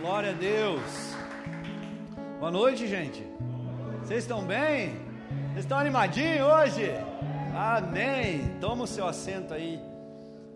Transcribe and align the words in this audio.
Glória 0.00 0.30
a 0.30 0.32
Deus. 0.32 0.80
Boa 2.38 2.50
noite, 2.50 2.88
gente. 2.88 3.22
Vocês 3.98 4.24
estão 4.24 4.42
bem? 4.42 4.94
Vocês 5.48 5.58
estão 5.58 5.78
animadinhos 5.78 6.40
hoje? 6.40 6.90
Amém. 7.54 8.58
Toma 8.62 8.84
o 8.84 8.86
seu 8.86 9.06
assento 9.06 9.52
aí, 9.52 9.78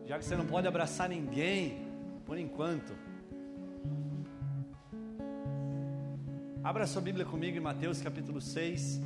já 0.07 0.19
que 0.19 0.25
você 0.25 0.35
não 0.35 0.47
pode 0.47 0.67
abraçar 0.67 1.11
ninguém 1.11 1.87
por 2.25 2.39
enquanto. 2.39 2.95
Abra 6.63 6.87
sua 6.87 7.03
Bíblia 7.03 7.27
comigo 7.27 7.59
em 7.59 7.61
Mateus 7.61 8.01
capítulo 8.01 8.41
6, 8.41 8.99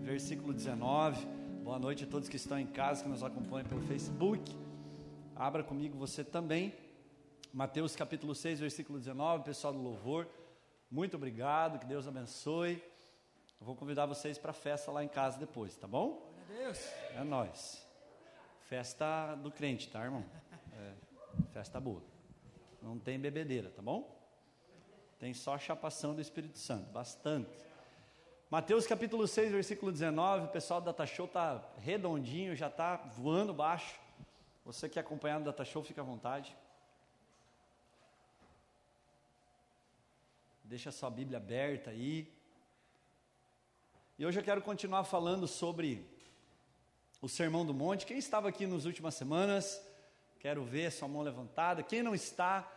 versículo 0.00 0.54
19. 0.54 1.26
Boa 1.64 1.80
noite 1.80 2.04
a 2.04 2.06
todos 2.06 2.28
que 2.28 2.36
estão 2.36 2.56
em 2.56 2.66
casa, 2.66 3.02
que 3.02 3.08
nos 3.08 3.24
acompanham 3.24 3.66
pelo 3.66 3.80
Facebook. 3.80 4.56
Abra 5.34 5.64
comigo 5.64 5.98
você 5.98 6.22
também. 6.22 6.72
Mateus 7.52 7.96
capítulo 7.96 8.32
6, 8.32 8.60
versículo 8.60 8.96
19, 9.00 9.42
pessoal 9.42 9.72
do 9.72 9.80
louvor. 9.80 10.28
Muito 10.88 11.16
obrigado, 11.16 11.80
que 11.80 11.84
Deus 11.86 12.06
abençoe. 12.06 12.80
Eu 13.60 13.66
vou 13.66 13.74
convidar 13.74 14.06
vocês 14.06 14.38
para 14.38 14.52
a 14.52 14.54
festa 14.54 14.92
lá 14.92 15.02
em 15.02 15.08
casa 15.08 15.36
depois, 15.36 15.76
tá 15.76 15.88
bom? 15.88 16.32
Deus. 16.46 16.78
É 17.16 17.24
nós. 17.24 17.84
Festa 18.60 19.34
do 19.34 19.50
crente, 19.50 19.88
tá, 19.88 20.04
irmão? 20.04 20.24
É, 20.78 20.92
festa 21.52 21.80
boa. 21.80 22.00
Não 22.80 22.96
tem 23.00 23.18
bebedeira, 23.18 23.68
tá 23.70 23.82
bom? 23.82 24.16
Tem 25.18 25.34
só 25.34 25.58
chapação 25.58 26.14
do 26.14 26.20
Espírito 26.20 26.56
Santo, 26.56 26.88
bastante. 26.92 27.50
Mateus 28.48 28.86
capítulo 28.86 29.26
6, 29.26 29.50
versículo 29.50 29.90
19, 29.90 30.44
o 30.44 30.48
pessoal 30.48 30.80
do 30.80 30.84
Data 30.84 31.04
Show 31.04 31.26
tá 31.26 31.64
redondinho, 31.78 32.54
já 32.54 32.70
tá 32.70 32.96
voando 32.96 33.52
baixo. 33.52 33.98
Você 34.64 34.88
que 34.88 35.00
é 35.00 35.02
acompanhado 35.02 35.42
do 35.42 35.46
Data 35.46 35.64
Show, 35.64 35.82
fica 35.82 36.00
à 36.00 36.04
vontade. 36.04 36.56
Deixa 40.70 40.90
a 40.90 40.92
sua 40.92 41.10
Bíblia 41.10 41.38
aberta 41.38 41.90
aí. 41.90 42.32
E 44.16 44.24
hoje 44.24 44.38
eu 44.38 44.44
quero 44.44 44.62
continuar 44.62 45.02
falando 45.02 45.48
sobre 45.48 46.06
o 47.20 47.28
Sermão 47.28 47.66
do 47.66 47.74
Monte. 47.74 48.06
Quem 48.06 48.18
estava 48.18 48.48
aqui 48.48 48.68
nas 48.68 48.84
últimas 48.84 49.16
semanas, 49.16 49.84
quero 50.38 50.62
ver 50.62 50.92
sua 50.92 51.08
mão 51.08 51.22
levantada. 51.22 51.82
Quem 51.82 52.04
não 52.04 52.14
está, 52.14 52.72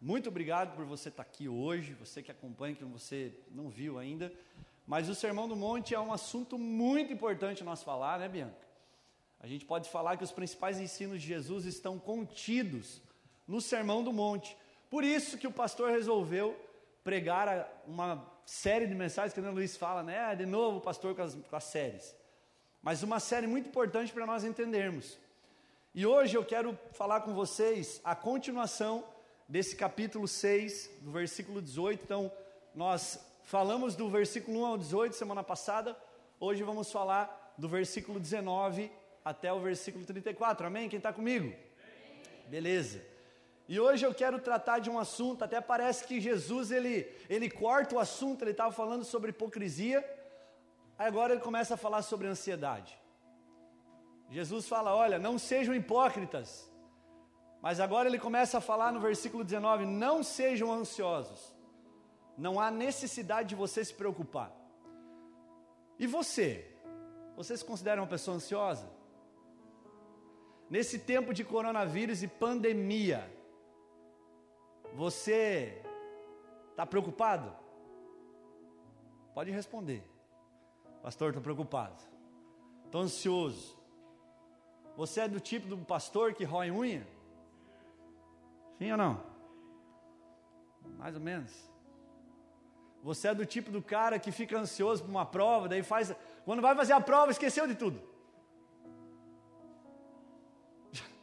muito 0.00 0.30
obrigado 0.30 0.74
por 0.74 0.86
você 0.86 1.10
estar 1.10 1.24
aqui 1.24 1.46
hoje. 1.46 1.92
Você 2.00 2.22
que 2.22 2.30
acompanha, 2.30 2.74
que 2.74 2.86
você 2.86 3.38
não 3.50 3.68
viu 3.68 3.98
ainda. 3.98 4.32
Mas 4.86 5.10
o 5.10 5.14
Sermão 5.14 5.46
do 5.46 5.54
Monte 5.54 5.94
é 5.94 6.00
um 6.00 6.14
assunto 6.14 6.56
muito 6.56 7.12
importante 7.12 7.62
nós 7.62 7.82
falar, 7.82 8.18
né, 8.18 8.30
Bianca? 8.30 8.66
A 9.40 9.46
gente 9.46 9.66
pode 9.66 9.90
falar 9.90 10.16
que 10.16 10.24
os 10.24 10.32
principais 10.32 10.80
ensinos 10.80 11.20
de 11.20 11.28
Jesus 11.28 11.66
estão 11.66 11.98
contidos 11.98 13.02
no 13.46 13.60
Sermão 13.60 14.02
do 14.02 14.10
Monte. 14.10 14.56
Por 14.88 15.04
isso 15.04 15.36
que 15.36 15.46
o 15.46 15.52
pastor 15.52 15.90
resolveu 15.90 16.64
pregar 17.06 17.84
uma 17.86 18.28
série 18.44 18.84
de 18.84 18.92
mensagens 18.92 19.32
que 19.32 19.38
o 19.38 19.52
Luiz 19.52 19.76
fala, 19.76 20.02
né? 20.02 20.34
De 20.34 20.44
novo, 20.44 20.80
pastor, 20.80 21.14
com 21.14 21.22
as, 21.22 21.36
com 21.36 21.54
as 21.54 21.62
séries. 21.62 22.16
Mas 22.82 23.04
uma 23.04 23.20
série 23.20 23.46
muito 23.46 23.68
importante 23.68 24.12
para 24.12 24.26
nós 24.26 24.42
entendermos. 24.42 25.16
E 25.94 26.04
hoje 26.04 26.36
eu 26.36 26.44
quero 26.44 26.76
falar 26.94 27.20
com 27.20 27.32
vocês 27.32 28.00
a 28.02 28.16
continuação 28.16 29.04
desse 29.48 29.76
capítulo 29.76 30.26
6, 30.26 30.90
do 31.02 31.12
versículo 31.12 31.62
18. 31.62 32.02
Então, 32.02 32.32
nós 32.74 33.24
falamos 33.44 33.94
do 33.94 34.10
versículo 34.10 34.62
1 34.62 34.66
ao 34.66 34.76
18 34.76 35.14
semana 35.14 35.44
passada. 35.44 35.96
Hoje 36.40 36.64
vamos 36.64 36.90
falar 36.90 37.54
do 37.56 37.68
versículo 37.68 38.18
19 38.18 38.90
até 39.24 39.52
o 39.52 39.60
versículo 39.60 40.04
34. 40.04 40.66
Amém? 40.66 40.88
Quem 40.88 40.96
está 40.96 41.12
comigo? 41.12 41.54
Beleza. 42.48 43.00
E 43.68 43.80
hoje 43.80 44.06
eu 44.06 44.14
quero 44.14 44.38
tratar 44.38 44.78
de 44.78 44.88
um 44.88 44.98
assunto, 44.98 45.42
até 45.42 45.60
parece 45.60 46.04
que 46.04 46.20
Jesus 46.20 46.70
ele, 46.70 47.12
ele 47.28 47.50
corta 47.50 47.96
o 47.96 47.98
assunto, 47.98 48.42
ele 48.42 48.52
estava 48.52 48.70
falando 48.70 49.04
sobre 49.04 49.30
hipocrisia, 49.30 50.04
agora 50.96 51.32
ele 51.32 51.42
começa 51.42 51.74
a 51.74 51.76
falar 51.76 52.02
sobre 52.02 52.28
ansiedade. 52.28 52.96
Jesus 54.30 54.68
fala: 54.68 54.94
olha, 54.94 55.18
não 55.18 55.36
sejam 55.36 55.74
hipócritas, 55.74 56.70
mas 57.60 57.80
agora 57.80 58.08
ele 58.08 58.18
começa 58.18 58.58
a 58.58 58.60
falar 58.60 58.92
no 58.92 59.00
versículo 59.00 59.42
19: 59.42 59.84
não 59.84 60.22
sejam 60.22 60.72
ansiosos, 60.72 61.52
não 62.38 62.60
há 62.60 62.70
necessidade 62.70 63.48
de 63.48 63.54
você 63.56 63.84
se 63.84 63.94
preocupar. 63.94 64.52
E 65.98 66.06
você? 66.06 66.72
Você 67.36 67.56
se 67.56 67.64
considera 67.64 68.00
uma 68.00 68.06
pessoa 68.06 68.36
ansiosa? 68.36 68.88
Nesse 70.70 70.98
tempo 71.00 71.34
de 71.34 71.44
coronavírus 71.44 72.22
e 72.22 72.28
pandemia, 72.28 73.35
você 74.96 75.82
está 76.70 76.86
preocupado? 76.86 77.54
Pode 79.34 79.50
responder. 79.50 80.02
Pastor, 81.02 81.28
estou 81.28 81.42
preocupado. 81.42 82.02
Estou 82.86 83.02
ansioso. 83.02 83.76
Você 84.96 85.20
é 85.20 85.28
do 85.28 85.38
tipo 85.38 85.68
do 85.68 85.76
pastor 85.76 86.32
que 86.32 86.44
rói 86.44 86.70
unha? 86.70 87.06
Sim 88.78 88.92
ou 88.92 88.96
não? 88.96 89.22
Mais 90.96 91.14
ou 91.14 91.20
menos. 91.20 91.52
Você 93.02 93.28
é 93.28 93.34
do 93.34 93.44
tipo 93.44 93.70
do 93.70 93.82
cara 93.82 94.18
que 94.18 94.32
fica 94.32 94.58
ansioso 94.58 95.04
por 95.04 95.10
uma 95.10 95.26
prova, 95.26 95.68
daí 95.68 95.82
faz. 95.82 96.14
Quando 96.46 96.62
vai 96.62 96.74
fazer 96.74 96.94
a 96.94 97.00
prova, 97.00 97.30
esqueceu 97.30 97.66
de 97.66 97.74
tudo. 97.74 98.00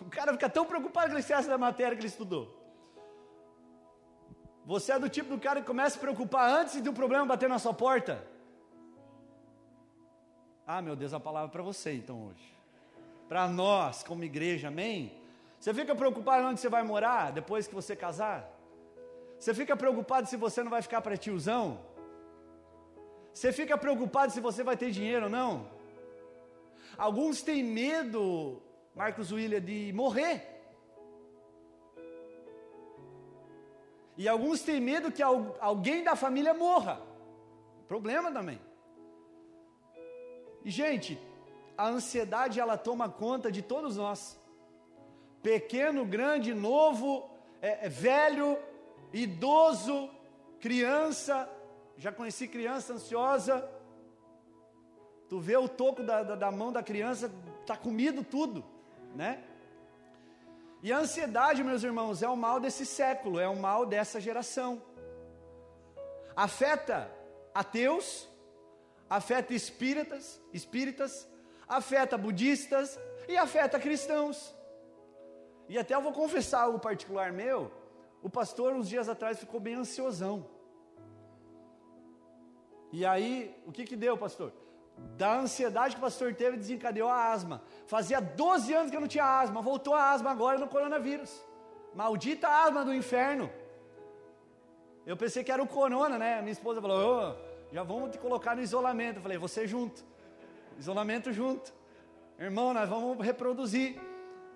O 0.00 0.10
cara 0.10 0.32
fica 0.32 0.48
tão 0.48 0.64
preocupado 0.64 1.08
com 1.10 1.16
o 1.16 1.18
excesso 1.18 1.48
da 1.48 1.58
matéria 1.58 1.96
que 1.96 2.00
ele 2.02 2.06
estudou. 2.06 2.57
Você 4.68 4.92
é 4.92 4.98
do 4.98 5.08
tipo 5.08 5.30
do 5.30 5.40
cara 5.40 5.62
que 5.62 5.66
começa 5.66 5.88
a 5.88 5.90
se 5.92 5.98
preocupar 5.98 6.50
antes 6.60 6.82
de 6.82 6.88
um 6.90 6.92
problema 6.92 7.24
bater 7.24 7.48
na 7.48 7.58
sua 7.58 7.72
porta. 7.72 8.22
Ah, 10.66 10.82
meu 10.82 10.94
Deus, 10.94 11.14
a 11.14 11.18
palavra 11.18 11.48
para 11.48 11.62
você 11.62 11.94
então 11.94 12.26
hoje. 12.26 12.54
Para 13.30 13.48
nós, 13.48 14.02
como 14.02 14.24
igreja, 14.24 14.68
amém? 14.68 15.18
Você 15.58 15.72
fica 15.72 15.94
preocupado 15.94 16.46
onde 16.46 16.60
você 16.60 16.68
vai 16.68 16.82
morar 16.82 17.32
depois 17.32 17.66
que 17.66 17.74
você 17.74 17.96
casar? 17.96 18.46
Você 19.38 19.54
fica 19.54 19.74
preocupado 19.74 20.28
se 20.28 20.36
você 20.36 20.62
não 20.62 20.70
vai 20.70 20.82
ficar 20.82 21.00
para 21.00 21.16
tiozão? 21.16 21.80
Você 23.32 23.50
fica 23.52 23.78
preocupado 23.78 24.32
se 24.32 24.40
você 24.48 24.62
vai 24.62 24.76
ter 24.76 24.90
dinheiro 24.90 25.24
ou 25.24 25.30
não? 25.30 25.66
Alguns 26.98 27.40
têm 27.40 27.64
medo 27.64 28.62
Marcos 28.94 29.32
William, 29.32 29.62
de 29.62 29.94
morrer. 29.94 30.57
E 34.18 34.28
alguns 34.28 34.60
têm 34.60 34.80
medo 34.80 35.10
que 35.10 35.22
alguém 35.22 36.04
da 36.04 36.14
família 36.14 36.52
morra. 36.52 37.00
Problema 37.86 38.30
também. 38.30 38.60
E, 40.64 40.70
gente, 40.70 41.18
a 41.76 41.88
ansiedade 41.88 42.60
ela 42.60 42.76
toma 42.76 43.08
conta 43.08 43.50
de 43.50 43.62
todos 43.62 43.96
nós. 43.96 44.38
Pequeno, 45.42 46.04
grande, 46.04 46.52
novo, 46.52 47.30
é, 47.62 47.86
é, 47.86 47.88
velho, 47.88 48.58
idoso, 49.12 50.10
criança. 50.60 51.48
Já 51.96 52.12
conheci 52.12 52.46
criança 52.48 52.92
ansiosa. 52.94 53.66
Tu 55.30 55.38
vê 55.38 55.56
o 55.56 55.68
toco 55.68 56.02
da, 56.02 56.22
da, 56.22 56.34
da 56.34 56.50
mão 56.50 56.70
da 56.72 56.82
criança, 56.82 57.32
está 57.62 57.76
comido 57.76 58.22
tudo 58.22 58.64
né? 59.14 59.42
E 60.82 60.92
a 60.92 60.98
ansiedade, 60.98 61.64
meus 61.64 61.82
irmãos, 61.82 62.22
é 62.22 62.28
o 62.28 62.36
mal 62.36 62.60
desse 62.60 62.86
século, 62.86 63.40
é 63.40 63.48
o 63.48 63.56
mal 63.56 63.84
dessa 63.84 64.20
geração. 64.20 64.80
Afeta 66.36 67.10
ateus, 67.52 68.28
afeta 69.10 69.52
espíritas, 69.52 70.40
espíritas, 70.52 71.28
afeta 71.66 72.16
budistas 72.16 72.98
e 73.26 73.36
afeta 73.36 73.80
cristãos. 73.80 74.54
E 75.68 75.76
até 75.76 75.94
eu 75.94 76.00
vou 76.00 76.12
confessar 76.12 76.62
algo 76.62 76.78
particular 76.78 77.32
meu, 77.32 77.72
o 78.22 78.30
pastor 78.30 78.72
uns 78.72 78.88
dias 78.88 79.08
atrás 79.08 79.38
ficou 79.38 79.58
bem 79.58 79.74
ansiosão. 79.74 80.48
E 82.92 83.04
aí, 83.04 83.54
o 83.66 83.72
que 83.72 83.84
que 83.84 83.96
deu, 83.96 84.16
pastor? 84.16 84.52
Da 85.16 85.40
ansiedade 85.40 85.94
que 85.94 86.00
o 86.00 86.02
pastor 86.02 86.34
teve, 86.34 86.56
desencadeou 86.56 87.08
a 87.08 87.32
asma. 87.32 87.62
Fazia 87.86 88.20
12 88.20 88.72
anos 88.72 88.90
que 88.90 88.96
eu 88.96 89.00
não 89.00 89.08
tinha 89.08 89.24
asma, 89.24 89.60
voltou 89.60 89.94
a 89.94 90.10
asma 90.12 90.30
agora 90.30 90.58
no 90.58 90.68
coronavírus. 90.68 91.44
Maldita 91.94 92.48
asma 92.48 92.84
do 92.84 92.94
inferno. 92.94 93.50
Eu 95.04 95.16
pensei 95.16 95.42
que 95.42 95.50
era 95.50 95.62
o 95.62 95.66
corona, 95.66 96.18
né? 96.18 96.40
Minha 96.40 96.52
esposa 96.52 96.80
falou: 96.80 96.98
oh, 97.00 97.72
já 97.72 97.82
vamos 97.82 98.10
te 98.10 98.18
colocar 98.18 98.54
no 98.54 98.62
isolamento. 98.62 99.16
Eu 99.18 99.22
falei: 99.22 99.38
você 99.38 99.66
junto. 99.66 100.04
Isolamento 100.78 101.32
junto. 101.32 101.72
Irmão, 102.38 102.72
nós 102.72 102.88
vamos 102.88 103.18
reproduzir. 103.24 104.00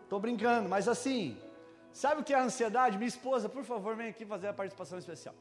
Estou 0.04 0.20
brincando, 0.20 0.68
mas 0.68 0.86
assim, 0.88 1.38
sabe 1.90 2.20
o 2.20 2.24
que 2.24 2.34
é 2.34 2.36
a 2.36 2.42
ansiedade? 2.42 2.98
Minha 2.98 3.08
esposa, 3.08 3.48
por 3.48 3.64
favor, 3.64 3.96
vem 3.96 4.10
aqui 4.10 4.26
fazer 4.26 4.48
a 4.48 4.52
participação 4.52 4.98
especial. 4.98 5.34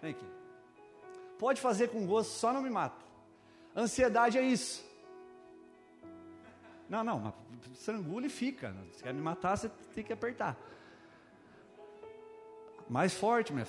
Vem 0.00 0.12
aqui. 0.12 0.26
Pode 1.38 1.60
fazer 1.60 1.88
com 1.88 2.06
gosto, 2.06 2.30
só 2.30 2.52
não 2.52 2.62
me 2.62 2.70
mata. 2.70 3.04
Ansiedade 3.76 4.38
é 4.38 4.42
isso. 4.42 4.84
Não, 6.88 7.02
não, 7.02 7.18
mas 7.18 7.34
estrangula 7.72 8.26
e 8.26 8.30
fica. 8.30 8.74
Se 8.92 9.02
quer 9.02 9.12
me 9.12 9.20
matar, 9.20 9.56
você 9.56 9.68
tem 9.94 10.04
que 10.04 10.12
apertar. 10.12 10.56
Mais 12.88 13.14
forte, 13.14 13.52
minha 13.52 13.66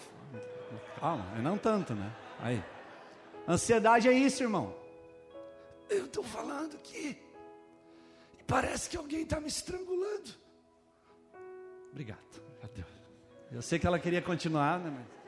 Calma, 1.00 1.24
não 1.42 1.58
tanto, 1.58 1.94
né? 1.94 2.12
Aí. 2.40 2.64
Ansiedade 3.48 4.08
é 4.08 4.14
isso, 4.14 4.44
irmão. 4.44 4.76
Eu 5.90 6.06
estou 6.06 6.24
falando 6.24 6.76
aqui. 6.76 7.18
E 8.40 8.44
parece 8.44 8.90
que 8.90 8.98
alguém 8.98 9.22
está 9.22 9.40
me 9.40 9.48
estrangulando. 9.48 10.32
Obrigado. 11.92 12.20
Eu 13.52 13.62
sei 13.62 13.80
que 13.80 13.88
ela 13.88 14.00
queria 14.00 14.22
continuar, 14.22 14.80
né? 14.80 14.90
Mas... 14.90 15.25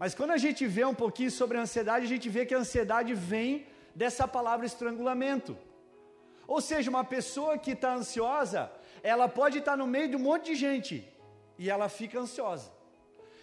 Mas 0.00 0.14
quando 0.14 0.30
a 0.30 0.38
gente 0.38 0.66
vê 0.66 0.82
um 0.82 0.94
pouquinho 0.94 1.30
sobre 1.30 1.58
a 1.58 1.60
ansiedade, 1.60 2.06
a 2.06 2.08
gente 2.08 2.26
vê 2.30 2.46
que 2.46 2.54
a 2.54 2.58
ansiedade 2.58 3.12
vem 3.12 3.66
dessa 3.94 4.26
palavra 4.26 4.64
estrangulamento. 4.64 5.54
Ou 6.48 6.58
seja, 6.62 6.88
uma 6.88 7.04
pessoa 7.04 7.58
que 7.58 7.72
está 7.72 7.92
ansiosa, 7.92 8.72
ela 9.02 9.28
pode 9.28 9.58
estar 9.58 9.72
tá 9.72 9.76
no 9.76 9.86
meio 9.86 10.08
de 10.08 10.16
um 10.16 10.20
monte 10.20 10.46
de 10.46 10.54
gente 10.54 11.06
e 11.58 11.68
ela 11.68 11.90
fica 11.90 12.18
ansiosa. 12.18 12.72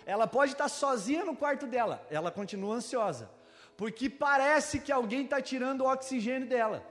Ela 0.04 0.26
pode 0.26 0.54
estar 0.54 0.64
tá 0.64 0.70
sozinha 0.70 1.24
no 1.24 1.36
quarto 1.36 1.68
dela, 1.68 2.04
ela 2.10 2.32
continua 2.32 2.74
ansiosa, 2.74 3.30
porque 3.78 4.10
parece 4.10 4.80
que 4.80 4.92
alguém 4.92 5.26
está 5.26 5.40
tirando 5.40 5.82
o 5.82 5.92
oxigênio 5.94 6.48
dela. 6.48 6.84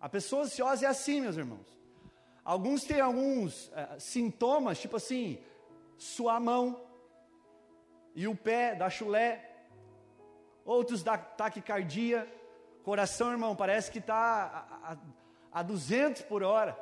A 0.00 0.08
pessoa 0.08 0.42
ansiosa 0.42 0.86
é 0.86 0.88
assim, 0.88 1.20
meus 1.20 1.36
irmãos. 1.36 1.68
Alguns 2.44 2.82
têm 2.82 3.00
alguns 3.00 3.70
é, 3.76 3.96
sintomas, 4.00 4.80
tipo 4.80 4.96
assim, 4.96 5.38
suar 5.96 6.40
mão 6.40 6.89
e 8.14 8.26
o 8.26 8.34
pé, 8.34 8.74
da 8.74 8.90
chulé. 8.90 9.48
Outros 10.64 11.02
da 11.02 11.16
taquicardia. 11.16 12.26
Coração, 12.82 13.30
irmão, 13.30 13.54
parece 13.54 13.90
que 13.90 13.98
está 13.98 14.66
a, 14.82 14.92
a, 14.92 15.60
a 15.60 15.62
200 15.62 16.22
por 16.22 16.42
hora. 16.42 16.78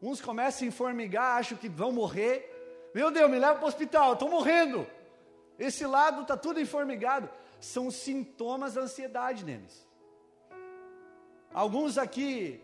Uns 0.00 0.20
começam 0.20 0.64
a 0.64 0.68
informigar, 0.68 1.38
acham 1.38 1.56
que 1.56 1.68
vão 1.68 1.92
morrer. 1.92 2.90
Meu 2.94 3.10
Deus, 3.10 3.30
me 3.30 3.38
leva 3.38 3.54
para 3.54 3.64
o 3.64 3.68
hospital, 3.68 4.14
estou 4.14 4.28
morrendo. 4.28 4.86
Esse 5.58 5.86
lado 5.86 6.22
está 6.22 6.36
tudo 6.36 6.60
informigado. 6.60 7.28
São 7.60 7.90
sintomas 7.90 8.74
da 8.74 8.82
ansiedade 8.82 9.44
neles. 9.44 9.86
Alguns 11.54 11.98
aqui 11.98 12.60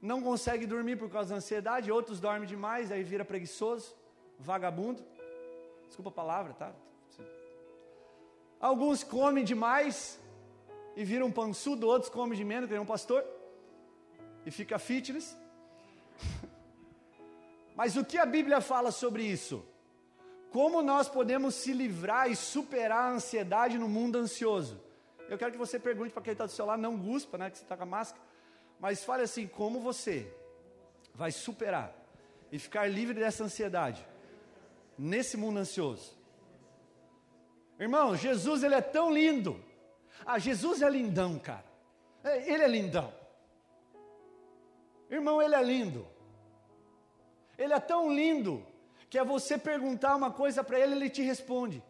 não 0.00 0.22
conseguem 0.22 0.68
dormir 0.68 0.96
por 0.96 1.10
causa 1.10 1.30
da 1.30 1.36
ansiedade, 1.36 1.90
outros 1.90 2.20
dormem 2.20 2.48
demais, 2.48 2.92
aí 2.92 3.02
vira 3.02 3.24
preguiçoso, 3.24 3.94
vagabundo. 4.38 5.02
Desculpa 5.90 6.10
a 6.10 6.12
palavra, 6.12 6.52
tá? 6.54 6.72
Alguns 8.60 9.02
comem 9.02 9.42
demais 9.42 10.20
e 10.94 11.04
viram 11.04 11.32
pançudo, 11.32 11.88
outros 11.88 12.08
comem 12.08 12.38
de 12.38 12.44
menos, 12.44 12.70
tem 12.70 12.78
um 12.78 12.86
pastor 12.86 13.24
e 14.46 14.52
fica 14.52 14.78
fitness. 14.78 15.36
Mas 17.74 17.96
o 17.96 18.04
que 18.04 18.18
a 18.18 18.24
Bíblia 18.24 18.60
fala 18.60 18.92
sobre 18.92 19.24
isso? 19.24 19.66
Como 20.52 20.80
nós 20.80 21.08
podemos 21.08 21.56
se 21.56 21.72
livrar 21.72 22.30
e 22.30 22.36
superar 22.36 23.06
a 23.06 23.10
ansiedade 23.10 23.76
no 23.76 23.88
mundo 23.88 24.16
ansioso? 24.16 24.80
Eu 25.28 25.36
quero 25.36 25.50
que 25.50 25.58
você 25.58 25.76
pergunte 25.76 26.12
para 26.12 26.22
quem 26.22 26.32
está 26.34 26.46
do 26.46 26.52
seu 26.52 26.66
lado, 26.66 26.80
não 26.80 26.96
guspa, 26.96 27.36
né, 27.36 27.50
que 27.50 27.58
você 27.58 27.64
está 27.64 27.76
com 27.76 27.82
a 27.82 27.86
máscara, 27.86 28.22
mas 28.78 29.02
fale 29.02 29.24
assim: 29.24 29.48
como 29.48 29.80
você 29.80 30.32
vai 31.12 31.32
superar 31.32 31.92
e 32.52 32.60
ficar 32.60 32.86
livre 32.86 33.18
dessa 33.18 33.42
ansiedade 33.42 34.06
nesse 35.00 35.36
mundo 35.36 35.58
ansioso? 35.58 36.18
Irmão, 37.78 38.14
Jesus 38.14 38.62
ele 38.62 38.74
é 38.74 38.80
tão 38.82 39.10
lindo. 39.10 39.58
Ah, 40.26 40.38
Jesus 40.38 40.82
é 40.82 40.90
lindão, 40.90 41.38
cara. 41.38 41.64
É, 42.22 42.52
ele 42.52 42.62
é 42.62 42.68
lindão. 42.68 43.12
Irmão, 45.10 45.40
ele 45.40 45.54
é 45.54 45.62
lindo. 45.62 46.06
Ele 47.56 47.72
é 47.72 47.80
tão 47.80 48.12
lindo 48.12 48.64
que 49.08 49.18
é 49.18 49.24
você 49.24 49.56
perguntar 49.56 50.14
uma 50.14 50.30
coisa 50.30 50.62
para 50.62 50.78
ele, 50.78 50.94
ele 50.94 51.10
te 51.10 51.22
responde. 51.22 51.82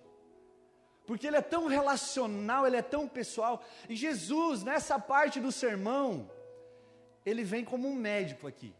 Porque 1.04 1.26
ele 1.26 1.36
é 1.36 1.42
tão 1.42 1.66
relacional, 1.66 2.66
ele 2.66 2.76
é 2.76 2.82
tão 2.82 3.08
pessoal. 3.08 3.62
E 3.88 3.96
Jesus, 3.96 4.62
nessa 4.62 4.98
parte 4.98 5.40
do 5.40 5.50
sermão, 5.50 6.30
ele 7.26 7.42
vem 7.42 7.64
como 7.64 7.88
um 7.88 7.94
médico 7.94 8.46
aqui. 8.46 8.72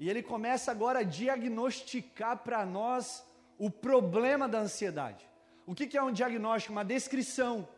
E 0.00 0.08
ele 0.08 0.22
começa 0.22 0.70
agora 0.70 1.00
a 1.00 1.02
diagnosticar 1.02 2.38
para 2.38 2.64
nós 2.64 3.22
o 3.58 3.70
problema 3.70 4.48
da 4.48 4.58
ansiedade. 4.60 5.28
O 5.66 5.74
que, 5.74 5.86
que 5.86 5.98
é 5.98 6.02
um 6.02 6.10
diagnóstico? 6.10 6.72
Uma 6.72 6.84
descrição 6.84 7.68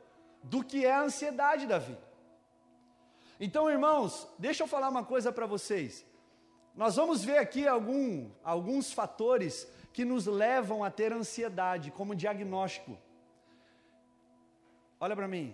do 0.44 0.62
que 0.62 0.86
é 0.86 0.92
a 0.92 1.02
ansiedade 1.02 1.66
da 1.66 1.80
vida. 1.80 2.00
Então, 3.40 3.68
irmãos, 3.68 4.28
deixa 4.38 4.62
eu 4.62 4.68
falar 4.68 4.88
uma 4.88 5.04
coisa 5.04 5.32
para 5.32 5.46
vocês. 5.46 6.06
Nós 6.76 6.94
vamos 6.94 7.24
ver 7.24 7.38
aqui 7.38 7.66
algum, 7.66 8.30
alguns 8.44 8.92
fatores 8.92 9.68
que 9.92 10.04
nos 10.04 10.26
levam 10.26 10.84
a 10.84 10.90
ter 10.92 11.12
ansiedade 11.12 11.90
como 11.90 12.14
diagnóstico. 12.14 12.96
Olha 15.00 15.16
para 15.16 15.26
mim. 15.26 15.52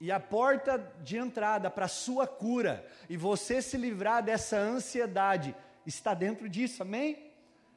E 0.00 0.10
a 0.10 0.18
porta 0.18 0.76
de 1.02 1.16
entrada 1.16 1.70
para 1.70 1.84
a 1.84 1.88
sua 1.88 2.26
cura 2.26 2.84
e 3.08 3.16
você 3.16 3.62
se 3.62 3.76
livrar 3.76 4.24
dessa 4.24 4.58
ansiedade 4.58 5.54
está 5.86 6.14
dentro 6.14 6.48
disso, 6.48 6.82
amém? 6.82 7.32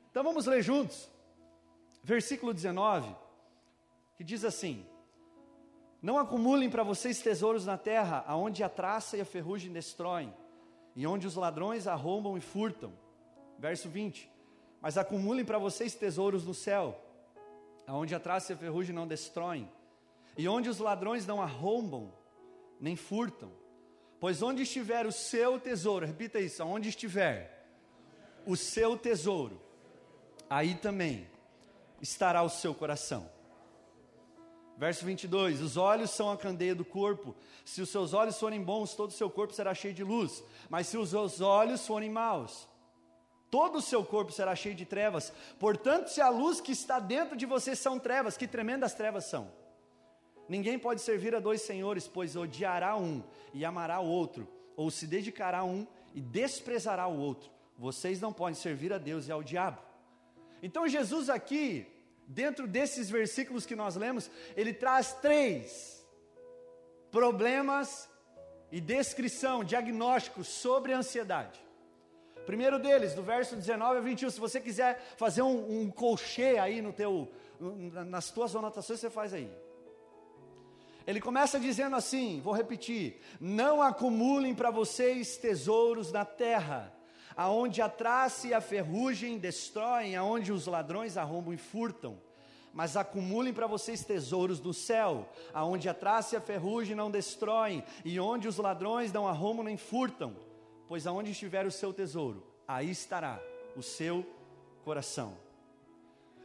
Então 0.10 0.24
vamos 0.24 0.46
ler 0.46 0.62
juntos. 0.62 1.10
Versículo 2.04 2.54
19, 2.54 3.14
que 4.16 4.24
diz 4.24 4.44
assim: 4.44 4.86
Não 6.02 6.18
acumulem 6.18 6.70
para 6.70 6.84
vocês 6.84 7.22
tesouros 7.22 7.66
na 7.66 7.78
terra, 7.78 8.24
aonde 8.28 8.64
a 8.64 8.70
traça 8.70 9.18
e 9.18 9.22
a 9.22 9.26
ferrugem 9.26 9.72
destroem 9.72 10.34
e 10.98 11.06
onde 11.06 11.28
os 11.28 11.36
ladrões 11.36 11.86
arrombam 11.86 12.36
e 12.36 12.42
furtam. 12.42 12.92
Verso 13.60 13.88
20: 13.88 14.28
Mas 14.82 14.98
acumulem 14.98 15.46
para 15.46 15.60
vocês 15.60 15.94
tesouros 15.94 16.44
no 16.44 16.56
céu, 16.56 17.00
aonde 17.86 18.16
a 18.16 18.20
traça 18.20 18.52
e 18.52 18.56
a 18.56 18.58
ferrugem 18.58 18.96
não 18.96 19.08
destroem, 19.08 19.72
e 20.36 20.48
onde 20.48 20.68
os 20.68 20.80
ladrões 20.80 21.28
não 21.28 21.40
arrombam 21.40 22.12
nem 22.82 22.96
furtam. 22.96 23.52
Pois 24.20 24.42
onde 24.42 24.64
estiver 24.64 25.06
o 25.06 25.12
seu 25.12 25.60
tesouro, 25.60 26.04
repita 26.04 26.40
isso, 26.40 26.64
aonde 26.64 26.90
estiver 26.90 27.57
o 28.48 28.56
seu 28.56 28.98
tesouro, 28.98 29.62
aí 30.50 30.74
também 30.74 31.28
estará 32.02 32.42
o 32.42 32.50
seu 32.50 32.74
coração. 32.74 33.30
Verso 34.78 35.06
22: 35.06 35.62
Os 35.62 35.76
olhos 35.76 36.12
são 36.12 36.32
a 36.32 36.38
candeia 36.38 36.74
do 36.74 36.86
corpo. 36.86 37.36
Se 37.66 37.82
os 37.82 37.90
seus 37.90 38.14
olhos 38.14 38.40
forem 38.40 38.64
bons, 38.64 38.96
todo 38.96 39.10
o 39.10 39.14
seu 39.14 39.30
corpo 39.30 39.54
será 39.54 39.74
cheio 39.74 39.94
de 39.94 40.04
luz. 40.04 40.42
Mas 40.70 40.88
se 40.88 40.98
os 40.98 41.10
seus 41.10 41.42
olhos 41.42 41.86
forem 41.86 42.10
maus, 42.10 42.68
todo 43.52 43.80
o 43.80 43.82
seu 43.82 44.06
corpo 44.06 44.32
será 44.32 44.56
cheio 44.56 44.76
de 44.76 44.86
trevas. 44.86 45.34
Portanto, 45.60 46.08
se 46.08 46.22
a 46.22 46.30
luz 46.30 46.62
que 46.62 46.72
está 46.72 47.00
dentro 47.00 47.36
de 47.36 47.46
você 47.46 47.76
são 47.76 48.00
trevas, 48.00 48.38
que 48.38 48.48
tremendas 48.48 48.94
trevas 48.94 49.26
são. 49.26 49.52
Ninguém 50.48 50.80
pode 50.80 51.02
servir 51.02 51.36
a 51.36 51.42
dois 51.42 51.64
senhores, 51.64 52.08
pois 52.08 52.38
odiará 52.38 52.96
um 52.96 53.22
e 53.54 53.66
amará 53.66 54.00
o 54.00 54.08
outro, 54.08 54.48
ou 54.78 54.90
se 54.90 55.06
dedicará 55.06 55.60
a 55.60 55.64
um 55.66 55.86
e 56.14 56.22
desprezará 56.22 57.06
o 57.08 57.20
outro. 57.20 57.57
Vocês 57.78 58.20
não 58.20 58.34
podem 58.34 58.56
servir 58.56 58.92
a 58.92 58.98
Deus 58.98 59.28
e 59.28 59.32
ao 59.32 59.44
diabo. 59.44 59.82
Então, 60.62 60.88
Jesus 60.88 61.30
aqui 61.30 61.86
dentro 62.28 62.68
desses 62.68 63.10
versículos 63.10 63.66
que 63.66 63.76
nós 63.76 63.96
lemos, 63.96 64.30
ele 64.56 64.74
traz 64.74 65.14
três 65.14 66.06
problemas 67.10 68.10
e 68.70 68.82
descrição, 68.82 69.64
diagnóstico 69.64 70.44
sobre 70.44 70.92
a 70.92 70.98
ansiedade. 70.98 71.66
Primeiro 72.46 72.80
deles, 72.80 73.14
do 73.14 73.24
verso 73.24 73.56
19 73.56 73.98
a 73.98 74.02
21, 74.02 74.30
se 74.30 74.40
você 74.40 74.60
quiser 74.60 75.02
fazer 75.18 75.42
um, 75.42 75.82
um 75.82 75.92
colchê 75.92 76.58
aí 76.58 76.82
no 76.82 76.92
teu, 76.94 77.32
nas 77.60 78.30
tuas 78.30 78.56
anotações, 78.56 79.00
você 79.00 79.10
faz 79.10 79.34
aí. 79.34 79.50
Ele 81.06 81.22
começa 81.22 81.58
dizendo 81.58 81.96
assim, 81.96 82.42
vou 82.42 82.54
repetir: 82.54 83.22
não 83.40 83.82
acumulem 83.82 84.54
para 84.54 84.70
vocês 84.70 85.38
tesouros 85.38 86.12
na 86.12 86.26
terra, 86.26 86.94
aonde 87.38 87.84
a 87.84 87.88
traça 87.88 88.48
e 88.48 88.54
a 88.54 88.60
ferrugem 88.60 89.38
destroem, 89.38 90.16
aonde 90.16 90.52
os 90.52 90.66
ladrões 90.66 91.16
arrombam 91.16 91.54
e 91.54 91.58
furtam. 91.58 92.20
Mas 92.74 92.98
acumulem 92.98 93.54
para 93.54 93.68
vocês 93.68 94.04
tesouros 94.04 94.60
do 94.60 94.74
céu, 94.74 95.30
aonde 95.54 95.88
a 95.88 95.94
traça 95.94 96.36
e 96.36 96.38
a 96.38 96.42
ferrugem 96.42 96.96
não 96.96 97.12
destroem, 97.12 97.84
e 98.04 98.20
onde 98.20 98.48
os 98.48 98.58
ladrões 98.58 99.14
não 99.14 99.28
arrombam 99.28 99.64
nem 99.64 99.78
furtam. 99.78 100.36
Pois 100.88 101.06
aonde 101.06 101.32
estiver 101.32 101.66
o 101.66 101.72
seu 101.72 101.94
tesouro, 101.94 102.44
aí 102.68 102.90
estará 102.90 103.40
o 103.76 103.84
seu 103.84 104.26
coração. 104.84 105.38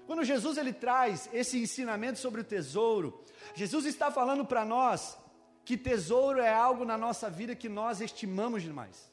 Quando 0.07 0.25
Jesus 0.25 0.59
ele 0.59 0.73
traz 0.73 1.29
esse 1.33 1.59
ensinamento 1.59 2.19
sobre 2.19 2.41
o 2.41 2.45
tesouro, 2.45 3.23
Jesus 3.55 3.87
está 3.87 4.11
falando 4.11 4.45
para 4.45 4.65
nós 4.65 5.17
que 5.65 5.77
tesouro 5.77 6.41
é 6.41 6.53
algo 6.53 6.85
na 6.85 6.99
nossa 6.99 7.31
vida 7.31 7.55
que 7.55 7.69
nós 7.69 8.01
estimamos 8.01 8.63
demais. 8.63 9.12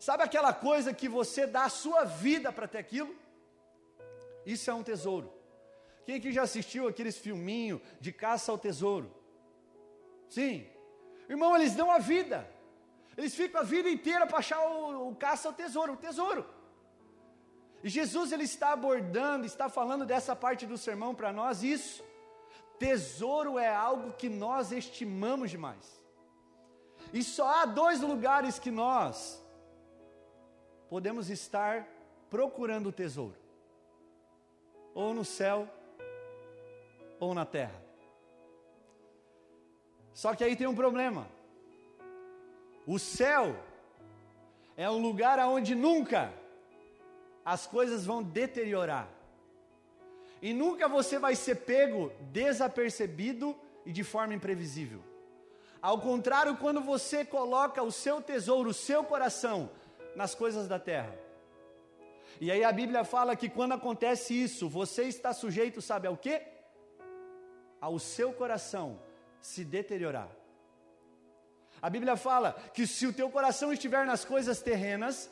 Sabe 0.00 0.22
aquela 0.22 0.54
coisa 0.54 0.94
que 0.94 1.06
você 1.10 1.46
dá 1.46 1.64
a 1.66 1.68
sua 1.68 2.04
vida 2.04 2.50
para 2.50 2.66
ter 2.66 2.78
aquilo? 2.78 3.14
Isso 4.46 4.70
é 4.70 4.74
um 4.74 4.82
tesouro. 4.82 5.30
Quem 6.06 6.16
aqui 6.16 6.32
já 6.32 6.42
assistiu 6.42 6.88
aqueles 6.88 7.18
filminhos 7.18 7.82
de 8.00 8.10
caça 8.10 8.50
ao 8.50 8.56
tesouro? 8.56 9.14
Sim. 10.30 10.66
Irmão, 11.28 11.54
eles 11.54 11.74
dão 11.74 11.90
a 11.90 11.98
vida. 11.98 12.48
Eles 13.14 13.34
ficam 13.34 13.60
a 13.60 13.62
vida 13.62 13.90
inteira 13.90 14.26
para 14.26 14.38
achar 14.38 14.58
o, 14.66 15.10
o 15.10 15.14
caça 15.14 15.48
ao 15.48 15.52
tesouro, 15.52 15.92
o 15.92 15.98
tesouro. 15.98 16.46
E 17.84 17.90
Jesus 17.90 18.32
ele 18.32 18.44
está 18.44 18.72
abordando, 18.72 19.44
está 19.44 19.68
falando 19.68 20.06
dessa 20.06 20.34
parte 20.34 20.64
do 20.64 20.78
sermão 20.78 21.14
para 21.14 21.30
nós 21.30 21.62
isso. 21.62 22.02
Tesouro 22.78 23.58
é 23.58 23.68
algo 23.68 24.14
que 24.14 24.30
nós 24.30 24.72
estimamos 24.72 25.50
demais. 25.50 26.02
E 27.12 27.22
só 27.22 27.46
há 27.46 27.66
dois 27.66 28.00
lugares 28.00 28.58
que 28.58 28.70
nós 28.70 29.39
podemos 30.90 31.30
estar 31.30 31.86
procurando 32.28 32.88
o 32.88 32.92
tesouro: 32.92 33.36
ou 34.92 35.14
no 35.14 35.24
céu, 35.24 35.68
ou 37.20 37.32
na 37.32 37.46
terra. 37.46 37.80
Só 40.12 40.34
que 40.34 40.42
aí 40.42 40.56
tem 40.56 40.66
um 40.66 40.74
problema. 40.74 41.28
O 42.86 42.98
céu 42.98 43.56
é 44.76 44.90
um 44.90 45.00
lugar 45.00 45.38
onde 45.48 45.74
nunca 45.74 46.34
as 47.44 47.66
coisas 47.66 48.04
vão 48.04 48.22
deteriorar. 48.22 49.08
E 50.42 50.52
nunca 50.52 50.88
você 50.88 51.18
vai 51.18 51.36
ser 51.36 51.56
pego 51.56 52.10
desapercebido 52.32 53.56
e 53.86 53.92
de 53.92 54.02
forma 54.02 54.34
imprevisível. 54.34 55.00
Ao 55.80 56.00
contrário, 56.00 56.56
quando 56.56 56.80
você 56.80 57.24
coloca 57.24 57.82
o 57.82 57.92
seu 57.92 58.20
tesouro, 58.20 58.70
o 58.70 58.74
seu 58.74 59.04
coração 59.04 59.70
nas 60.14 60.34
coisas 60.34 60.68
da 60.68 60.78
terra. 60.78 61.14
E 62.40 62.50
aí 62.50 62.62
a 62.64 62.72
Bíblia 62.72 63.04
fala 63.04 63.36
que 63.36 63.48
quando 63.48 63.72
acontece 63.72 64.34
isso, 64.34 64.68
você 64.68 65.04
está 65.04 65.32
sujeito, 65.32 65.80
sabe 65.80 66.06
ao 66.06 66.16
quê? 66.16 66.42
Ao 67.80 67.98
seu 67.98 68.32
coração 68.32 69.00
se 69.40 69.64
deteriorar. 69.64 70.28
A 71.82 71.88
Bíblia 71.88 72.16
fala 72.16 72.52
que 72.74 72.86
se 72.86 73.06
o 73.06 73.12
teu 73.12 73.30
coração 73.30 73.72
estiver 73.72 74.04
nas 74.04 74.24
coisas 74.24 74.60
terrenas, 74.60 75.30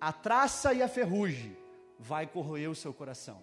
a 0.00 0.12
traça 0.12 0.72
e 0.72 0.82
a 0.82 0.88
ferrugem 0.88 1.56
vai 1.98 2.26
corroer 2.26 2.70
o 2.70 2.74
seu 2.74 2.92
coração. 2.92 3.42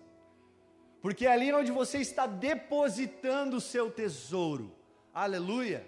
Porque 1.01 1.27
é 1.27 1.31
ali 1.31 1.53
onde 1.53 1.71
você 1.71 1.99
está 1.99 2.25
depositando 2.25 3.57
o 3.57 3.61
seu 3.61 3.91
tesouro. 3.91 4.75
Aleluia. 5.13 5.85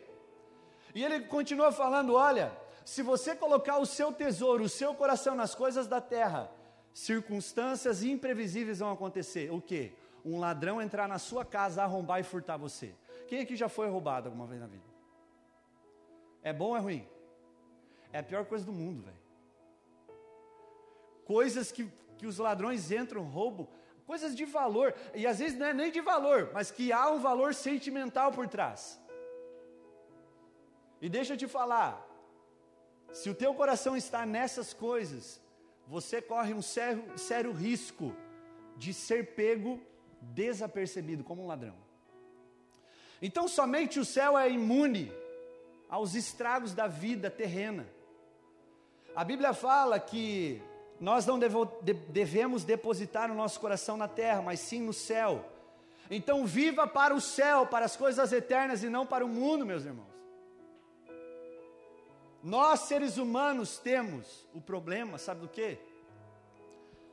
E 0.93 1.03
ele 1.03 1.21
continua 1.21 1.71
falando: 1.71 2.13
olha, 2.13 2.55
se 2.89 3.03
você 3.03 3.35
colocar 3.35 3.77
o 3.77 3.85
seu 3.85 4.11
tesouro, 4.11 4.63
o 4.63 4.69
seu 4.69 4.95
coração 4.95 5.35
nas 5.35 5.53
coisas 5.53 5.85
da 5.85 6.01
terra, 6.01 6.49
circunstâncias 6.91 8.01
imprevisíveis 8.01 8.79
vão 8.79 8.91
acontecer. 8.91 9.51
O 9.51 9.61
que? 9.61 9.93
Um 10.25 10.39
ladrão 10.39 10.81
entrar 10.81 11.07
na 11.07 11.19
sua 11.19 11.45
casa, 11.45 11.83
arrombar 11.83 12.19
e 12.19 12.23
furtar 12.23 12.57
você. 12.57 12.95
Quem 13.27 13.41
aqui 13.41 13.55
já 13.55 13.69
foi 13.69 13.87
roubado 13.87 14.27
alguma 14.27 14.47
vez 14.47 14.59
na 14.59 14.65
vida? 14.65 14.83
É 16.41 16.51
bom 16.51 16.69
ou 16.69 16.77
é 16.77 16.79
ruim? 16.79 17.07
É 18.11 18.19
a 18.19 18.23
pior 18.23 18.43
coisa 18.45 18.65
do 18.65 18.73
mundo, 18.73 19.03
velho. 19.03 19.23
Coisas 21.25 21.71
que, 21.71 21.87
que 22.17 22.25
os 22.25 22.39
ladrões 22.39 22.91
entram, 22.91 23.23
roubam, 23.23 23.67
coisas 24.07 24.35
de 24.35 24.45
valor, 24.45 24.95
e 25.13 25.27
às 25.27 25.37
vezes 25.37 25.59
não 25.59 25.67
é 25.67 25.73
nem 25.75 25.91
de 25.91 26.01
valor, 26.01 26.49
mas 26.55 26.71
que 26.71 26.91
há 26.91 27.11
um 27.11 27.19
valor 27.19 27.53
sentimental 27.53 28.31
por 28.31 28.47
trás. 28.47 28.99
E 30.99 31.07
deixa 31.07 31.33
eu 31.33 31.37
te 31.37 31.47
falar, 31.47 32.08
se 33.11 33.29
o 33.29 33.35
teu 33.35 33.53
coração 33.53 33.97
está 33.97 34.25
nessas 34.25 34.73
coisas, 34.73 35.41
você 35.87 36.21
corre 36.21 36.53
um 36.53 36.61
sério, 36.61 37.03
sério 37.17 37.51
risco 37.51 38.15
de 38.77 38.93
ser 38.93 39.35
pego 39.35 39.81
desapercebido 40.21 41.23
como 41.23 41.43
um 41.43 41.47
ladrão. 41.47 41.75
Então 43.21 43.47
somente 43.47 43.99
o 43.99 44.05
céu 44.05 44.37
é 44.37 44.49
imune 44.49 45.11
aos 45.89 46.15
estragos 46.15 46.73
da 46.73 46.87
vida 46.87 47.29
terrena. 47.29 47.87
A 49.15 49.23
Bíblia 49.23 49.53
fala 49.53 49.99
que 49.99 50.61
nós 50.99 51.25
não 51.25 51.39
devemos 52.09 52.63
depositar 52.63 53.31
o 53.31 53.35
nosso 53.35 53.59
coração 53.59 53.97
na 53.97 54.07
terra, 54.07 54.41
mas 54.41 54.59
sim 54.59 54.81
no 54.81 54.93
céu. 54.93 55.43
Então 56.11 56.45
viva 56.45 56.87
para 56.87 57.13
o 57.13 57.21
céu, 57.21 57.65
para 57.65 57.85
as 57.85 57.95
coisas 57.95 58.31
eternas 58.31 58.83
e 58.83 58.89
não 58.89 59.05
para 59.05 59.25
o 59.25 59.29
mundo, 59.29 59.65
meus 59.65 59.85
irmãos. 59.85 60.08
Nós 62.41 62.81
seres 62.81 63.17
humanos 63.17 63.77
temos 63.77 64.47
o 64.53 64.61
problema, 64.61 65.17
sabe 65.17 65.41
do 65.41 65.49
que? 65.49 65.77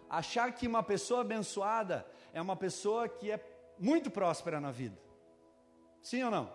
Achar 0.08 0.52
que 0.52 0.68
uma 0.68 0.82
pessoa 0.82 1.22
abençoada 1.22 2.06
é 2.32 2.40
uma 2.40 2.54
pessoa 2.54 3.08
que 3.08 3.30
é 3.30 3.40
muito 3.78 4.10
próspera 4.10 4.60
na 4.60 4.70
vida. 4.70 4.96
Sim 6.00 6.22
ou 6.22 6.30
não? 6.30 6.52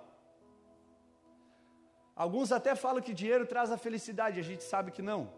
Alguns 2.16 2.52
até 2.52 2.76
falam 2.76 3.02
que 3.02 3.14
dinheiro 3.14 3.46
traz 3.46 3.72
a 3.72 3.78
felicidade, 3.78 4.40
a 4.40 4.44
gente 4.44 4.64
sabe 4.64 4.92
que 4.92 5.02
não. 5.02 5.34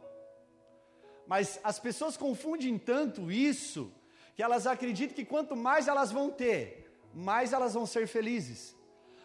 Mas 1.25 1.59
as 1.63 1.79
pessoas 1.79 2.17
confundem 2.17 2.77
tanto 2.77 3.31
isso, 3.31 3.91
que 4.35 4.43
elas 4.43 4.67
acreditam 4.67 5.15
que 5.15 5.25
quanto 5.25 5.55
mais 5.55 5.87
elas 5.87 6.11
vão 6.11 6.29
ter, 6.29 6.93
mais 7.13 7.53
elas 7.53 7.73
vão 7.73 7.85
ser 7.85 8.07
felizes. 8.07 8.75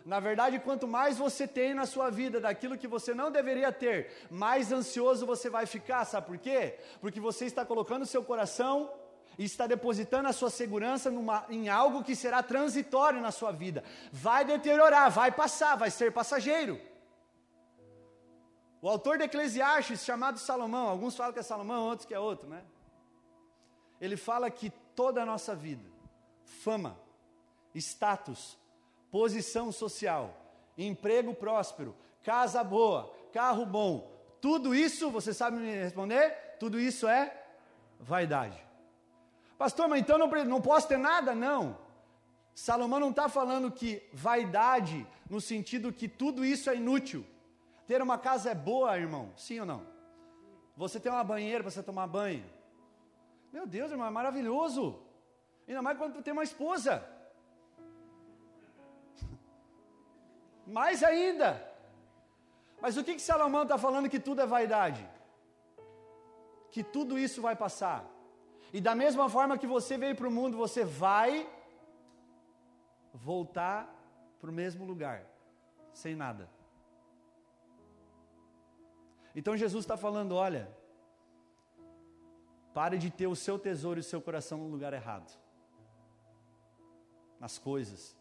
Na 0.05 0.21
verdade, 0.21 0.59
quanto 0.59 0.87
mais 0.87 1.19
você 1.19 1.47
tem 1.47 1.75
na 1.75 1.85
sua 1.85 2.11
vida 2.11 2.41
daquilo 2.41 2.79
que 2.79 2.87
você 2.87 3.13
não 3.13 3.31
deveria 3.31 3.71
ter, 3.71 4.27
mais 4.31 4.73
ansioso 4.73 5.27
você 5.27 5.51
vai 5.51 5.67
ficar, 5.67 6.05
sabe 6.05 6.27
por 6.27 6.39
quê? 6.39 6.79
Porque 7.01 7.21
você 7.21 7.45
está 7.45 7.65
colocando 7.65 8.07
seu 8.07 8.25
coração 8.25 8.91
e 9.39 9.45
está 9.45 9.67
depositando 9.67 10.29
a 10.29 10.33
sua 10.33 10.51
segurança 10.51 11.11
numa, 11.11 11.45
em 11.49 11.69
algo 11.69 12.03
que 12.03 12.17
será 12.17 12.43
transitório 12.43 13.21
na 13.21 13.31
sua 13.31 13.53
vida. 13.53 13.85
Vai 14.11 14.45
deteriorar, 14.45 15.11
vai 15.11 15.31
passar, 15.31 15.77
vai 15.77 15.91
ser 15.91 16.13
passageiro. 16.13 16.81
O 18.81 18.89
autor 18.89 19.19
de 19.19 19.25
Eclesiastes, 19.25 20.05
chamado 20.05 20.39
Salomão, 20.39 20.89
alguns 20.89 21.17
falam 21.17 21.33
que 21.33 21.41
é 21.41 21.43
Salomão, 21.43 21.87
outros 21.87 22.07
que 22.07 22.15
é 22.15 22.19
outro, 22.19 22.49
né? 22.49 22.65
Ele 24.01 24.17
fala 24.17 24.51
que 24.51 24.71
toda 24.95 25.23
a 25.23 25.27
nossa 25.27 25.55
vida, 25.55 25.85
fama, 26.45 26.99
status, 27.75 28.57
posição 29.11 29.71
social, 29.73 30.35
emprego 30.77 31.35
próspero, 31.35 31.95
casa 32.23 32.63
boa, 32.63 33.13
carro 33.33 33.65
bom, 33.65 34.19
tudo 34.41 34.75
isso, 34.75 35.11
você 35.11 35.35
sabe 35.35 35.57
me 35.57 35.75
responder? 35.75 36.57
Tudo 36.59 36.79
isso 36.79 37.07
é 37.09 37.45
vaidade. 37.99 38.57
Pastor, 39.57 39.89
mas 39.89 40.01
então 40.01 40.19
não, 40.19 40.61
posso 40.61 40.87
ter 40.87 40.99
nada? 40.99 41.35
Não. 41.35 41.77
Salomão 42.55 43.01
não 43.01 43.11
está 43.11 43.29
falando 43.29 43.71
que 43.71 44.03
vaidade, 44.13 45.07
no 45.29 45.41
sentido 45.41 45.93
que 45.93 46.09
tudo 46.09 46.45
isso 46.45 46.71
é 46.71 46.77
inútil. 46.77 47.25
Ter 47.87 48.01
uma 48.03 48.19
casa 48.19 48.51
é 48.51 48.55
boa, 48.55 48.97
irmão? 48.97 49.33
Sim 49.37 49.61
ou 49.61 49.67
não? 49.67 49.87
Você 50.77 51.01
tem 51.01 51.11
uma 51.11 51.25
banheira 51.25 51.65
para 51.65 51.71
você 51.71 51.83
tomar 51.83 52.07
banho. 52.07 52.45
Meu 53.53 53.67
Deus, 53.67 53.91
irmão, 53.91 54.07
é 54.07 54.11
maravilhoso. 54.11 55.01
Ainda 55.67 55.83
mais 55.83 55.99
quando 55.99 56.15
tu 56.15 56.23
tem 56.23 56.33
uma 56.33 56.45
esposa. 56.45 57.05
Mais 60.69 61.03
ainda. 61.03 61.51
Mas 62.81 62.97
o 62.97 63.05
que, 63.05 63.15
que 63.15 63.23
Salomão 63.23 63.63
está 63.63 63.79
falando 63.79 64.09
que 64.09 64.21
tudo 64.21 64.43
é 64.43 64.47
vaidade? 64.47 65.09
Que 66.71 66.85
tudo 66.85 67.19
isso 67.19 67.41
vai 67.41 67.57
passar. 67.57 68.05
E 68.73 68.81
da 68.81 68.95
mesma 68.95 69.29
forma 69.29 69.57
que 69.57 69.67
você 69.67 69.97
veio 69.97 70.15
para 70.15 70.29
o 70.29 70.31
mundo, 70.31 70.57
você 70.57 70.85
vai 70.85 71.49
voltar 73.15 73.89
para 74.41 74.51
o 74.51 74.53
mesmo 74.53 74.85
lugar, 74.85 75.25
sem 75.93 76.15
nada. 76.15 76.49
Então 79.35 79.57
Jesus 79.57 79.85
está 79.85 79.97
falando: 79.97 80.35
olha, 80.35 80.71
pare 82.75 82.99
de 82.99 83.11
ter 83.11 83.27
o 83.27 83.35
seu 83.35 83.59
tesouro 83.59 83.99
e 83.99 84.03
o 84.03 84.11
seu 84.13 84.21
coração 84.21 84.59
no 84.59 84.69
lugar 84.69 84.93
errado 84.93 85.33
nas 87.41 87.57
coisas. 87.59 88.18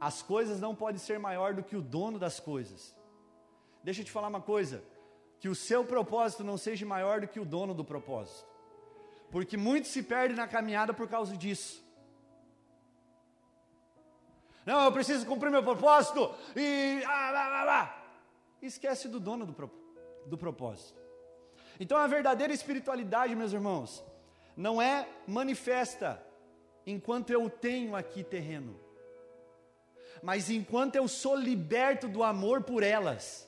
As 0.00 0.22
coisas 0.22 0.60
não 0.60 0.74
podem 0.74 0.98
ser 0.98 1.18
maior 1.18 1.54
do 1.54 1.62
que 1.62 1.76
o 1.76 1.82
dono 1.82 2.18
das 2.18 2.38
coisas. 2.38 2.94
Deixa 3.82 4.00
eu 4.00 4.04
te 4.04 4.10
falar 4.10 4.28
uma 4.28 4.40
coisa: 4.40 4.82
que 5.40 5.48
o 5.48 5.54
seu 5.54 5.84
propósito 5.84 6.44
não 6.44 6.58
seja 6.58 6.84
maior 6.84 7.20
do 7.20 7.28
que 7.28 7.40
o 7.40 7.44
dono 7.44 7.74
do 7.74 7.84
propósito, 7.84 8.46
porque 9.30 9.56
muitos 9.56 9.90
se 9.90 10.02
perdem 10.02 10.36
na 10.36 10.46
caminhada 10.46 10.92
por 10.92 11.08
causa 11.08 11.36
disso. 11.36 11.84
Não, 14.64 14.84
eu 14.84 14.92
preciso 14.92 15.24
cumprir 15.24 15.50
meu 15.50 15.62
propósito 15.62 16.34
e. 16.56 17.02
Ah, 17.04 17.30
ah, 17.30 17.62
ah, 17.62 17.82
ah 17.82 18.06
esquece 18.60 19.08
do 19.08 19.20
dono 19.20 19.46
do, 19.46 19.52
pro, 19.52 19.70
do 20.26 20.36
propósito. 20.36 21.00
Então 21.78 21.98
a 21.98 22.06
verdadeira 22.06 22.52
espiritualidade, 22.52 23.34
meus 23.34 23.52
irmãos, 23.52 24.02
não 24.56 24.80
é 24.80 25.08
manifesta 25.26 26.22
enquanto 26.86 27.30
eu 27.30 27.48
tenho 27.50 27.94
aqui 27.94 28.24
terreno, 28.24 28.78
mas 30.22 30.50
enquanto 30.50 30.96
eu 30.96 31.08
sou 31.08 31.36
liberto 31.36 32.08
do 32.08 32.22
amor 32.22 32.62
por 32.62 32.82
elas. 32.82 33.46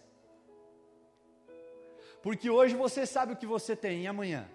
Porque 2.23 2.51
hoje 2.51 2.75
você 2.75 3.07
sabe 3.07 3.33
o 3.33 3.37
que 3.37 3.47
você 3.47 3.77
tem 3.77 4.03
e 4.03 4.07
amanhã. 4.07 4.49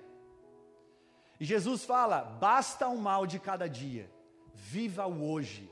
E 1.39 1.45
Jesus 1.45 1.83
fala: 1.83 2.21
basta 2.21 2.87
o 2.87 2.97
mal 2.97 3.25
de 3.25 3.39
cada 3.39 3.67
dia, 3.67 4.09
viva 4.53 5.05
o 5.05 5.29
hoje. 5.29 5.71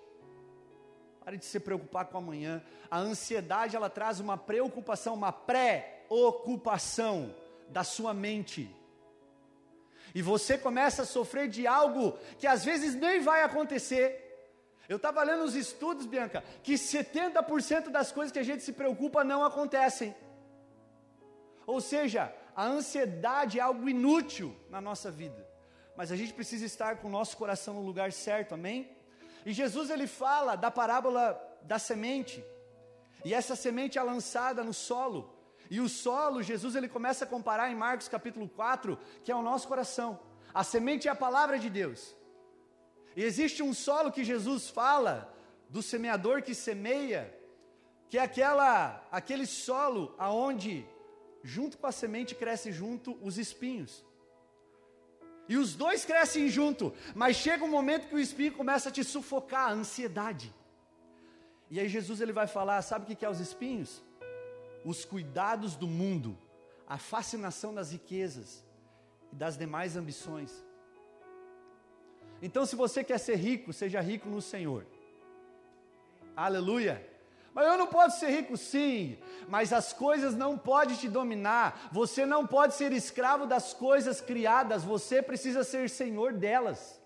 Pare 1.23 1.37
de 1.37 1.45
se 1.45 1.59
preocupar 1.59 2.05
com 2.05 2.17
amanhã. 2.17 2.63
A 2.89 2.97
ansiedade 2.97 3.75
ela 3.75 3.89
traz 3.89 4.19
uma 4.19 4.37
preocupação, 4.37 5.13
uma 5.13 5.31
pré-ocupação 5.31 7.35
da 7.69 7.83
sua 7.83 8.13
mente. 8.13 8.73
E 10.13 10.21
você 10.21 10.57
começa 10.57 11.03
a 11.03 11.05
sofrer 11.05 11.47
de 11.47 11.65
algo 11.65 12.17
que 12.37 12.47
às 12.47 12.65
vezes 12.65 12.95
nem 12.95 13.21
vai 13.21 13.43
acontecer. 13.43 14.20
Eu 14.91 14.97
estava 14.97 15.23
lendo 15.23 15.45
os 15.45 15.55
estudos, 15.55 16.05
Bianca, 16.05 16.43
que 16.61 16.73
70% 16.73 17.87
das 17.87 18.11
coisas 18.11 18.29
que 18.29 18.39
a 18.39 18.43
gente 18.43 18.61
se 18.61 18.73
preocupa 18.73 19.23
não 19.23 19.41
acontecem. 19.41 20.13
Ou 21.65 21.79
seja, 21.79 22.35
a 22.53 22.65
ansiedade 22.65 23.57
é 23.57 23.61
algo 23.61 23.87
inútil 23.87 24.53
na 24.69 24.81
nossa 24.81 25.09
vida. 25.09 25.47
Mas 25.95 26.11
a 26.11 26.17
gente 26.17 26.33
precisa 26.33 26.65
estar 26.65 26.97
com 26.97 27.07
o 27.07 27.11
nosso 27.11 27.37
coração 27.37 27.75
no 27.75 27.81
lugar 27.81 28.11
certo, 28.11 28.53
amém? 28.53 28.91
E 29.45 29.53
Jesus 29.53 29.89
ele 29.89 30.07
fala 30.07 30.57
da 30.57 30.69
parábola 30.69 31.41
da 31.61 31.79
semente. 31.79 32.43
E 33.23 33.33
essa 33.33 33.55
semente 33.55 33.97
é 33.97 34.03
lançada 34.03 34.61
no 34.61 34.73
solo. 34.73 35.33
E 35.69 35.79
o 35.79 35.87
solo, 35.87 36.43
Jesus 36.43 36.75
ele 36.75 36.89
começa 36.89 37.23
a 37.23 37.27
comparar 37.27 37.71
em 37.71 37.75
Marcos 37.75 38.09
capítulo 38.09 38.49
4, 38.49 38.99
que 39.23 39.31
é 39.31 39.35
o 39.37 39.41
nosso 39.41 39.69
coração. 39.69 40.19
A 40.53 40.65
semente 40.65 41.07
é 41.07 41.11
a 41.11 41.15
palavra 41.15 41.57
de 41.57 41.69
Deus. 41.69 42.13
E 43.15 43.23
existe 43.23 43.61
um 43.61 43.73
solo 43.73 44.11
que 44.11 44.23
Jesus 44.23 44.69
fala 44.69 45.33
do 45.69 45.81
semeador 45.81 46.41
que 46.41 46.53
semeia, 46.53 47.33
que 48.09 48.17
é 48.17 48.21
aquela 48.21 49.07
aquele 49.11 49.45
solo 49.45 50.15
aonde 50.17 50.85
junto 51.43 51.77
com 51.77 51.87
a 51.87 51.91
semente 51.91 52.35
cresce 52.35 52.71
junto 52.71 53.17
os 53.21 53.37
espinhos. 53.37 54.03
E 55.49 55.57
os 55.57 55.75
dois 55.75 56.05
crescem 56.05 56.47
junto, 56.47 56.93
mas 57.13 57.35
chega 57.35 57.65
um 57.65 57.69
momento 57.69 58.07
que 58.07 58.15
o 58.15 58.19
espinho 58.19 58.53
começa 58.53 58.89
a 58.89 58.91
te 58.91 59.03
sufocar, 59.03 59.69
a 59.69 59.73
ansiedade. 59.73 60.53
E 61.69 61.79
aí 61.79 61.89
Jesus 61.89 62.21
ele 62.21 62.31
vai 62.31 62.47
falar, 62.47 62.81
sabe 62.81 63.11
o 63.11 63.15
que 63.15 63.25
é 63.25 63.29
os 63.29 63.39
espinhos? 63.39 64.01
Os 64.85 65.03
cuidados 65.03 65.75
do 65.75 65.87
mundo, 65.87 66.37
a 66.87 66.97
fascinação 66.97 67.73
das 67.73 67.91
riquezas 67.91 68.63
e 69.31 69.35
das 69.35 69.57
demais 69.57 69.95
ambições. 69.95 70.63
Então, 72.41 72.65
se 72.65 72.75
você 72.75 73.03
quer 73.03 73.19
ser 73.19 73.35
rico, 73.35 73.71
seja 73.71 74.01
rico 74.01 74.27
no 74.27 74.41
Senhor. 74.41 74.85
Aleluia. 76.35 77.05
Mas 77.53 77.67
eu 77.67 77.77
não 77.77 77.87
posso 77.87 78.19
ser 78.19 78.29
rico, 78.29 78.55
sim. 78.55 79.17
Mas 79.47 79.73
as 79.73 79.91
coisas 79.91 80.35
não 80.35 80.57
podem 80.57 80.95
te 80.95 81.09
dominar. 81.09 81.89
Você 81.91 82.25
não 82.25 82.47
pode 82.47 82.75
ser 82.75 82.93
escravo 82.93 83.45
das 83.45 83.73
coisas 83.73 84.21
criadas. 84.21 84.83
Você 84.83 85.21
precisa 85.21 85.63
ser 85.63 85.89
senhor 85.89 86.33
delas. 86.33 86.99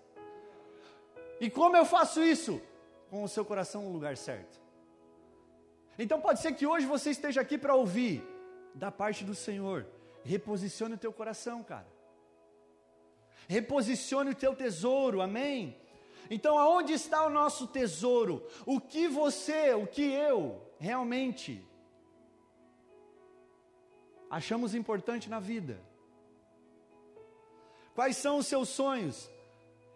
E 1.40 1.50
como 1.50 1.76
eu 1.76 1.84
faço 1.84 2.22
isso? 2.22 2.62
Com 3.10 3.24
o 3.24 3.28
seu 3.28 3.44
coração 3.44 3.82
no 3.82 3.92
lugar 3.92 4.16
certo. 4.16 4.60
Então 5.98 6.20
pode 6.20 6.40
ser 6.40 6.52
que 6.52 6.66
hoje 6.66 6.86
você 6.86 7.10
esteja 7.10 7.40
aqui 7.40 7.58
para 7.58 7.74
ouvir 7.74 8.24
da 8.74 8.92
parte 8.92 9.24
do 9.24 9.34
Senhor. 9.34 9.86
Reposicione 10.24 10.94
o 10.94 10.98
teu 10.98 11.12
coração, 11.12 11.62
cara. 11.62 11.86
Reposicione 13.46 14.30
o 14.30 14.34
teu 14.34 14.54
tesouro, 14.54 15.20
amém? 15.20 15.76
Então, 16.28 16.58
aonde 16.58 16.92
está 16.92 17.24
o 17.24 17.30
nosso 17.30 17.66
tesouro? 17.66 18.46
O 18.64 18.80
que 18.80 19.06
você, 19.06 19.72
o 19.74 19.86
que 19.86 20.02
eu 20.02 20.60
realmente 20.78 21.64
achamos 24.28 24.74
importante 24.74 25.30
na 25.30 25.38
vida? 25.38 25.80
Quais 27.94 28.16
são 28.16 28.38
os 28.38 28.46
seus 28.46 28.68
sonhos? 28.68 29.30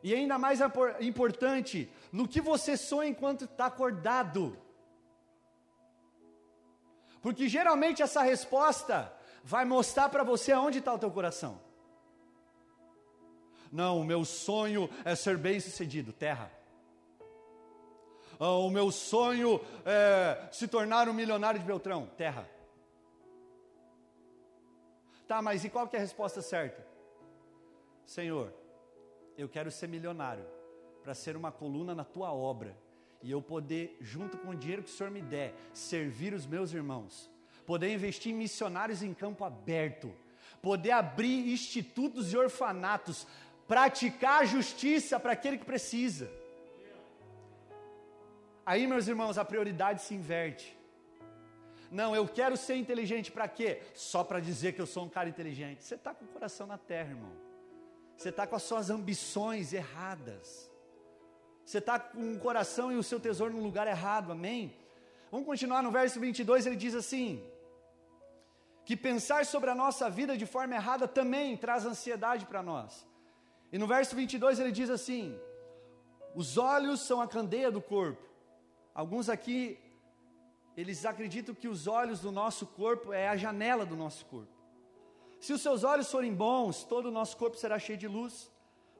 E 0.03 0.15
ainda 0.15 0.39
mais 0.39 0.61
importante, 1.01 1.91
no 2.11 2.27
que 2.27 2.41
você 2.41 2.77
sonha 2.77 3.11
enquanto 3.11 3.45
está 3.45 3.67
acordado? 3.67 4.57
Porque 7.21 7.49
geralmente 7.49 8.03
essa 8.03 8.23
resposta 8.23 9.13
vai 9.45 9.65
mostrar 9.65 10.09
para 10.09 10.23
você 10.23 10.53
aonde 10.53 10.79
está 10.79 10.95
o 10.95 10.99
teu 10.99 11.11
coração. 11.11 11.61
Não, 13.71 14.01
o 14.01 14.05
meu 14.05 14.25
sonho 14.25 14.89
é 15.05 15.15
ser 15.15 15.37
bem 15.37 15.61
sucedido, 15.61 16.13
terra. 16.13 16.51
Ah, 18.39 18.57
o 18.57 18.71
meu 18.71 18.91
sonho 18.91 19.61
é 19.85 20.49
se 20.51 20.67
tornar 20.67 21.09
um 21.09 21.13
milionário 21.13 21.61
de 21.61 21.67
Beltrão, 21.67 22.07
terra. 22.17 22.49
Tá, 25.29 25.41
mas 25.41 25.65
e 25.65 25.71
qual 25.71 25.87
que 25.87 25.95
é 25.95 25.99
a 25.99 26.03
resposta 26.03 26.43
certa? 26.43 26.85
Senhor, 28.05 28.53
eu 29.39 29.49
quero 29.49 29.71
ser 29.71 29.87
milionário 29.89 30.45
para 31.03 31.15
ser 31.15 31.37
uma 31.37 31.53
coluna 31.53 31.95
na 31.95 32.05
tua 32.05 32.33
obra 32.33 32.77
e 33.23 33.31
eu 33.31 33.41
poder, 33.41 33.97
junto 34.01 34.39
com 34.39 34.51
o 34.51 34.57
dinheiro 34.57 34.83
que 34.83 34.91
o 34.91 34.93
Senhor 34.93 35.11
me 35.11 35.23
der, 35.23 35.55
servir 35.73 36.33
os 36.33 36.47
meus 36.47 36.73
irmãos, 36.73 37.31
poder 37.67 37.93
investir 37.93 38.33
em 38.33 38.37
missionários 38.37 39.03
em 39.03 39.13
campo 39.13 39.45
aberto, 39.45 40.13
poder 40.63 40.93
abrir 40.93 41.53
institutos 41.53 42.33
e 42.33 42.37
orfanatos, 42.37 43.27
praticar 43.71 44.45
justiça 44.45 45.21
para 45.21 45.31
aquele 45.31 45.57
que 45.57 45.65
precisa. 45.65 46.29
Aí, 48.67 48.85
meus 48.85 49.07
irmãos, 49.07 49.39
a 49.39 49.45
prioridade 49.45 50.03
se 50.03 50.13
inverte. 50.13 50.77
Não, 51.89 52.15
eu 52.17 52.27
quero 52.27 52.57
ser 52.57 52.75
inteligente 52.75 53.31
para 53.31 53.47
quê? 53.47 53.81
Só 53.95 54.25
para 54.25 54.41
dizer 54.41 54.73
que 54.73 54.81
eu 54.81 54.89
sou 54.89 55.05
um 55.05 55.09
cara 55.09 55.29
inteligente. 55.29 55.85
Você 55.85 55.95
está 55.95 56.13
com 56.13 56.25
o 56.25 56.29
coração 56.29 56.67
na 56.67 56.79
terra, 56.79 57.11
irmão. 57.11 57.31
Você 58.17 58.31
está 58.31 58.45
com 58.45 58.57
as 58.57 58.65
suas 58.65 58.91
ambições 58.91 59.73
erradas. 59.73 60.69
Você 61.65 61.79
está 61.79 61.97
com 61.97 62.35
o 62.35 62.41
coração 62.41 62.91
e 62.91 62.97
o 62.97 63.05
seu 63.05 63.21
tesouro 63.21 63.55
no 63.55 63.63
lugar 63.63 63.87
errado, 63.87 64.33
amém? 64.33 64.75
Vamos 65.31 65.47
continuar 65.47 65.81
no 65.81 65.93
verso 65.93 66.19
22, 66.19 66.67
ele 66.67 66.75
diz 66.75 66.97
assim: 66.97 67.41
que 68.85 68.97
pensar 68.97 69.47
sobre 69.47 69.71
a 69.71 69.77
nossa 69.77 70.11
vida 70.11 70.37
de 70.37 70.45
forma 70.45 70.75
errada 70.75 71.07
também 71.07 71.57
traz 71.57 71.87
ansiedade 71.87 72.47
para 72.47 72.65
nós. 72.65 73.09
E 73.73 73.79
no 73.79 73.87
verso 73.87 74.17
22 74.17 74.59
ele 74.59 74.73
diz 74.73 74.91
assim: 74.91 75.39
Os 76.35 76.57
olhos 76.59 77.01
são 77.01 77.21
a 77.21 77.29
candeia 77.29 77.71
do 77.71 77.81
corpo. 77.81 78.23
Alguns 78.95 79.29
aqui, 79.29 79.79
eles 80.77 81.05
acreditam 81.05 81.55
que 81.55 81.69
os 81.69 81.87
olhos 81.87 82.21
do 82.21 82.33
nosso 82.33 82.67
corpo 82.67 83.13
é 83.13 83.29
a 83.29 83.37
janela 83.37 83.87
do 83.87 83.97
nosso 83.97 84.25
corpo. 84.27 84.53
Se 85.41 85.53
os 85.53 85.63
seus 85.63 85.85
olhos 85.85 86.11
forem 86.11 86.35
bons, 86.35 86.85
todo 86.85 87.07
o 87.07 87.11
nosso 87.11 87.37
corpo 87.37 87.57
será 87.57 87.79
cheio 87.79 87.99
de 87.99 88.09
luz. 88.09 88.51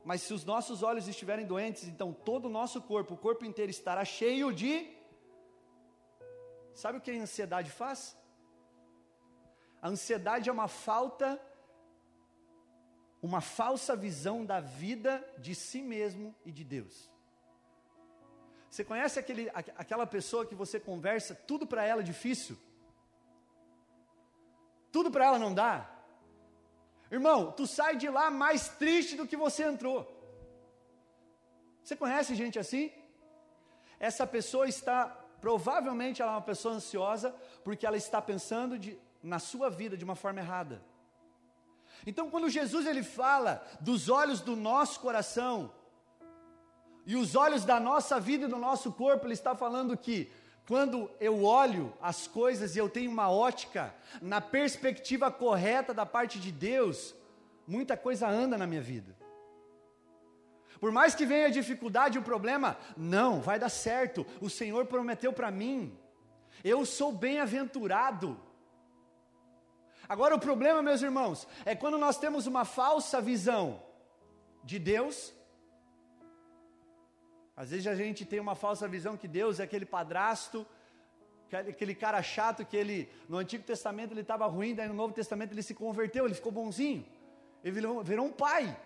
Mas 0.05 0.23
se 0.23 0.33
os 0.33 0.45
nossos 0.45 0.83
olhos 0.83 1.07
estiverem 1.09 1.47
doentes, 1.47 1.85
então 1.87 2.13
todo 2.13 2.47
o 2.47 2.49
nosso 2.49 2.81
corpo, 2.81 3.15
o 3.15 3.17
corpo 3.17 3.45
inteiro 3.45 3.71
estará 3.71 4.05
cheio 4.05 4.53
de. 4.53 4.89
Sabe 6.75 6.97
o 6.97 7.01
que 7.01 7.11
a 7.11 7.15
ansiedade 7.15 7.71
faz? 7.71 8.17
A 9.83 9.89
ansiedade 9.89 10.49
é 10.49 10.53
uma 10.53 10.69
falta 10.69 11.41
uma 13.23 13.41
falsa 13.41 13.95
visão 13.95 14.45
da 14.45 14.61
vida, 14.61 15.25
de 15.39 15.55
si 15.55 15.83
mesmo 15.83 16.35
e 16.45 16.51
de 16.51 16.65
Deus. 16.65 17.11
Você 18.71 18.85
conhece 18.85 19.19
aquele, 19.19 19.51
aquela 19.51 20.07
pessoa 20.07 20.47
que 20.47 20.55
você 20.55 20.79
conversa, 20.79 21.35
tudo 21.35 21.67
para 21.67 21.85
ela 21.85 22.01
é 22.01 22.05
difícil? 22.05 22.57
Tudo 24.93 25.11
para 25.11 25.27
ela 25.27 25.39
não 25.39 25.53
dá? 25.53 25.91
Irmão, 27.11 27.51
tu 27.51 27.67
sai 27.67 27.97
de 27.97 28.09
lá 28.09 28.31
mais 28.31 28.69
triste 28.69 29.17
do 29.17 29.27
que 29.27 29.37
você 29.37 29.65
entrou. 29.65 30.17
Você 31.83 31.97
conhece 31.97 32.37
gente 32.37 32.59
assim? 32.59 32.93
Essa 33.99 34.27
pessoa 34.27 34.69
está, 34.69 35.09
provavelmente 35.41 36.23
ela 36.23 36.33
é 36.33 36.35
uma 36.37 36.43
pessoa 36.43 36.75
ansiosa, 36.75 37.35
porque 37.65 37.85
ela 37.85 37.97
está 37.97 38.23
pensando 38.23 38.79
de, 38.79 38.97
na 39.23 39.41
sua 39.41 39.69
vida 39.69 39.97
de 39.97 40.05
uma 40.05 40.15
forma 40.15 40.41
errada. 40.41 40.81
Então, 42.07 42.31
quando 42.31 42.49
Jesus 42.49 42.87
ele 42.87 43.03
fala 43.03 43.67
dos 43.81 44.09
olhos 44.09 44.41
do 44.41 44.57
nosso 44.57 45.01
coração 45.01 45.73
e 47.07 47.17
os 47.17 47.35
olhos 47.35 47.65
da 47.65 47.79
nossa 47.81 48.19
vida 48.21 48.45
e 48.45 48.49
do 48.49 48.57
nosso 48.57 48.93
corpo, 48.93 49.27
ele 49.27 49.35
está 49.35 49.55
falando 49.55 49.97
que 49.97 50.31
quando 50.67 51.11
eu 51.19 51.43
olho 51.45 51.93
as 52.01 52.27
coisas 52.27 52.77
e 52.77 52.79
eu 52.79 52.89
tenho 52.89 53.11
uma 53.11 53.31
ótica 53.31 53.95
na 54.23 54.41
perspectiva 54.41 55.31
correta 55.31 55.93
da 55.93 56.07
parte 56.07 56.39
de 56.39 56.53
Deus, 56.53 57.15
muita 57.67 57.97
coisa 57.97 58.29
anda 58.29 58.57
na 58.57 58.67
minha 58.67 58.81
vida. 58.81 59.17
Por 60.79 60.91
mais 60.91 61.15
que 61.15 61.27
venha 61.27 61.47
a 61.47 61.51
dificuldade 61.51 62.19
o 62.19 62.23
problema, 62.23 62.79
não, 62.97 63.41
vai 63.41 63.59
dar 63.59 63.69
certo. 63.69 64.27
O 64.41 64.49
Senhor 64.49 64.87
prometeu 64.87 65.33
para 65.33 65.51
mim. 65.51 65.97
Eu 66.65 66.87
sou 66.87 67.13
bem-aventurado. 67.13 68.41
Agora, 70.11 70.35
o 70.35 70.41
problema, 70.41 70.83
meus 70.83 71.03
irmãos, 71.03 71.47
é 71.65 71.73
quando 71.77 71.97
nós 71.97 72.19
temos 72.19 72.49
uma 72.49 72.65
falsa 72.65 73.21
visão 73.21 73.81
de 74.65 74.77
Deus. 74.77 75.33
Às 77.57 77.71
vezes 77.71 77.87
a 77.87 77.95
gente 77.95 78.25
tem 78.25 78.41
uma 78.41 78.57
falsa 78.57 78.89
visão 78.89 79.17
que 79.17 79.29
Deus 79.29 79.61
é 79.61 79.63
aquele 79.63 79.87
padrasto, 79.87 80.67
aquele 81.53 81.95
cara 81.95 82.21
chato 82.25 82.65
que 82.65 82.77
ele, 82.77 83.09
no 83.29 83.39
Antigo 83.39 83.63
Testamento 83.63 84.13
ele 84.13 84.23
estava 84.23 84.49
ruim, 84.49 84.75
daí 84.75 84.89
no 84.89 84.95
Novo 84.95 85.15
Testamento 85.15 85.53
ele 85.53 85.63
se 85.63 85.77
converteu, 85.77 86.25
ele 86.25 86.35
ficou 86.35 86.51
bonzinho, 86.51 87.07
ele 87.63 87.73
virou, 87.73 88.03
virou 88.03 88.27
um 88.27 88.33
pai. 88.33 88.77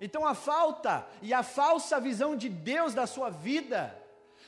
Então 0.00 0.26
a 0.26 0.34
falta 0.34 1.06
e 1.22 1.32
a 1.32 1.44
falsa 1.44 2.00
visão 2.00 2.34
de 2.34 2.48
Deus 2.48 2.94
da 2.94 3.06
sua 3.06 3.30
vida, 3.30 3.96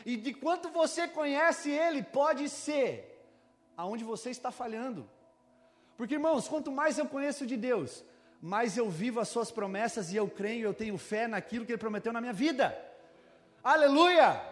e 0.04 0.16
de 0.16 0.34
quanto 0.34 0.70
você 0.70 1.06
conhece 1.06 1.70
Ele, 1.70 2.02
pode 2.02 2.48
ser 2.48 3.13
aonde 3.76 4.04
você 4.04 4.30
está 4.30 4.50
falhando. 4.50 5.08
Porque, 5.96 6.14
irmãos, 6.14 6.48
quanto 6.48 6.70
mais 6.72 6.98
eu 6.98 7.06
conheço 7.06 7.46
de 7.46 7.56
Deus, 7.56 8.04
mais 8.40 8.76
eu 8.76 8.90
vivo 8.90 9.20
as 9.20 9.28
suas 9.28 9.50
promessas 9.50 10.12
e 10.12 10.16
eu 10.16 10.28
creio, 10.28 10.66
eu 10.66 10.74
tenho 10.74 10.98
fé 10.98 11.26
naquilo 11.26 11.64
que 11.64 11.72
ele 11.72 11.78
prometeu 11.78 12.12
na 12.12 12.20
minha 12.20 12.32
vida. 12.32 12.76
Aleluia! 13.62 14.42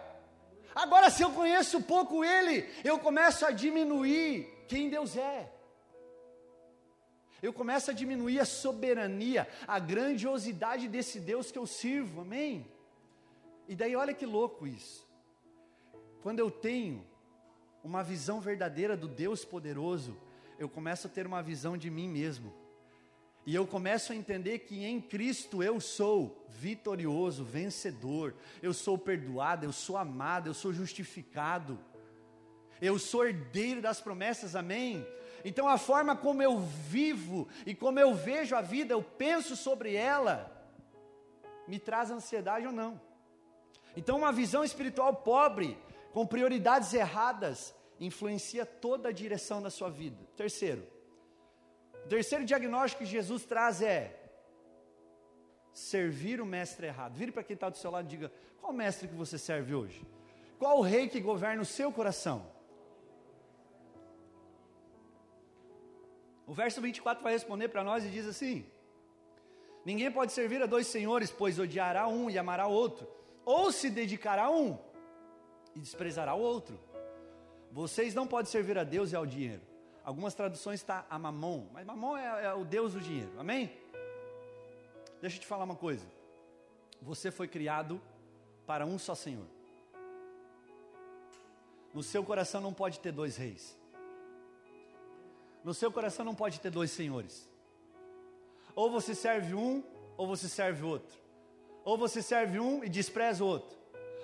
Agora, 0.73 1.09
se 1.09 1.21
eu 1.21 1.31
conheço 1.31 1.81
pouco 1.83 2.23
ele, 2.23 2.67
eu 2.83 2.97
começo 2.97 3.45
a 3.45 3.51
diminuir 3.51 4.47
quem 4.67 4.89
Deus 4.89 5.15
é. 5.15 5.51
Eu 7.41 7.53
começo 7.53 7.91
a 7.91 7.93
diminuir 7.93 8.39
a 8.39 8.45
soberania, 8.45 9.47
a 9.67 9.77
grandiosidade 9.77 10.87
desse 10.87 11.19
Deus 11.19 11.51
que 11.51 11.59
eu 11.59 11.67
sirvo, 11.67 12.21
amém? 12.21 12.65
E 13.67 13.75
daí, 13.75 13.95
olha 13.95 14.13
que 14.13 14.25
louco 14.25 14.65
isso. 14.65 15.07
Quando 16.21 16.39
eu 16.39 16.49
tenho 16.49 17.05
uma 17.83 18.01
visão 18.01 18.39
verdadeira 18.39 18.95
do 18.95 19.07
Deus 19.07 19.43
poderoso, 19.43 20.17
eu 20.57 20.69
começo 20.69 21.07
a 21.07 21.09
ter 21.09 21.27
uma 21.27 21.43
visão 21.43 21.77
de 21.77 21.89
mim 21.89 22.07
mesmo. 22.07 22.53
E 23.45 23.53
eu 23.53 23.67
começo 23.67 24.13
a 24.13 24.15
entender 24.15 24.59
que 24.59 24.85
em 24.85 25.01
Cristo 25.01 25.61
eu 25.61 25.81
sou 25.81 26.45
vitorioso, 26.47 27.43
vencedor, 27.43 28.33
eu 28.61 28.73
sou 28.73 28.97
perdoado, 28.97 29.65
eu 29.65 29.73
sou 29.73 29.97
amado, 29.97 30.47
eu 30.47 30.53
sou 30.53 30.71
justificado, 30.71 31.77
eu 32.81 32.97
sou 32.97 33.27
herdeiro 33.27 33.81
das 33.81 33.99
promessas, 33.99 34.55
amém? 34.55 35.05
Então 35.43 35.67
a 35.67 35.77
forma 35.77 36.15
como 36.15 36.41
eu 36.41 36.57
vivo 36.59 37.49
e 37.65 37.75
como 37.75 37.99
eu 37.99 38.13
vejo 38.13 38.55
a 38.55 38.61
vida, 38.61 38.93
eu 38.93 39.03
penso 39.03 39.57
sobre 39.57 39.93
ela, 39.93 40.49
me 41.67 41.77
traz 41.77 42.09
ansiedade 42.11 42.65
ou 42.65 42.71
não. 42.71 42.99
Então 43.97 44.17
uma 44.17 44.31
visão 44.31 44.63
espiritual 44.63 45.13
pobre, 45.13 45.77
com 46.13 46.27
prioridades 46.27 46.93
erradas, 46.93 47.73
influencia 47.99 48.65
toda 48.67 49.09
a 49.09 49.11
direção 49.11 49.61
da 49.61 49.71
sua 49.71 49.89
vida. 49.89 50.23
Terceiro, 50.37 50.87
o 52.05 52.07
terceiro 52.07 52.45
diagnóstico 52.45 53.03
que 53.03 53.09
Jesus 53.09 53.43
traz 53.45 53.81
é 53.81 54.19
servir 55.73 56.39
o 56.39 56.45
mestre 56.45 56.85
errado. 56.85 57.15
Vire 57.15 57.31
para 57.31 57.43
quem 57.43 57.55
está 57.55 57.67
do 57.67 57.77
seu 57.77 57.89
lado 57.89 58.05
e 58.05 58.09
diga: 58.09 58.31
qual 58.61 58.71
mestre 58.71 59.07
que 59.07 59.15
você 59.15 59.39
serve 59.39 59.73
hoje? 59.73 60.05
Qual 60.59 60.77
o 60.77 60.81
rei 60.81 61.09
que 61.09 61.19
governa 61.19 61.63
o 61.63 61.65
seu 61.65 61.91
coração? 61.91 62.45
O 66.45 66.53
verso 66.53 66.79
24 66.79 67.23
vai 67.23 67.33
responder 67.33 67.69
para 67.69 67.83
nós 67.83 68.05
e 68.05 68.09
diz 68.09 68.27
assim: 68.27 68.63
Ninguém 69.83 70.11
pode 70.11 70.31
servir 70.31 70.61
a 70.61 70.67
dois 70.67 70.85
senhores, 70.85 71.31
pois 71.31 71.57
odiará 71.57 72.07
um 72.07 72.29
e 72.29 72.37
amará 72.37 72.67
o 72.67 72.71
outro, 72.71 73.07
ou 73.43 73.71
se 73.71 73.89
dedicará 73.89 74.43
a 74.43 74.51
um 74.51 74.77
e 75.75 75.79
desprezará 75.79 76.33
o 76.33 76.41
outro. 76.41 76.79
Vocês 77.71 78.13
não 78.13 78.27
podem 78.27 78.51
servir 78.51 78.77
a 78.77 78.83
Deus 78.83 79.11
e 79.11 79.15
ao 79.15 79.25
dinheiro. 79.25 79.61
Algumas 80.03 80.33
traduções 80.33 80.81
está 80.81 81.05
a 81.09 81.17
mamon, 81.17 81.67
mas 81.71 81.85
mamon 81.85 82.17
é, 82.17 82.45
é 82.45 82.53
o 82.53 82.65
Deus 82.65 82.93
do 82.93 82.99
dinheiro, 82.99 83.31
amém? 83.39 83.71
Deixa 85.21 85.37
eu 85.37 85.41
te 85.41 85.47
falar 85.47 85.63
uma 85.63 85.75
coisa. 85.75 86.05
Você 87.01 87.31
foi 87.31 87.47
criado 87.47 88.01
para 88.65 88.85
um 88.85 88.99
só 88.99 89.15
Senhor. 89.15 89.45
No 91.93 92.03
seu 92.03 92.23
coração 92.23 92.59
não 92.59 92.73
pode 92.73 92.99
ter 92.99 93.11
dois 93.11 93.37
reis. 93.37 93.77
No 95.63 95.73
seu 95.73 95.91
coração 95.91 96.25
não 96.25 96.35
pode 96.35 96.59
ter 96.59 96.69
dois 96.69 96.91
senhores. 96.91 97.49
Ou 98.75 98.91
você 98.91 99.15
serve 99.15 99.53
um, 99.53 99.83
ou 100.17 100.27
você 100.27 100.49
serve 100.49 100.83
outro. 100.83 101.17
Ou 101.85 101.97
você 101.97 102.21
serve 102.21 102.59
um 102.59 102.83
e 102.83 102.89
despreza 102.89 103.43
o 103.43 103.47
outro. 103.47 103.77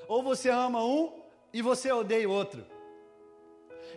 Ou 0.07 0.23
você 0.23 0.49
ama 0.49 0.83
um 0.83 1.18
e 1.53 1.61
você 1.61 1.91
odeia 1.91 2.27
o 2.27 2.31
outro. 2.31 2.65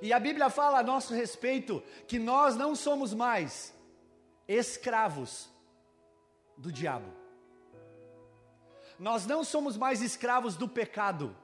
E 0.00 0.12
a 0.12 0.18
Bíblia 0.18 0.50
fala 0.50 0.78
a 0.78 0.82
nosso 0.82 1.14
respeito 1.14 1.82
que 2.06 2.18
nós 2.18 2.56
não 2.56 2.74
somos 2.74 3.12
mais 3.12 3.74
escravos 4.48 5.48
do 6.56 6.72
diabo. 6.72 7.12
Nós 8.98 9.26
não 9.26 9.42
somos 9.44 9.76
mais 9.76 10.00
escravos 10.00 10.56
do 10.56 10.68
pecado. 10.68 11.36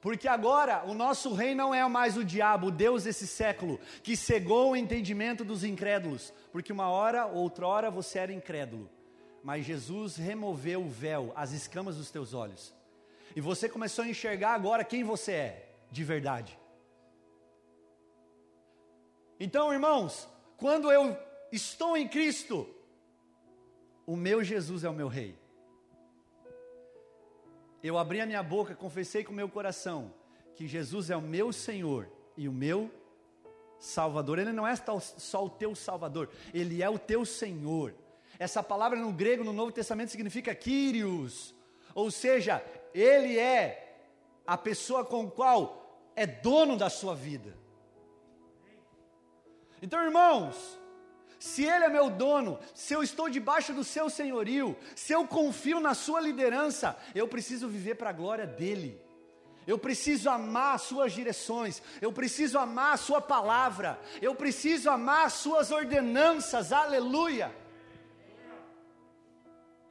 Porque 0.00 0.28
agora 0.28 0.84
o 0.84 0.92
nosso 0.92 1.32
rei 1.32 1.54
não 1.54 1.74
é 1.74 1.86
mais 1.88 2.16
o 2.16 2.24
diabo, 2.24 2.66
o 2.66 2.70
Deus 2.70 3.04
desse 3.04 3.26
século, 3.26 3.80
que 4.02 4.16
cegou 4.16 4.72
o 4.72 4.76
entendimento 4.76 5.44
dos 5.44 5.64
incrédulos. 5.64 6.32
Porque 6.52 6.72
uma 6.72 6.90
hora, 6.90 7.26
outra 7.26 7.66
hora 7.66 7.90
você 7.90 8.18
era 8.18 8.32
incrédulo. 8.32 8.90
Mas 9.42 9.64
Jesus 9.64 10.16
removeu 10.16 10.82
o 10.82 10.88
véu, 10.88 11.32
as 11.34 11.52
escamas 11.52 11.96
dos 11.96 12.10
teus 12.10 12.34
olhos. 12.34 12.74
E 13.34 13.40
você 13.40 13.68
começou 13.68 14.04
a 14.04 14.08
enxergar 14.08 14.54
agora 14.54 14.84
quem 14.84 15.02
você 15.02 15.32
é, 15.32 15.74
de 15.90 16.04
verdade. 16.04 16.58
Então, 19.38 19.72
irmãos, 19.72 20.28
quando 20.56 20.90
eu 20.90 21.16
estou 21.50 21.96
em 21.96 22.08
Cristo, 22.08 22.68
o 24.06 24.16
meu 24.16 24.44
Jesus 24.44 24.84
é 24.84 24.88
o 24.88 24.94
meu 24.94 25.08
Rei. 25.08 25.36
Eu 27.82 27.98
abri 27.98 28.20
a 28.20 28.26
minha 28.26 28.42
boca, 28.42 28.74
confessei 28.74 29.24
com 29.24 29.32
o 29.32 29.36
meu 29.36 29.48
coração 29.48 30.14
que 30.54 30.66
Jesus 30.66 31.10
é 31.10 31.16
o 31.16 31.20
meu 31.20 31.52
Senhor 31.52 32.08
e 32.36 32.48
o 32.48 32.52
meu 32.52 32.90
Salvador. 33.78 34.38
Ele 34.38 34.52
não 34.52 34.66
é 34.66 34.74
só 34.76 35.44
o 35.44 35.50
teu 35.50 35.74
Salvador, 35.74 36.30
ele 36.52 36.82
é 36.82 36.88
o 36.88 36.98
teu 36.98 37.24
Senhor. 37.24 37.94
Essa 38.38 38.62
palavra 38.62 38.98
no 38.98 39.12
grego, 39.12 39.44
no 39.44 39.52
Novo 39.52 39.72
Testamento, 39.72 40.10
significa 40.10 40.54
Kyrios, 40.54 41.54
ou 41.94 42.10
seja, 42.10 42.64
ele 42.94 43.38
é 43.38 43.96
a 44.46 44.56
pessoa 44.56 45.04
com 45.04 45.28
qual 45.28 46.12
é 46.14 46.26
dono 46.26 46.76
da 46.76 46.88
sua 46.88 47.14
vida. 47.14 47.54
Então, 49.82 50.02
irmãos, 50.02 50.78
se 51.38 51.64
Ele 51.64 51.84
é 51.84 51.88
meu 51.88 52.08
dono, 52.08 52.58
se 52.72 52.94
eu 52.94 53.02
estou 53.02 53.28
debaixo 53.28 53.74
do 53.74 53.84
seu 53.84 54.08
senhorio, 54.08 54.74
se 54.96 55.12
eu 55.12 55.26
confio 55.26 55.80
na 55.80 55.92
sua 55.92 56.20
liderança, 56.20 56.96
eu 57.14 57.28
preciso 57.28 57.68
viver 57.68 57.96
para 57.96 58.10
a 58.10 58.14
glória 58.14 58.46
dEle. 58.46 58.98
Eu 59.66 59.78
preciso 59.78 60.30
amar 60.30 60.76
as 60.76 60.82
suas 60.82 61.12
direções, 61.12 61.82
eu 62.00 62.12
preciso 62.12 62.58
amar 62.58 62.96
sua 62.98 63.20
palavra, 63.20 63.98
eu 64.22 64.34
preciso 64.34 64.88
amar 64.88 65.26
as 65.26 65.34
suas 65.34 65.70
ordenanças, 65.70 66.70
aleluia. 66.70 67.54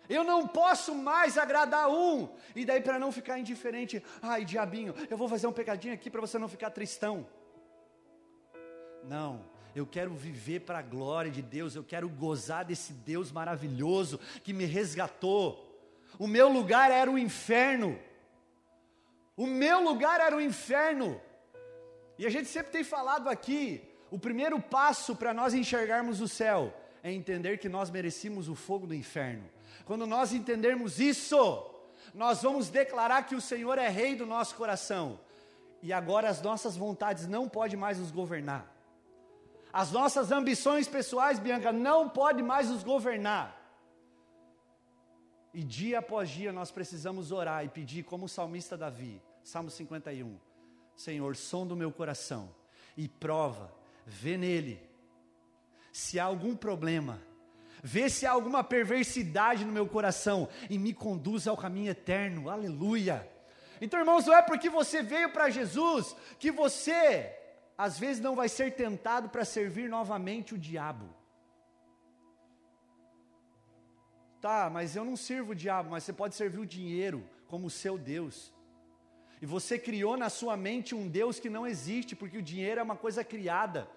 Eu 0.09 0.23
não 0.23 0.47
posso 0.47 0.93
mais 0.93 1.37
agradar 1.37 1.89
um, 1.89 2.27
e 2.55 2.65
daí 2.65 2.81
para 2.81 2.99
não 2.99 3.11
ficar 3.11 3.39
indiferente, 3.39 4.03
ai 4.21 4.43
diabinho, 4.43 4.93
eu 5.09 5.17
vou 5.17 5.29
fazer 5.29 5.47
um 5.47 5.53
pecadinho 5.53 5.93
aqui 5.93 6.09
para 6.09 6.19
você 6.19 6.37
não 6.37 6.49
ficar 6.49 6.71
tristão. 6.71 7.25
Não, 9.03 9.45
eu 9.73 9.85
quero 9.85 10.13
viver 10.13 10.61
para 10.61 10.79
a 10.79 10.81
glória 10.81 11.31
de 11.31 11.41
Deus, 11.41 11.75
eu 11.75 11.83
quero 11.83 12.09
gozar 12.09 12.65
desse 12.65 12.91
Deus 12.91 13.31
maravilhoso 13.31 14.19
que 14.43 14.53
me 14.53 14.65
resgatou. 14.65 15.69
O 16.19 16.27
meu 16.27 16.49
lugar 16.49 16.91
era 16.91 17.09
o 17.09 17.17
inferno. 17.17 17.97
O 19.35 19.47
meu 19.47 19.81
lugar 19.81 20.19
era 20.19 20.35
o 20.35 20.41
inferno. 20.41 21.19
E 22.19 22.25
a 22.25 22.29
gente 22.29 22.47
sempre 22.49 22.71
tem 22.71 22.83
falado 22.83 23.29
aqui, 23.29 23.81
o 24.11 24.19
primeiro 24.19 24.61
passo 24.61 25.15
para 25.15 25.33
nós 25.33 25.53
enxergarmos 25.53 26.21
o 26.21 26.27
céu 26.27 26.73
é 27.03 27.11
entender 27.11 27.57
que 27.57 27.67
nós 27.67 27.91
merecíamos 27.91 28.47
o 28.47 28.55
fogo 28.55 28.87
do 28.87 28.95
inferno. 28.95 29.43
Quando 29.83 30.07
nós 30.07 30.31
entendermos 30.31 30.99
isso, 30.99 31.69
nós 32.13 32.41
vamos 32.41 32.69
declarar 32.69 33.23
que 33.23 33.35
o 33.35 33.41
Senhor 33.41 33.77
é 33.77 33.89
rei 33.89 34.15
do 34.15 34.25
nosso 34.25 34.55
coração. 34.55 35.19
E 35.81 35.91
agora 35.91 36.29
as 36.29 36.41
nossas 36.41 36.77
vontades 36.77 37.27
não 37.27 37.49
podem 37.49 37.77
mais 37.77 37.99
nos 37.99 38.09
governar. 38.09 38.73
As 39.71 39.91
nossas 39.91 40.31
ambições 40.31 40.87
pessoais, 40.87 41.39
Bianca, 41.39 41.73
não 41.73 42.07
podem 42.07 42.43
mais 42.43 42.69
nos 42.69 42.83
governar. 42.83 43.59
E 45.53 45.61
dia 45.61 45.99
após 45.99 46.29
dia 46.29 46.53
nós 46.53 46.71
precisamos 46.71 47.31
orar 47.31 47.65
e 47.65 47.69
pedir, 47.69 48.03
como 48.03 48.25
o 48.25 48.29
salmista 48.29 48.77
Davi, 48.77 49.21
Salmo 49.43 49.69
51, 49.69 50.39
Senhor, 50.95 51.35
som 51.35 51.67
do 51.67 51.75
meu 51.75 51.91
coração 51.91 52.49
e 52.95 53.07
prova, 53.07 53.73
vê 54.05 54.37
nele 54.37 54.92
se 55.93 56.19
há 56.19 56.23
algum 56.23 56.55
problema, 56.55 57.21
vê 57.83 58.09
se 58.09 58.25
há 58.25 58.31
alguma 58.31 58.63
perversidade 58.63 59.63
no 59.63 59.71
meu 59.71 59.87
coração 59.87 60.49
e 60.67 60.79
me 60.79 60.91
conduz 60.91 61.47
ao 61.47 61.55
caminho 61.55 61.91
eterno, 61.91 62.49
aleluia. 62.49 63.29
Então, 63.79 63.99
irmãos, 63.99 64.25
não 64.25 64.33
é 64.33 64.41
porque 64.41 64.71
você 64.71 65.03
veio 65.03 65.29
para 65.29 65.51
Jesus 65.51 66.15
que 66.39 66.51
você 66.51 67.31
às 67.77 67.99
vezes 67.99 68.21
não 68.21 68.35
vai 68.35 68.49
ser 68.49 68.73
tentado 68.73 69.29
para 69.29 69.45
servir 69.45 69.87
novamente 69.87 70.55
o 70.55 70.57
diabo. 70.57 71.13
Tá, 74.41 74.69
mas 74.69 74.95
eu 74.95 75.05
não 75.05 75.15
sirvo 75.15 75.51
o 75.51 75.55
diabo, 75.55 75.91
mas 75.91 76.03
você 76.03 76.11
pode 76.11 76.33
servir 76.33 76.59
o 76.59 76.65
dinheiro 76.65 77.23
como 77.47 77.69
seu 77.69 77.99
Deus. 77.99 78.51
E 79.39 79.45
você 79.45 79.77
criou 79.77 80.17
na 80.17 80.29
sua 80.29 80.57
mente 80.57 80.95
um 80.95 81.07
Deus 81.07 81.39
que 81.39 81.51
não 81.51 81.67
existe, 81.67 82.15
porque 82.15 82.39
o 82.39 82.41
dinheiro 82.41 82.79
é 82.79 82.83
uma 82.83 82.95
coisa 82.95 83.23
criada. 83.23 83.87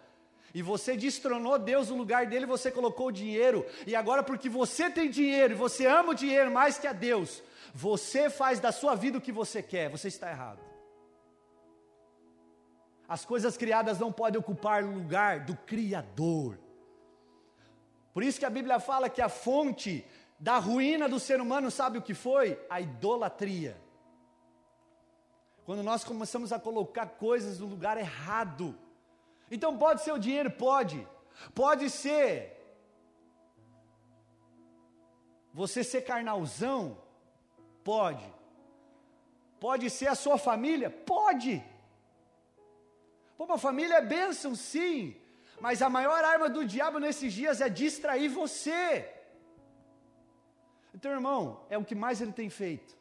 E 0.57 0.63
você 0.63 0.97
destronou 0.97 1.59
Deus 1.59 1.91
no 1.91 1.99
lugar 1.99 2.25
dele, 2.25 2.47
você 2.47 2.71
colocou 2.71 3.09
o 3.09 3.13
dinheiro. 3.13 3.67
E 3.87 3.95
agora, 3.95 4.23
porque 4.23 4.49
você 4.49 4.89
tem 4.89 5.11
dinheiro 5.11 5.53
e 5.53 5.55
você 5.55 5.85
ama 5.85 6.13
o 6.13 6.15
dinheiro 6.15 6.51
mais 6.51 6.79
que 6.79 6.87
a 6.87 6.95
Deus, 6.95 7.43
você 7.75 8.31
faz 8.31 8.59
da 8.59 8.73
sua 8.73 8.95
vida 8.95 9.19
o 9.19 9.21
que 9.21 9.31
você 9.31 9.63
quer. 9.63 9.91
Você 9.91 10.09
está 10.09 10.31
errado. 10.31 10.61
As 13.07 13.23
coisas 13.23 13.55
criadas 13.55 13.99
não 13.99 14.11
podem 14.11 14.41
ocupar 14.41 14.83
o 14.83 14.95
lugar 14.95 15.41
do 15.41 15.55
Criador. 15.55 16.59
Por 18.15 18.23
isso 18.23 18.39
que 18.39 18.47
a 18.47 18.51
Bíblia 18.51 18.81
fala 18.81 19.11
que 19.11 19.21
a 19.21 19.29
fonte 19.29 20.07
da 20.39 20.57
ruína 20.57 21.07
do 21.07 21.21
ser 21.21 21.39
humano, 21.39 21.71
sabe 21.71 21.99
o 21.99 22.03
que 22.03 22.15
foi? 22.15 22.59
A 22.71 22.81
idolatria. 22.81 23.77
Quando 25.67 25.83
nós 25.83 26.03
começamos 26.03 26.51
a 26.51 26.59
colocar 26.59 27.05
coisas 27.05 27.59
no 27.59 27.67
lugar 27.67 27.99
errado. 27.99 28.86
Então 29.51 29.77
pode 29.79 30.03
ser 30.03 30.13
o 30.13 30.19
dinheiro? 30.19 30.51
Pode. 30.51 31.07
Pode 31.55 31.91
ser 31.91 32.57
você 35.53 35.83
ser 35.83 36.03
carnalzão? 36.03 36.99
Pode. 37.83 38.27
Pode 39.59 39.89
ser 39.89 40.09
a 40.09 40.15
sua 40.15 40.37
família? 40.37 40.91
Pode. 40.91 41.65
Pô, 43.37 43.45
uma 43.45 43.59
família 43.59 43.97
é 43.97 44.01
bênção, 44.01 44.55
sim. 44.55 45.17
Mas 45.61 45.81
a 45.81 45.89
maior 45.89 46.23
arma 46.23 46.49
do 46.49 46.65
diabo 46.65 46.99
nesses 46.99 47.33
dias 47.33 47.61
é 47.61 47.69
distrair 47.69 48.29
você. 48.29 49.11
Então, 50.95 51.11
irmão, 51.11 51.65
é 51.71 51.79
o 51.79 51.85
que 51.85 51.95
mais 51.95 52.21
ele 52.21 52.33
tem 52.33 52.51
feito. 52.51 52.97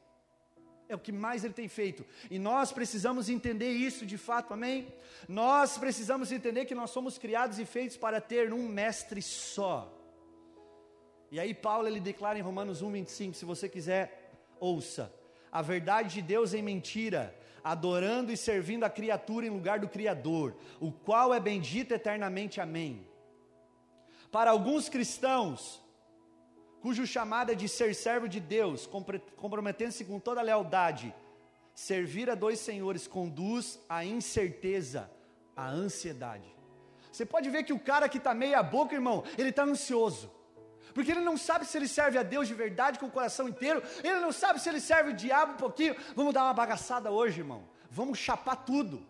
É 0.88 0.95
o 0.95 1.00
que 1.00 1.12
mais 1.12 1.43
ele 1.43 1.54
tem 1.54 1.67
feito. 1.67 2.06
E 2.30 2.38
nós 2.38 2.71
precisamos 2.71 3.28
entender 3.28 3.71
isso 3.71 4.06
de 4.06 4.17
fato, 4.17 4.54
amém? 4.54 4.88
Nós 5.28 5.78
precisamos 5.78 6.32
entender 6.32 6.65
que 6.65 6.76
nós 6.76 6.91
somos 6.91 7.17
criados 7.17 7.58
e 7.58 7.65
feitos 7.65 7.98
para 7.98 8.21
ter 8.21 8.54
um 8.54 8.67
mestre 8.67 9.21
só. 9.21 9.91
E 11.32 11.39
aí 11.39 11.54
Paulo 11.54 11.88
ele 11.88 12.00
declara 12.00 12.38
em 12.38 12.41
Romanos 12.41 12.84
1:25, 12.84 13.34
se 13.34 13.45
você 13.45 13.67
quiser, 13.67 14.32
ouça. 14.60 15.12
A 15.52 15.62
verdade 15.62 16.15
de 16.15 16.21
Deus 16.21 16.54
em 16.54 16.62
mentira, 16.62 17.36
adorando 17.63 18.32
e 18.32 18.38
servindo 18.38 18.84
a 18.84 18.89
criatura 18.89 19.48
em 19.48 19.50
lugar 19.50 19.80
do 19.80 19.89
criador, 19.89 20.56
o 20.80 20.91
qual 20.91 21.34
é 21.34 21.39
bendito 21.39 21.93
eternamente. 21.93 22.62
Amém. 22.62 23.08
Para 24.32 24.52
alguns 24.52 24.88
cristãos, 24.88 25.82
cujo 26.86 27.08
chamado 27.08 27.52
é 27.52 27.56
de 27.56 27.67
ser 27.67 27.95
servo 27.95 28.28
de 28.30 28.39
Deus, 28.39 28.88
comprometendo-se 29.38 30.06
com 30.06 30.19
toda 30.19 30.39
lealdade, 30.39 31.15
servir 31.74 32.30
a 32.30 32.36
dois 32.36 32.60
senhores 32.60 33.08
conduz 33.08 33.80
à 33.89 34.06
incerteza, 34.06 35.10
à 35.56 35.67
ansiedade. 35.67 36.45
Você 37.12 37.26
pode 37.26 37.50
ver 37.50 37.63
que 37.63 37.74
o 37.74 37.80
cara 37.80 38.08
que 38.08 38.19
está 38.19 38.36
meia 38.36 38.62
boca, 38.62 38.93
irmão, 38.93 39.24
ele 39.36 39.50
está 39.50 39.63
ansioso. 39.63 40.32
Porque 40.93 41.10
ele 41.10 41.21
não 41.21 41.38
sabe 41.38 41.65
se 41.65 41.76
ele 41.76 41.88
serve 41.88 42.19
a 42.19 42.24
Deus 42.24 42.48
de 42.48 42.54
verdade 42.54 43.00
com 43.00 43.08
o 43.08 43.12
coração 43.17 43.50
inteiro, 43.50 43.82
ele 44.04 44.19
não 44.19 44.32
sabe 44.32 44.62
se 44.62 44.69
ele 44.69 44.80
serve 44.80 45.10
o 45.10 45.15
diabo 45.15 45.54
um 45.54 45.58
pouquinho. 45.58 45.95
Vamos 46.15 46.36
dar 46.36 46.43
uma 46.43 46.54
bagaçada 46.54 47.10
hoje, 47.10 47.39
irmão. 47.39 47.67
Vamos 47.89 48.19
chapar 48.19 48.58
tudo. 48.58 49.04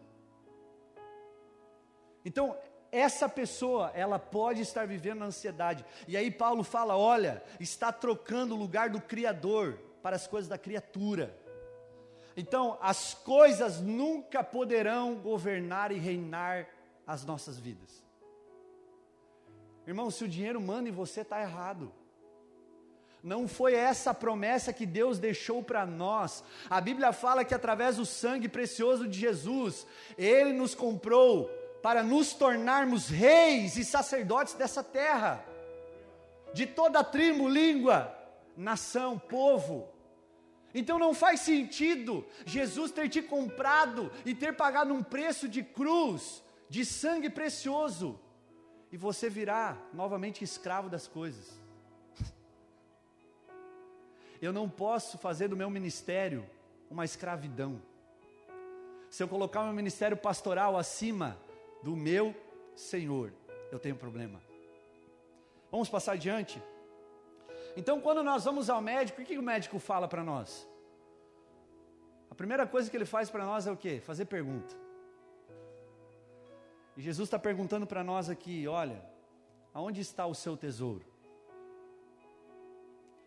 Então, 2.23 2.57
essa 2.95 3.27
pessoa, 3.27 3.91
ela 3.93 4.17
pode 4.17 4.61
estar 4.61 4.87
vivendo 4.87 5.23
ansiedade. 5.23 5.83
E 6.07 6.15
aí 6.15 6.31
Paulo 6.31 6.63
fala: 6.63 6.95
olha, 6.95 7.43
está 7.59 7.91
trocando 7.91 8.55
o 8.55 8.57
lugar 8.57 8.89
do 8.89 9.01
Criador 9.01 9.77
para 10.01 10.15
as 10.15 10.25
coisas 10.25 10.47
da 10.47 10.57
criatura. 10.57 11.37
Então, 12.37 12.77
as 12.81 13.13
coisas 13.13 13.81
nunca 13.81 14.43
poderão 14.43 15.15
governar 15.15 15.91
e 15.91 15.97
reinar 15.97 16.67
as 17.05 17.25
nossas 17.25 17.57
vidas. 17.57 18.03
Irmão, 19.87 20.09
se 20.09 20.23
o 20.23 20.27
dinheiro 20.27 20.59
manda 20.59 20.89
em 20.89 20.91
você, 20.91 21.21
está 21.21 21.41
errado. 21.41 21.91
Não 23.21 23.47
foi 23.47 23.73
essa 23.73 24.11
a 24.11 24.13
promessa 24.13 24.71
que 24.71 24.85
Deus 24.85 25.17
deixou 25.17 25.63
para 25.63 25.85
nós. 25.85 26.43
A 26.69 26.79
Bíblia 26.79 27.11
fala 27.11 27.43
que 27.43 27.55
através 27.55 27.97
do 27.97 28.05
sangue 28.05 28.47
precioso 28.47 29.07
de 29.07 29.19
Jesus, 29.19 29.87
Ele 30.17 30.53
nos 30.53 30.75
comprou 30.75 31.49
para 31.85 32.01
nos 32.01 32.33
tornarmos 32.33 33.09
reis 33.09 33.77
e 33.77 33.85
sacerdotes 33.85 34.55
dessa 34.55 34.83
terra, 34.83 35.45
de 36.51 36.65
toda 36.65 37.03
tribo, 37.03 37.47
língua, 37.47 38.11
nação, 38.57 39.19
povo. 39.19 39.87
Então 40.73 40.97
não 40.97 41.13
faz 41.13 41.41
sentido 41.41 42.25
Jesus 42.43 42.91
ter 42.91 43.07
te 43.07 43.21
comprado 43.21 44.11
e 44.25 44.33
ter 44.33 44.55
pagado 44.55 44.95
um 44.95 45.03
preço 45.03 45.47
de 45.47 45.61
cruz, 45.61 46.43
de 46.67 46.83
sangue 46.83 47.29
precioso, 47.29 48.19
e 48.91 48.97
você 48.97 49.29
virar 49.29 49.77
novamente 49.93 50.43
escravo 50.43 50.89
das 50.89 51.07
coisas. 51.07 51.61
Eu 54.41 54.51
não 54.51 54.67
posso 54.67 55.19
fazer 55.19 55.49
do 55.49 55.55
meu 55.55 55.69
ministério 55.69 56.49
uma 56.89 57.05
escravidão. 57.05 57.79
Se 59.07 59.21
eu 59.21 59.27
colocar 59.27 59.61
o 59.61 59.65
meu 59.65 59.73
ministério 59.73 60.17
pastoral 60.17 60.75
acima 60.75 61.44
do 61.85 61.95
meu 61.95 62.35
Senhor, 62.75 63.31
eu 63.71 63.77
tenho 63.77 63.95
problema. 63.95 64.41
Vamos 65.69 65.87
passar 65.87 66.13
adiante? 66.13 66.59
Então, 67.77 68.01
quando 68.01 68.23
nós 68.23 68.43
vamos 68.43 68.71
ao 68.71 68.81
médico, 68.81 69.21
o 69.21 69.23
que 69.23 69.37
o 69.37 69.43
médico 69.43 69.77
fala 69.77 70.07
para 70.07 70.23
nós? 70.23 70.67
A 72.31 72.33
primeira 72.33 72.65
coisa 72.65 72.89
que 72.89 72.97
ele 72.97 73.05
faz 73.05 73.29
para 73.29 73.45
nós 73.45 73.67
é 73.67 73.71
o 73.71 73.77
quê? 73.77 74.01
Fazer 74.03 74.25
pergunta. 74.25 74.75
E 76.97 77.03
Jesus 77.03 77.27
está 77.27 77.37
perguntando 77.37 77.85
para 77.85 78.03
nós 78.03 78.31
aqui: 78.31 78.67
olha, 78.67 78.99
aonde 79.71 80.01
está 80.01 80.25
o 80.25 80.33
seu 80.33 80.57
tesouro? 80.57 81.05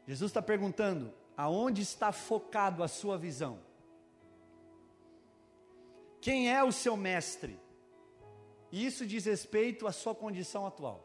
Jesus 0.05 0.31
está 0.31 0.43
perguntando: 0.43 1.15
aonde 1.37 1.83
está 1.83 2.11
focado 2.11 2.83
a 2.83 2.89
sua 2.89 3.17
visão? 3.17 3.61
Quem 6.21 6.53
é 6.53 6.65
o 6.65 6.73
seu 6.73 6.97
mestre? 6.97 7.68
E 8.71 8.85
isso 8.85 9.07
diz 9.07 9.25
respeito 9.25 9.87
à 9.87 9.93
sua 9.93 10.15
condição 10.15 10.67
atual. 10.67 11.05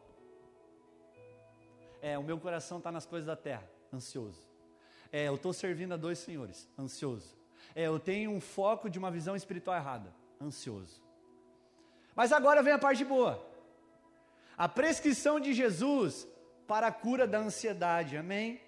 É, 2.02 2.18
o 2.18 2.24
meu 2.24 2.38
coração 2.38 2.80
está 2.80 2.92
nas 2.92 3.06
coisas 3.06 3.28
da 3.28 3.36
terra, 3.36 3.70
ansioso. 3.94 4.42
É, 5.12 5.28
eu 5.28 5.36
estou 5.36 5.54
servindo 5.54 5.94
a 5.94 5.98
dois 5.98 6.20
senhores, 6.20 6.68
ansioso. 6.78 7.38
É, 7.74 7.84
eu 7.84 8.00
tenho 8.00 8.32
um 8.32 8.42
foco 8.42 8.90
de 8.90 9.00
uma 9.00 9.10
visão 9.10 9.36
espiritual 9.36 9.78
errada, 9.78 10.14
ansioso. 10.42 11.02
Mas 12.16 12.32
agora 12.32 12.62
vem 12.62 12.74
a 12.74 12.80
parte 12.80 13.06
boa. 13.06 13.42
A 14.58 14.68
prescrição 14.68 15.40
de 15.40 15.54
Jesus 15.54 16.28
para 16.68 16.88
a 16.88 16.92
cura 16.92 17.26
da 17.26 17.40
ansiedade, 17.40 18.18
amém? 18.18 18.60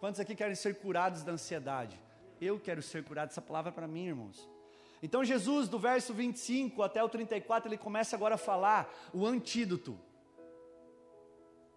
Quantos 0.00 0.20
aqui 0.20 0.34
querem 0.34 0.54
ser 0.54 0.76
curados 0.76 1.22
da 1.22 1.32
ansiedade? 1.32 2.00
Eu 2.40 2.58
quero 2.58 2.82
ser 2.82 3.04
curado, 3.04 3.30
essa 3.30 3.42
palavra 3.42 3.70
é 3.70 3.74
para 3.74 3.86
mim, 3.86 4.06
irmãos. 4.06 4.53
Então 5.04 5.22
Jesus, 5.22 5.68
do 5.68 5.78
verso 5.78 6.14
25 6.14 6.82
até 6.82 7.04
o 7.04 7.10
34, 7.10 7.68
ele 7.68 7.76
começa 7.76 8.16
agora 8.16 8.36
a 8.36 8.38
falar 8.38 8.90
o 9.12 9.26
antídoto. 9.26 10.00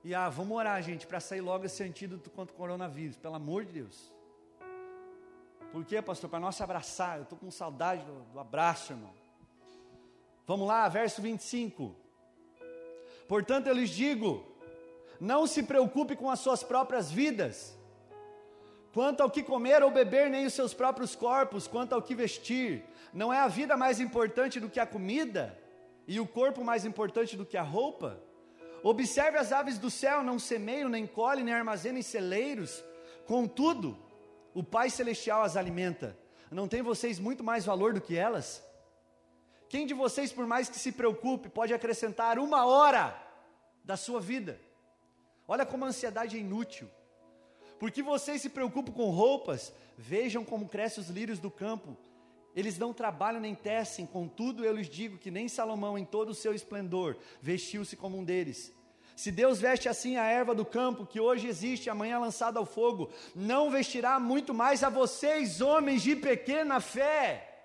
E 0.02 0.16
ah, 0.16 0.30
vamos 0.30 0.56
orar, 0.56 0.82
gente, 0.82 1.06
para 1.06 1.20
sair 1.20 1.42
logo 1.42 1.66
esse 1.66 1.84
antídoto 1.84 2.30
contra 2.30 2.56
o 2.56 2.58
coronavírus, 2.58 3.18
pelo 3.18 3.36
amor 3.36 3.66
de 3.66 3.74
Deus. 3.74 4.14
Por 5.74 5.84
quê, 5.84 6.02
pastor? 6.02 6.30
Para 6.30 6.40
nós 6.40 6.56
se 6.56 6.64
abraçar. 6.64 7.18
Eu 7.18 7.24
estou 7.24 7.38
com 7.38 7.52
saudade 7.52 8.06
do, 8.06 8.14
do 8.32 8.40
abraço, 8.40 8.94
irmão. 8.94 9.14
Vamos 10.46 10.66
lá, 10.66 10.88
verso 10.88 11.22
25. 11.22 11.94
Portanto, 13.28 13.68
eu 13.68 13.74
lhes 13.74 13.90
digo: 13.90 14.42
não 15.20 15.46
se 15.46 15.64
preocupe 15.64 16.16
com 16.16 16.30
as 16.30 16.40
suas 16.40 16.64
próprias 16.64 17.12
vidas 17.12 17.77
Quanto 18.94 19.22
ao 19.22 19.30
que 19.30 19.44
comer 19.44 19.84
ou 19.84 19.92
beber, 19.92 20.30
nem 20.30 20.46
os 20.46 20.54
seus 20.54 20.74
próprios 20.74 21.16
corpos, 21.16 21.68
quanto 21.68 21.94
ao 21.94 22.02
que 22.02 22.16
vestir, 22.16 22.84
não 23.14 23.32
é 23.32 23.40
a 23.40 23.48
vida 23.48 23.78
mais 23.78 24.00
importante 24.00 24.60
do 24.60 24.70
que 24.70 24.80
a 24.80 24.86
comida, 24.86 25.58
e 26.08 26.20
o 26.20 26.28
corpo 26.28 26.64
mais 26.64 26.86
importante 26.86 27.36
do 27.36 27.46
que 27.46 27.58
a 27.58 27.62
roupa? 27.62 28.20
Observe 28.82 29.38
as 29.38 29.52
aves 29.52 29.78
do 29.78 29.90
céu, 29.90 30.24
não 30.24 30.40
semeiam, 30.40 30.90
nem 30.90 31.06
colhem, 31.06 31.44
nem 31.44 31.54
armazenam 31.54 32.00
em 32.00 32.04
celeiros, 32.04 32.84
contudo, 33.26 33.98
o 34.54 34.64
Pai 34.64 34.90
Celestial 34.90 35.44
as 35.44 35.58
alimenta. 35.58 36.18
Não 36.50 36.68
tem 36.68 36.82
vocês 36.82 37.20
muito 37.20 37.44
mais 37.44 37.66
valor 37.66 37.94
do 37.94 38.02
que 38.02 38.16
elas? 38.16 38.64
Quem 39.68 39.86
de 39.86 39.94
vocês, 39.94 40.32
por 40.32 40.48
mais 40.48 40.70
que 40.70 40.80
se 40.80 40.94
preocupe, 40.94 41.50
pode 41.50 41.74
acrescentar 41.74 42.40
uma 42.40 42.66
hora 42.66 43.16
da 43.84 43.98
sua 43.98 44.22
vida? 44.22 44.60
Olha 45.48 45.66
como 45.66 45.84
a 45.84 45.90
ansiedade 45.90 46.38
é 46.38 46.40
inútil. 46.40 46.90
Porque 47.80 48.02
vocês 48.02 48.42
se 48.42 48.50
preocupam 48.50 48.92
com 48.92 49.10
roupas? 49.10 49.74
Vejam 49.98 50.44
como 50.44 50.68
crescem 50.68 51.04
os 51.04 51.10
lírios 51.10 51.40
do 51.40 51.52
campo. 51.52 51.98
Eles 52.56 52.78
não 52.78 52.92
trabalham 52.92 53.40
nem 53.40 53.54
tecem, 53.54 54.06
contudo 54.06 54.66
eu 54.66 54.76
lhes 54.76 54.90
digo 54.90 55.18
que 55.18 55.30
nem 55.30 55.48
Salomão, 55.48 55.96
em 55.96 56.04
todo 56.04 56.30
o 56.30 56.36
seu 56.36 56.56
esplendor, 56.56 57.16
vestiu-se 57.40 57.96
como 57.96 58.18
um 58.18 58.24
deles. 58.24 58.74
Se 59.16 59.32
Deus 59.32 59.60
veste 59.60 59.88
assim 59.88 60.18
a 60.18 60.26
erva 60.26 60.56
do 60.56 60.66
campo, 60.66 61.06
que 61.06 61.20
hoje 61.20 61.48
existe, 61.48 61.90
amanhã 61.90 62.18
lançada 62.20 62.58
ao 62.58 62.66
fogo, 62.66 63.12
não 63.36 63.70
vestirá 63.70 64.20
muito 64.20 64.56
mais 64.56 64.84
a 64.84 64.90
vocês, 64.90 65.62
homens 65.62 66.02
de 66.02 66.16
pequena 66.16 66.80
fé. 66.80 67.64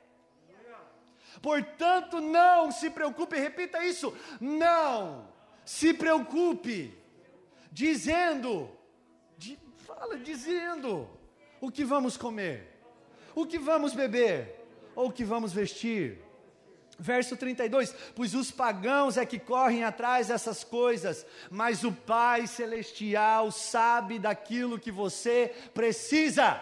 Portanto, 1.41 2.21
não 2.21 2.71
se 2.71 2.91
preocupe, 2.91 3.37
repita 3.37 3.85
isso, 3.85 4.15
não 4.41 5.27
se 5.65 5.95
preocupe, 5.95 6.95
dizendo, 7.71 8.71
fala 10.03 10.19
dizendo 10.19 11.09
o 11.61 11.71
que 11.71 11.85
vamos 11.85 12.17
comer, 12.17 12.69
o 13.37 13.47
que 13.47 13.57
vamos 13.57 13.95
beber 13.95 14.37
ou 14.97 15.07
o 15.09 15.13
que 15.13 15.25
vamos 15.25 15.53
vestir. 15.53 16.19
Verso 16.99 17.37
32: 17.37 17.95
Pois 18.17 18.35
os 18.35 18.51
pagãos 18.51 19.17
é 19.17 19.25
que 19.25 19.39
correm 19.39 19.85
atrás 19.85 20.27
dessas 20.27 20.65
coisas, 20.65 21.25
mas 21.49 21.85
o 21.85 21.93
Pai 21.93 22.49
Celestial 22.49 23.53
sabe 23.53 24.19
daquilo 24.19 24.79
que 24.79 24.91
você 24.91 25.55
precisa. 25.73 26.61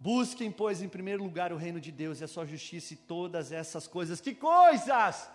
Busquem, 0.00 0.50
pois, 0.50 0.82
em 0.82 0.88
primeiro 0.88 1.22
lugar 1.22 1.52
o 1.52 1.56
reino 1.56 1.80
de 1.80 1.92
Deus 1.92 2.20
e 2.20 2.24
a 2.24 2.28
sua 2.28 2.44
justiça 2.44 2.94
e 2.94 2.96
todas 2.96 3.52
essas 3.52 3.86
coisas. 3.86 4.20
Que 4.20 4.34
coisas? 4.34 5.30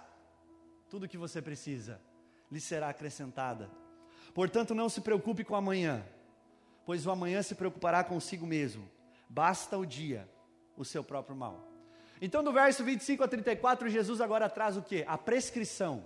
Tudo 0.89 1.07
que 1.07 1.17
você 1.17 1.41
precisa 1.41 2.01
lhe 2.51 2.59
será 2.59 2.89
acrescentada. 2.89 3.85
Portanto, 4.36 4.76
não 4.76 4.89
se 4.89 5.02
preocupe 5.02 5.43
com 5.43 5.56
amanhã, 5.56 6.06
pois 6.86 7.08
o 7.08 7.12
amanhã 7.12 7.41
se 7.41 7.56
preocupará 7.56 8.04
consigo 8.04 8.45
mesmo. 8.45 8.88
Basta 9.28 9.76
o 9.78 9.86
dia 9.86 10.30
o 10.78 10.86
seu 10.86 11.04
próprio 11.04 11.36
mal. 11.36 11.67
Então, 12.21 12.43
do 12.43 12.54
verso 12.54 12.84
25 12.84 13.24
a 13.24 13.28
34, 13.28 13.89
Jesus 13.89 14.21
agora 14.21 14.48
traz 14.48 14.78
o 14.78 14.84
que? 14.84 15.04
A 15.08 15.17
prescrição. 15.17 16.06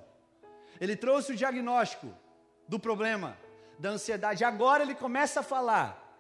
Ele 0.80 0.96
trouxe 0.96 1.34
o 1.34 1.36
diagnóstico 1.36 2.16
do 2.68 2.80
problema, 2.80 3.36
da 3.78 3.90
ansiedade. 3.90 4.46
Agora 4.46 4.84
ele 4.84 4.96
começa 4.96 5.42
a 5.42 5.44
falar 5.44 6.16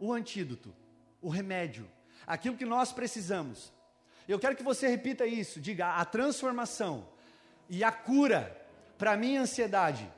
o 0.00 0.12
antídoto 0.12 0.74
o 1.22 1.28
remédio, 1.28 1.88
aquilo 2.26 2.56
que 2.56 2.64
nós 2.64 2.92
precisamos. 2.92 3.72
Eu 4.26 4.38
quero 4.38 4.56
que 4.56 4.62
você 4.62 4.88
repita 4.88 5.24
isso, 5.24 5.60
diga: 5.60 5.94
a 5.94 6.04
transformação 6.04 7.08
e 7.68 7.84
a 7.84 7.92
cura 7.92 8.60
para 8.98 9.12
a 9.12 9.16
minha 9.16 9.42
ansiedade 9.42 10.10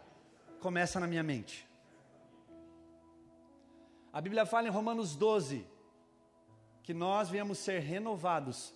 começa 0.64 0.98
na 0.98 1.06
minha 1.06 1.22
mente. 1.22 1.68
A 4.10 4.18
Bíblia 4.18 4.46
fala 4.46 4.66
em 4.66 4.70
Romanos 4.70 5.14
12 5.14 5.66
que 6.82 6.94
nós 6.94 7.28
viemos 7.28 7.58
ser 7.58 7.80
renovados 7.80 8.72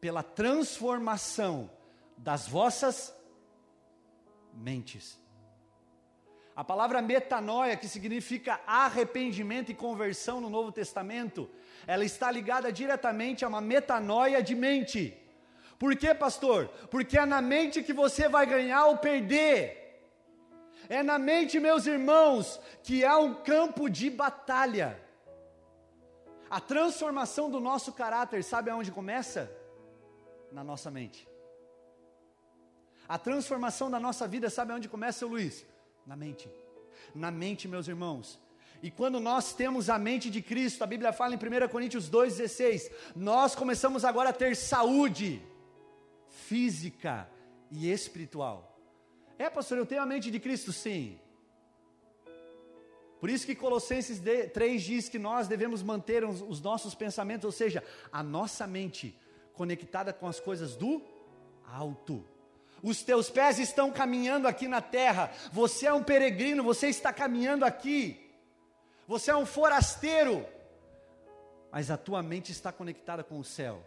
pela 0.00 0.22
transformação 0.22 1.68
das 2.16 2.46
vossas 2.46 3.12
mentes. 4.54 5.20
A 6.54 6.62
palavra 6.62 7.02
metanoia, 7.02 7.76
que 7.76 7.88
significa 7.88 8.60
arrependimento 8.64 9.72
e 9.72 9.74
conversão 9.74 10.40
no 10.40 10.48
Novo 10.48 10.70
Testamento, 10.70 11.50
ela 11.88 12.04
está 12.04 12.30
ligada 12.30 12.70
diretamente 12.70 13.44
a 13.44 13.48
uma 13.48 13.60
metanoia 13.60 14.40
de 14.40 14.54
mente. 14.54 15.20
Por 15.76 15.96
quê, 15.96 16.14
pastor? 16.14 16.68
Porque 16.88 17.18
é 17.18 17.26
na 17.26 17.42
mente 17.42 17.82
que 17.82 17.92
você 17.92 18.28
vai 18.28 18.46
ganhar 18.46 18.86
ou 18.86 18.98
perder. 18.98 19.81
É 20.98 21.02
na 21.02 21.18
mente, 21.18 21.58
meus 21.58 21.86
irmãos, 21.86 22.60
que 22.82 23.02
é 23.02 23.14
um 23.16 23.32
campo 23.50 23.88
de 23.88 24.10
batalha. 24.10 24.88
A 26.50 26.60
transformação 26.60 27.50
do 27.50 27.58
nosso 27.58 27.94
caráter, 27.94 28.44
sabe 28.44 28.68
aonde 28.68 28.92
começa? 28.92 29.50
Na 30.52 30.62
nossa 30.62 30.90
mente. 30.90 31.26
A 33.08 33.16
transformação 33.16 33.90
da 33.90 33.98
nossa 33.98 34.28
vida, 34.28 34.50
sabe 34.50 34.72
aonde 34.72 34.86
começa, 34.86 35.20
seu 35.20 35.28
Luiz? 35.28 35.64
Na 36.06 36.14
mente. 36.14 36.46
Na 37.14 37.30
mente, 37.30 37.66
meus 37.66 37.88
irmãos, 37.88 38.38
e 38.82 38.90
quando 38.90 39.18
nós 39.18 39.54
temos 39.54 39.88
a 39.88 39.98
mente 39.98 40.28
de 40.28 40.42
Cristo, 40.42 40.84
a 40.84 40.86
Bíblia 40.86 41.10
fala 41.10 41.34
em 41.34 41.38
1 41.38 41.68
Coríntios 41.68 42.10
2,16, 42.10 42.92
nós 43.16 43.54
começamos 43.54 44.04
agora 44.04 44.28
a 44.28 44.32
ter 44.34 44.54
saúde 44.54 45.40
física 46.28 47.30
e 47.70 47.90
espiritual. 47.90 48.71
É, 49.42 49.50
pastor, 49.50 49.78
eu 49.78 49.86
tenho 49.86 50.02
a 50.02 50.06
mente 50.06 50.30
de 50.30 50.38
Cristo? 50.38 50.72
Sim. 50.72 51.18
Por 53.20 53.28
isso 53.30 53.46
que 53.46 53.54
Colossenses 53.54 54.20
3 54.52 54.82
diz 54.82 55.08
que 55.08 55.18
nós 55.18 55.46
devemos 55.46 55.82
manter 55.82 56.24
os, 56.24 56.40
os 56.40 56.60
nossos 56.60 56.94
pensamentos, 56.94 57.44
ou 57.44 57.52
seja, 57.52 57.82
a 58.10 58.22
nossa 58.22 58.66
mente 58.66 59.18
conectada 59.54 60.12
com 60.12 60.26
as 60.26 60.40
coisas 60.40 60.76
do 60.76 61.02
alto. 61.66 62.24
Os 62.82 63.02
teus 63.02 63.30
pés 63.30 63.58
estão 63.58 63.92
caminhando 63.92 64.48
aqui 64.48 64.66
na 64.66 64.80
terra, 64.80 65.32
você 65.52 65.86
é 65.86 65.92
um 65.92 66.02
peregrino, 66.02 66.64
você 66.64 66.88
está 66.88 67.12
caminhando 67.12 67.64
aqui 67.64 68.22
você 69.06 69.30
é 69.30 69.36
um 69.36 69.44
forasteiro, 69.44 70.46
mas 71.70 71.90
a 71.90 71.98
tua 71.98 72.22
mente 72.22 72.52
está 72.52 72.72
conectada 72.72 73.22
com 73.22 73.38
o 73.38 73.44
céu. 73.44 73.84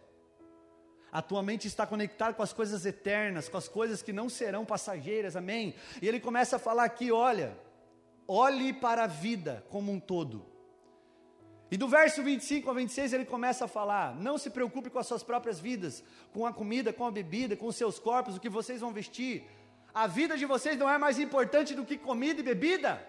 A 1.15 1.21
tua 1.21 1.41
mente 1.41 1.65
está 1.65 1.87
conectada 1.87 2.33
com 2.33 2.43
as 2.43 2.51
coisas 2.51 2.85
eternas, 2.85 3.47
com 3.47 3.55
as 3.55 3.69
coisas 3.69 4.01
que 4.01 4.11
não 4.11 4.27
serão 4.27 4.65
passageiras, 4.65 5.37
amém? 5.37 5.73
E 6.01 6.07
ele 6.09 6.19
começa 6.19 6.57
a 6.57 6.59
falar 6.59 6.83
aqui: 6.83 7.09
olha, 7.09 7.57
olhe 8.27 8.73
para 8.73 9.05
a 9.05 9.07
vida 9.07 9.63
como 9.69 9.93
um 9.93 9.97
todo. 9.97 10.45
E 11.71 11.77
do 11.77 11.87
verso 11.87 12.21
25 12.21 12.69
a 12.69 12.73
26 12.73 13.13
ele 13.13 13.23
começa 13.23 13.63
a 13.63 13.67
falar: 13.69 14.13
não 14.13 14.37
se 14.37 14.49
preocupe 14.49 14.89
com 14.89 14.99
as 14.99 15.07
suas 15.07 15.23
próprias 15.23 15.57
vidas, 15.57 16.03
com 16.33 16.45
a 16.45 16.51
comida, 16.51 16.91
com 16.91 17.05
a 17.05 17.11
bebida, 17.11 17.55
com 17.55 17.67
os 17.67 17.77
seus 17.77 17.97
corpos, 17.97 18.35
o 18.35 18.41
que 18.41 18.49
vocês 18.49 18.81
vão 18.81 18.91
vestir. 18.91 19.49
A 19.93 20.07
vida 20.07 20.35
de 20.35 20.45
vocês 20.45 20.77
não 20.77 20.89
é 20.89 20.97
mais 20.97 21.17
importante 21.17 21.73
do 21.73 21.85
que 21.85 21.97
comida 21.97 22.41
e 22.41 22.43
bebida. 22.43 23.01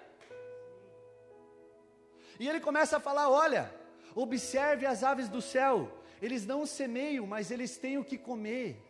E 2.39 2.49
ele 2.49 2.61
começa 2.61 2.99
a 2.99 3.01
falar: 3.01 3.29
olha, 3.29 3.69
observe 4.15 4.87
as 4.87 5.03
aves 5.03 5.29
do 5.29 5.43
céu, 5.43 5.91
eles 6.21 6.47
não 6.47 6.67
semeiam, 6.67 7.27
mas 7.27 7.51
eles 7.51 7.77
têm 7.77 7.99
o 7.99 8.05
que 8.05 8.17
comer. 8.17 8.83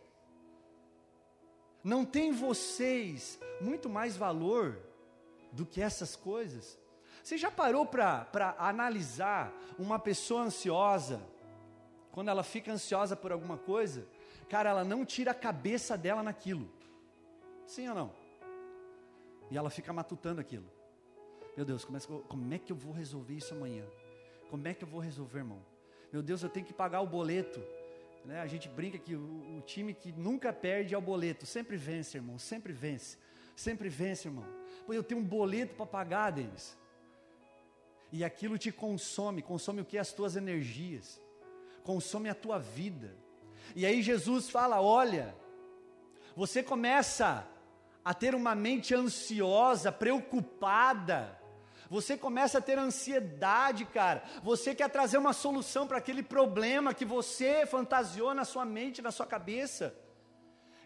Não 1.83 2.03
tem 2.03 2.31
vocês 2.31 3.39
muito 3.61 3.89
mais 3.89 4.17
valor 4.17 4.79
do 5.51 5.65
que 5.65 5.81
essas 5.81 6.15
coisas? 6.15 6.77
Você 7.23 7.37
já 7.37 7.51
parou 7.51 7.85
para 7.85 8.55
analisar 8.57 9.53
uma 9.77 9.99
pessoa 9.99 10.43
ansiosa, 10.43 11.21
quando 12.11 12.29
ela 12.29 12.43
fica 12.43 12.71
ansiosa 12.71 13.15
por 13.15 13.31
alguma 13.31 13.57
coisa, 13.57 14.07
cara, 14.49 14.69
ela 14.69 14.83
não 14.83 15.05
tira 15.05 15.31
a 15.31 15.35
cabeça 15.35 15.97
dela 15.97 16.23
naquilo. 16.23 16.67
Sim 17.65 17.89
ou 17.89 17.95
não? 17.95 18.15
E 19.51 19.57
ela 19.57 19.69
fica 19.69 19.93
matutando 19.93 20.41
aquilo. 20.41 20.65
Meu 21.55 21.65
Deus, 21.65 21.83
como 21.83 21.97
é, 21.97 22.01
como 22.27 22.53
é 22.53 22.57
que 22.57 22.71
eu 22.71 22.75
vou 22.75 22.93
resolver 22.93 23.33
isso 23.33 23.53
amanhã? 23.53 23.85
Como 24.49 24.67
é 24.67 24.73
que 24.73 24.83
eu 24.83 24.87
vou 24.87 24.99
resolver, 24.99 25.39
irmão? 25.39 25.61
Meu 26.11 26.21
Deus, 26.21 26.41
eu 26.41 26.49
tenho 26.49 26.65
que 26.65 26.73
pagar 26.73 27.01
o 27.01 27.07
boleto. 27.07 27.61
Né? 28.23 28.39
A 28.41 28.47
gente 28.47 28.67
brinca 28.67 28.97
que 28.97 29.15
o, 29.15 29.57
o 29.57 29.61
time 29.65 29.93
que 29.93 30.11
nunca 30.11 30.51
perde 30.53 30.93
é 30.93 30.97
o 30.97 31.01
boleto. 31.01 31.45
Sempre 31.45 31.77
vence, 31.77 32.17
irmão. 32.17 32.39
Sempre 32.39 32.73
vence. 32.73 33.17
Sempre 33.55 33.89
vence, 33.89 34.27
irmão. 34.27 34.45
Pois 34.85 34.95
eu 34.95 35.03
tenho 35.03 35.21
um 35.21 35.23
boleto 35.23 35.75
para 35.75 35.85
pagar, 35.85 36.31
Denis. 36.31 36.77
E 38.11 38.23
aquilo 38.23 38.57
te 38.57 38.71
consome. 38.71 39.41
Consome 39.41 39.81
o 39.81 39.85
que? 39.85 39.97
As 39.97 40.13
tuas 40.13 40.35
energias. 40.35 41.21
Consome 41.83 42.29
a 42.29 42.35
tua 42.35 42.57
vida. 42.57 43.15
E 43.75 43.85
aí 43.85 44.01
Jesus 44.01 44.49
fala: 44.49 44.81
olha, 44.81 45.35
você 46.35 46.63
começa 46.63 47.47
a 48.03 48.13
ter 48.13 48.33
uma 48.33 48.55
mente 48.55 48.95
ansiosa, 48.95 49.91
preocupada 49.91 51.37
você 51.89 52.17
começa 52.17 52.57
a 52.57 52.61
ter 52.61 52.77
ansiedade, 52.77 53.85
cara. 53.85 54.23
Você 54.43 54.75
quer 54.75 54.89
trazer 54.89 55.17
uma 55.17 55.33
solução 55.33 55.87
para 55.87 55.97
aquele 55.97 56.23
problema 56.23 56.93
que 56.93 57.05
você 57.05 57.65
fantasiou 57.65 58.33
na 58.33 58.45
sua 58.45 58.65
mente, 58.65 59.01
na 59.01 59.11
sua 59.11 59.25
cabeça. 59.25 59.95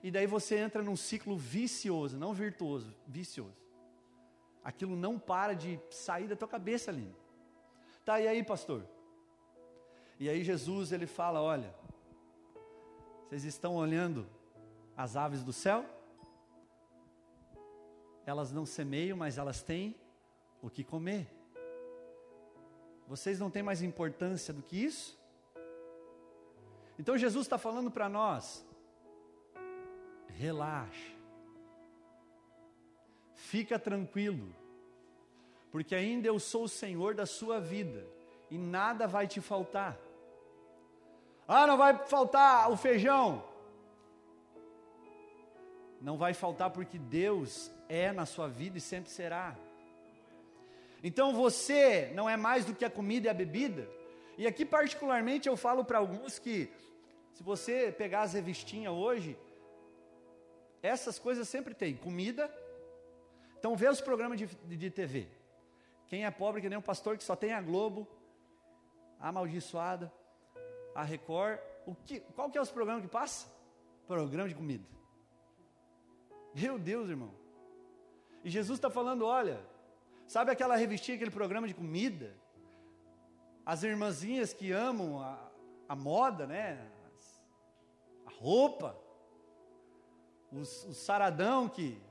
E 0.04 0.10
daí 0.10 0.28
você 0.28 0.58
entra 0.58 0.82
num 0.82 0.96
ciclo 0.96 1.38
vicioso, 1.38 2.18
não 2.18 2.34
virtuoso, 2.34 2.94
vicioso. 3.08 3.58
Aquilo 4.64 4.96
não 4.96 5.18
para 5.18 5.54
de 5.54 5.80
sair 5.90 6.28
da 6.28 6.36
tua 6.36 6.48
cabeça 6.48 6.92
ali. 6.92 7.14
Tá, 8.06 8.20
e 8.20 8.28
aí, 8.28 8.44
pastor? 8.44 8.84
E 10.20 10.30
aí 10.30 10.44
Jesus 10.44 10.92
ele 10.92 11.08
fala: 11.08 11.42
olha, 11.42 11.74
vocês 13.28 13.44
estão 13.44 13.76
olhando 13.76 14.28
as 14.96 15.16
aves 15.16 15.44
do 15.44 15.54
céu? 15.54 15.86
Elas 18.26 18.52
não 18.52 18.66
semeiam, 18.66 19.18
mas 19.18 19.38
elas 19.38 19.64
têm 19.64 19.96
o 20.62 20.70
que 20.70 20.84
comer. 20.84 21.28
Vocês 23.08 23.40
não 23.40 23.50
têm 23.50 23.64
mais 23.64 23.82
importância 23.82 24.54
do 24.54 24.62
que 24.62 24.84
isso? 24.84 25.20
Então 26.98 27.18
Jesus 27.18 27.46
está 27.46 27.58
falando 27.58 27.90
para 27.90 28.08
nós: 28.08 28.66
relaxe, 30.28 31.16
fica 33.34 33.80
tranquilo, 33.80 34.56
porque 35.72 35.96
ainda 35.96 36.28
eu 36.28 36.40
sou 36.40 36.66
o 36.66 36.70
Senhor 36.70 37.16
da 37.16 37.26
sua 37.26 37.60
vida 37.60 38.06
e 38.50 38.58
nada 38.58 39.08
vai 39.08 39.28
te 39.28 39.42
faltar. 39.42 39.98
Ah, 41.48 41.68
não 41.68 41.78
vai 41.78 41.98
faltar 42.06 42.72
o 42.72 42.78
feijão. 42.78 43.44
Não 46.00 46.18
vai 46.18 46.34
faltar 46.34 46.70
porque 46.72 46.98
Deus 46.98 47.70
é 47.90 48.12
na 48.12 48.26
sua 48.26 48.48
vida 48.48 48.78
e 48.78 48.82
sempre 48.82 49.12
será. 49.12 49.56
Então 51.04 51.34
você 51.34 52.12
não 52.14 52.30
é 52.30 52.38
mais 52.38 52.66
do 52.66 52.76
que 52.76 52.86
a 52.86 52.90
comida 52.90 53.28
e 53.28 53.30
a 53.30 53.34
bebida. 53.34 53.88
E 54.38 54.48
aqui, 54.48 54.66
particularmente, 54.66 55.48
eu 55.48 55.58
falo 55.58 55.84
para 55.84 55.98
alguns 55.98 56.40
que, 56.40 56.72
se 57.34 57.44
você 57.44 57.92
pegar 57.92 58.22
as 58.22 58.34
revistinhas 58.34 58.94
hoje, 58.94 59.38
essas 60.82 61.20
coisas 61.20 61.48
sempre 61.48 61.74
tem: 61.74 61.96
comida. 61.96 62.54
Então, 63.60 63.76
vê 63.76 63.88
os 63.88 64.02
programas 64.02 64.38
de, 64.38 64.46
de 64.46 64.90
TV. 64.90 65.28
Quem 66.08 66.26
é 66.26 66.32
pobre, 66.32 66.62
que 66.62 66.70
nem 66.70 66.78
um 66.78 66.82
pastor 66.82 67.18
que 67.18 67.24
só 67.24 67.36
tem 67.36 67.54
a 67.54 67.62
Globo, 67.62 68.08
a 69.20 69.30
amaldiçoada, 69.30 70.12
a 70.96 71.04
Record 71.04 71.60
o 71.86 71.96
que, 71.96 72.20
qual 72.36 72.50
que 72.50 72.58
é 72.58 72.62
os 72.62 72.72
programas 72.72 73.04
que 73.04 73.10
passa? 73.10 73.48
Programa 74.08 74.50
de 74.50 74.56
comida. 74.56 74.86
Meu 76.54 76.78
Deus, 76.78 77.10
irmão. 77.10 77.32
E 78.44 78.50
Jesus 78.50 78.78
está 78.78 78.90
falando: 78.90 79.26
olha, 79.26 79.60
sabe 80.32 80.50
aquela 80.50 80.78
revistinha, 80.78 81.16
aquele 81.16 81.30
programa 81.30 81.68
de 81.68 81.74
comida? 81.74 82.34
As 83.66 83.84
irmãzinhas 83.84 84.54
que 84.54 84.72
amam 84.72 85.20
a, 85.20 85.38
a 85.90 85.96
moda, 85.96 86.48
né? 86.48 86.90
A 88.26 88.32
roupa. 88.40 88.98
Os, 90.50 90.86
os 90.86 90.98
saradão 90.98 91.68
que 91.68 92.02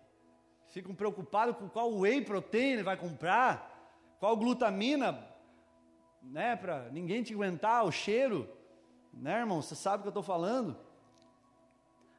ficam 0.69 0.95
preocupados 0.95 1.57
com 1.57 1.67
qual 1.67 1.91
whey 1.95 2.23
protein 2.23 2.83
vai 2.83 2.97
comprar, 2.97 3.55
qual 4.19 4.37
glutamina, 4.37 5.27
né? 6.23 6.57
Para 6.57 6.91
ninguém 6.91 7.23
te 7.23 7.33
aguentar 7.33 7.87
o 7.87 7.91
cheiro. 7.91 8.47
Né, 9.15 9.39
irmão? 9.39 9.63
Você 9.63 9.75
sabe 9.75 10.01
o 10.01 10.03
que 10.03 10.09
eu 10.09 10.11
estou 10.11 10.23
falando? 10.23 10.77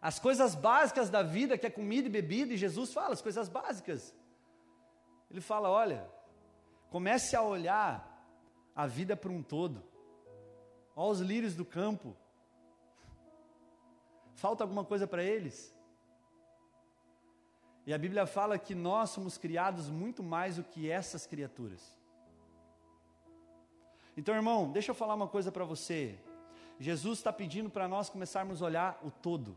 As 0.02 0.18
coisas 0.18 0.56
básicas 0.56 1.12
da 1.12 1.22
vida, 1.22 1.60
que 1.60 1.68
é 1.68 1.70
comida 1.70 2.08
e 2.08 2.12
bebida, 2.12 2.56
e 2.56 2.58
Jesus 2.58 2.92
fala 2.92 3.14
as 3.14 3.22
coisas 3.22 3.48
básicas. 3.48 4.16
Ele 5.32 5.42
fala: 5.42 5.70
olha, 5.70 6.08
comece 6.90 7.36
a 7.36 7.42
olhar 7.42 8.08
a 8.76 8.86
vida 8.86 9.16
para 9.16 9.32
um 9.32 9.42
todo. 9.42 9.82
Olha 10.96 11.12
os 11.12 11.20
lírios 11.22 11.56
do 11.56 11.66
campo. 11.66 12.16
Falta 14.36 14.64
alguma 14.64 14.84
coisa 14.84 15.08
para 15.08 15.24
eles? 15.24 15.74
E 17.86 17.94
a 17.94 17.98
Bíblia 17.98 18.26
fala 18.26 18.60
que 18.60 18.76
nós 18.76 19.10
somos 19.10 19.38
criados 19.38 19.90
muito 19.90 20.22
mais 20.22 20.58
do 20.58 20.64
que 20.64 20.90
essas 20.90 21.26
criaturas. 21.26 21.98
Então, 24.16 24.36
irmão, 24.36 24.72
deixa 24.72 24.92
eu 24.92 24.96
falar 24.96 25.16
uma 25.16 25.28
coisa 25.28 25.52
para 25.52 25.64
você. 25.64 26.20
Jesus 26.80 27.20
está 27.20 27.32
pedindo 27.32 27.70
para 27.70 27.88
nós 27.88 28.10
começarmos 28.10 28.62
a 28.62 28.66
olhar 28.66 29.00
o 29.04 29.10
todo. 29.10 29.56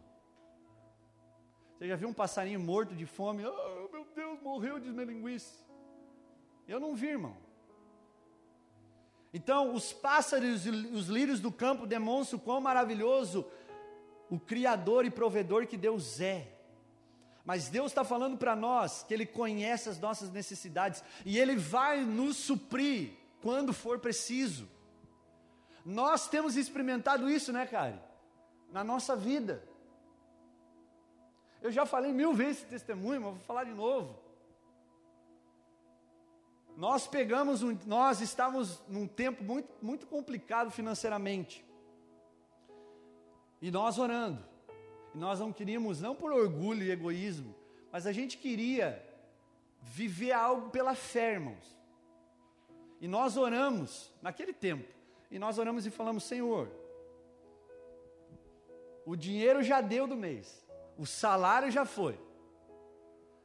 Você 1.76 1.88
já 1.88 1.96
viu 1.96 2.08
um 2.08 2.14
passarinho 2.14 2.60
morto 2.60 2.94
de 2.94 3.04
fome? 3.04 3.44
Oh, 3.44 3.73
morreu 4.44 4.78
de 4.78 4.90
linguiça. 4.90 5.64
Eu 6.68 6.78
não 6.78 6.94
vi, 6.94 7.08
irmão. 7.08 7.36
Então, 9.32 9.74
os 9.74 9.92
pássaros 9.92 10.66
e 10.66 10.70
os 10.70 11.08
lírios 11.08 11.40
do 11.40 11.50
campo 11.50 11.86
demonstram 11.86 12.38
quão 12.38 12.60
maravilhoso 12.60 13.44
o 14.30 14.38
Criador 14.38 15.04
e 15.04 15.10
provedor 15.10 15.66
que 15.66 15.76
Deus 15.76 16.20
é. 16.20 16.52
Mas 17.44 17.68
Deus 17.68 17.90
está 17.90 18.04
falando 18.04 18.36
para 18.38 18.54
nós 18.54 19.02
que 19.02 19.12
Ele 19.12 19.26
conhece 19.26 19.88
as 19.88 19.98
nossas 19.98 20.30
necessidades 20.30 21.02
e 21.24 21.38
Ele 21.38 21.56
vai 21.56 22.04
nos 22.04 22.36
suprir 22.36 23.12
quando 23.42 23.72
for 23.72 23.98
preciso. 23.98 24.68
Nós 25.84 26.28
temos 26.28 26.56
experimentado 26.56 27.28
isso, 27.28 27.52
né, 27.52 27.66
cara? 27.66 28.02
Na 28.70 28.84
nossa 28.84 29.16
vida. 29.16 29.62
Eu 31.60 31.72
já 31.72 31.84
falei 31.84 32.12
mil 32.12 32.32
vezes 32.32 32.58
esse 32.58 32.66
testemunho, 32.66 33.20
mas 33.20 33.34
vou 33.34 33.42
falar 33.42 33.64
de 33.64 33.72
novo. 33.72 34.23
Nós 36.76 37.06
pegamos, 37.06 37.62
um, 37.62 37.76
nós 37.86 38.20
estávamos 38.20 38.82
num 38.88 39.06
tempo 39.06 39.44
muito, 39.44 39.68
muito 39.80 40.06
complicado 40.06 40.70
financeiramente. 40.70 41.64
E 43.62 43.70
nós 43.70 43.98
orando. 43.98 44.44
E 45.14 45.18
nós 45.18 45.38
não 45.38 45.52
queríamos, 45.52 46.00
não 46.00 46.14
por 46.14 46.32
orgulho 46.32 46.82
e 46.82 46.90
egoísmo, 46.90 47.54
mas 47.92 48.06
a 48.06 48.12
gente 48.12 48.36
queria 48.36 49.00
viver 49.80 50.32
algo 50.32 50.70
pela 50.70 50.94
fé, 50.94 51.34
irmãos. 51.34 51.78
E 53.00 53.06
nós 53.06 53.36
oramos 53.36 54.12
naquele 54.20 54.52
tempo. 54.52 54.92
E 55.30 55.38
nós 55.38 55.58
oramos 55.58 55.86
e 55.86 55.90
falamos: 55.90 56.24
Senhor, 56.24 56.68
o 59.06 59.14
dinheiro 59.14 59.62
já 59.62 59.80
deu 59.80 60.06
do 60.06 60.16
mês, 60.16 60.64
o 60.98 61.06
salário 61.06 61.70
já 61.70 61.84
foi. 61.84 62.18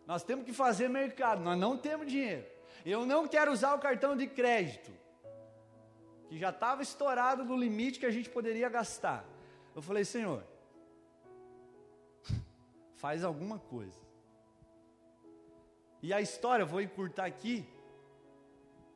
Nós 0.08 0.24
temos 0.24 0.44
que 0.44 0.54
fazer 0.54 0.90
mercado, 0.90 1.44
nós 1.44 1.58
não 1.58 1.78
temos 1.78 2.08
dinheiro. 2.08 2.46
Eu 2.86 3.06
não 3.06 3.28
quero 3.28 3.52
usar 3.52 3.74
o 3.74 3.80
cartão 3.80 4.16
de 4.16 4.28
crédito, 4.28 4.92
que 6.28 6.38
já 6.38 6.50
estava 6.50 6.82
estourado 6.82 7.44
no 7.44 7.58
limite 7.58 8.00
que 8.00 8.06
a 8.06 8.12
gente 8.12 8.30
poderia 8.30 8.70
gastar. 8.70 9.26
Eu 9.76 9.82
falei, 9.82 10.06
Senhor, 10.06 10.44
faz 12.96 13.24
alguma 13.24 13.60
coisa. 13.60 14.00
E 16.02 16.14
a 16.14 16.22
história, 16.22 16.66
vou 16.66 16.82
encurtar 16.82 17.26
aqui. 17.26 17.66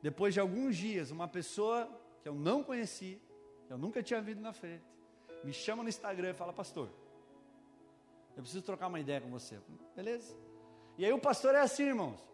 Depois 0.00 0.34
de 0.34 0.40
alguns 0.40 0.76
dias, 0.76 1.10
uma 1.10 1.28
pessoa 1.28 1.88
que 2.22 2.28
eu 2.28 2.34
não 2.34 2.62
conhecia, 2.62 3.18
que 3.66 3.72
eu 3.72 3.78
nunca 3.78 4.02
tinha 4.02 4.20
visto 4.20 4.40
na 4.40 4.52
frente, 4.52 4.84
me 5.42 5.52
chama 5.52 5.82
no 5.82 5.88
Instagram 5.88 6.30
e 6.30 6.34
fala, 6.34 6.52
pastor, 6.52 6.90
eu 8.36 8.42
preciso 8.42 8.62
trocar 8.62 8.88
uma 8.88 9.00
ideia 9.00 9.20
com 9.20 9.30
você. 9.30 9.58
Beleza? 9.94 10.34
E 10.96 11.04
aí 11.04 11.12
o 11.12 11.18
pastor 11.18 11.54
é 11.54 11.60
assim, 11.60 11.84
irmãos. 11.84 12.33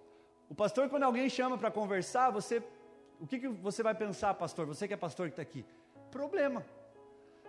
O 0.50 0.54
pastor, 0.54 0.88
quando 0.90 1.04
alguém 1.04 1.30
chama 1.30 1.56
para 1.56 1.70
conversar, 1.70 2.30
você, 2.30 2.60
o 3.20 3.26
que, 3.26 3.38
que 3.38 3.48
você 3.48 3.84
vai 3.84 3.94
pensar, 3.94 4.34
pastor? 4.34 4.66
Você 4.66 4.88
que 4.88 4.92
é 4.92 4.96
pastor 4.96 5.28
que 5.28 5.34
está 5.34 5.42
aqui. 5.42 5.64
Problema. 6.10 6.66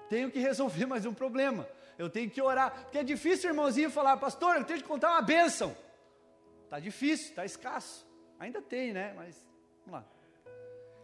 Tenho 0.07 0.29
que 0.29 0.37
resolver 0.37 0.85
mais 0.87 1.03
um 1.03 1.13
problema. 1.13 1.67
Eu 1.97 2.11
tenho 2.11 2.29
que 2.29 2.39
orar. 2.39 2.83
Porque 2.83 2.99
é 2.99 3.03
difícil, 3.03 3.49
irmãozinho, 3.49 3.89
falar, 3.89 4.17
pastor, 4.17 4.57
eu 4.57 4.63
tenho 4.63 4.79
que 4.79 4.87
contar 4.87 5.13
uma 5.13 5.21
bênção. 5.21 5.75
Está 6.65 6.79
difícil, 6.79 7.29
está 7.29 7.43
escasso. 7.43 8.07
Ainda 8.39 8.61
tem, 8.61 8.93
né? 8.93 9.13
Mas, 9.17 9.35
vamos 9.83 9.99
lá. 9.99 10.05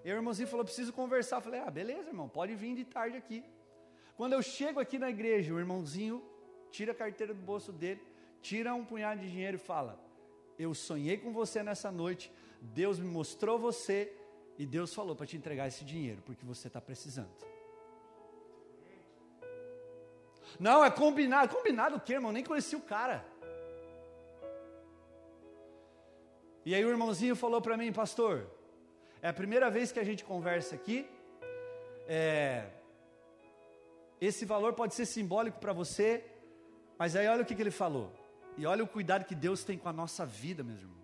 E 0.05 0.11
o 0.11 0.15
irmãozinho 0.15 0.47
falou: 0.47 0.63
preciso 0.63 0.93
conversar. 0.93 1.37
Eu 1.37 1.41
falei: 1.41 1.59
ah, 1.61 1.71
beleza, 1.71 2.09
irmão, 2.09 2.29
pode 2.29 2.53
vir 2.55 2.75
de 2.75 2.85
tarde 2.85 3.17
aqui. 3.17 3.43
Quando 4.15 4.33
eu 4.33 4.41
chego 4.43 4.79
aqui 4.79 4.99
na 4.99 5.09
igreja, 5.09 5.53
o 5.53 5.59
irmãozinho 5.59 6.23
tira 6.71 6.91
a 6.91 6.95
carteira 6.95 7.33
do 7.33 7.41
bolso 7.41 7.71
dele, 7.71 8.01
tira 8.41 8.73
um 8.73 8.85
punhado 8.85 9.19
de 9.19 9.29
dinheiro 9.29 9.57
e 9.57 9.59
fala: 9.59 9.99
Eu 10.57 10.73
sonhei 10.73 11.17
com 11.17 11.31
você 11.31 11.61
nessa 11.61 11.91
noite, 11.91 12.31
Deus 12.61 12.99
me 12.99 13.07
mostrou 13.07 13.59
você 13.59 14.11
e 14.57 14.65
Deus 14.65 14.93
falou 14.93 15.15
para 15.15 15.27
te 15.27 15.37
entregar 15.37 15.67
esse 15.67 15.85
dinheiro, 15.85 16.21
porque 16.25 16.45
você 16.45 16.67
está 16.67 16.81
precisando. 16.81 17.29
Não, 20.59 20.83
é 20.83 20.89
combinado. 20.89 21.53
Combinado 21.53 21.97
o 21.97 21.99
quê, 21.99 22.13
irmão? 22.13 22.31
Nem 22.31 22.43
conheci 22.43 22.75
o 22.75 22.81
cara. 22.81 23.23
E 26.65 26.73
aí 26.73 26.83
o 26.83 26.89
irmãozinho 26.89 27.35
falou 27.35 27.61
para 27.61 27.77
mim, 27.77 27.93
pastor, 27.93 28.49
é 29.21 29.29
a 29.29 29.33
primeira 29.33 29.69
vez 29.69 29.91
que 29.91 29.99
a 29.99 30.03
gente 30.03 30.23
conversa 30.23 30.75
aqui. 30.75 31.07
É, 32.07 32.65
esse 34.19 34.45
valor 34.45 34.73
pode 34.73 34.95
ser 34.95 35.05
simbólico 35.05 35.59
para 35.59 35.73
você, 35.73 36.23
mas 36.97 37.15
aí 37.15 37.27
olha 37.27 37.43
o 37.43 37.45
que, 37.45 37.55
que 37.55 37.61
ele 37.61 37.71
falou. 37.71 38.11
E 38.57 38.65
olha 38.65 38.83
o 38.83 38.87
cuidado 38.87 39.25
que 39.25 39.35
Deus 39.35 39.63
tem 39.63 39.77
com 39.77 39.87
a 39.87 39.93
nossa 39.93 40.25
vida, 40.25 40.63
meus 40.63 40.79
irmãos. 40.79 40.97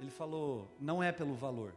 Ele 0.00 0.10
falou: 0.10 0.68
não 0.78 1.02
é 1.02 1.10
pelo 1.10 1.34
valor, 1.34 1.74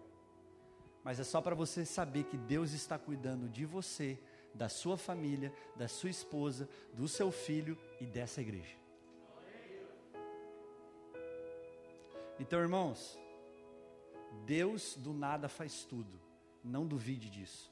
mas 1.03 1.19
é 1.19 1.23
só 1.23 1.41
para 1.41 1.55
você 1.55 1.83
saber 1.85 2.25
que 2.25 2.37
Deus 2.37 2.71
está 2.71 2.97
cuidando 2.97 3.49
de 3.49 3.65
você, 3.65 4.19
da 4.53 4.69
sua 4.69 4.97
família, 4.97 5.51
da 5.75 5.87
sua 5.87 6.09
esposa, 6.09 6.69
do 6.93 7.07
seu 7.07 7.31
filho 7.31 7.77
e 7.99 8.05
dessa 8.05 8.41
igreja. 8.41 8.77
Então, 12.39 12.59
irmãos, 12.59 13.19
Deus 14.45 14.95
do 14.95 15.13
nada 15.13 15.49
faz 15.49 15.83
tudo. 15.83 16.19
Não 16.63 16.85
duvide 16.85 17.29
disso. 17.29 17.71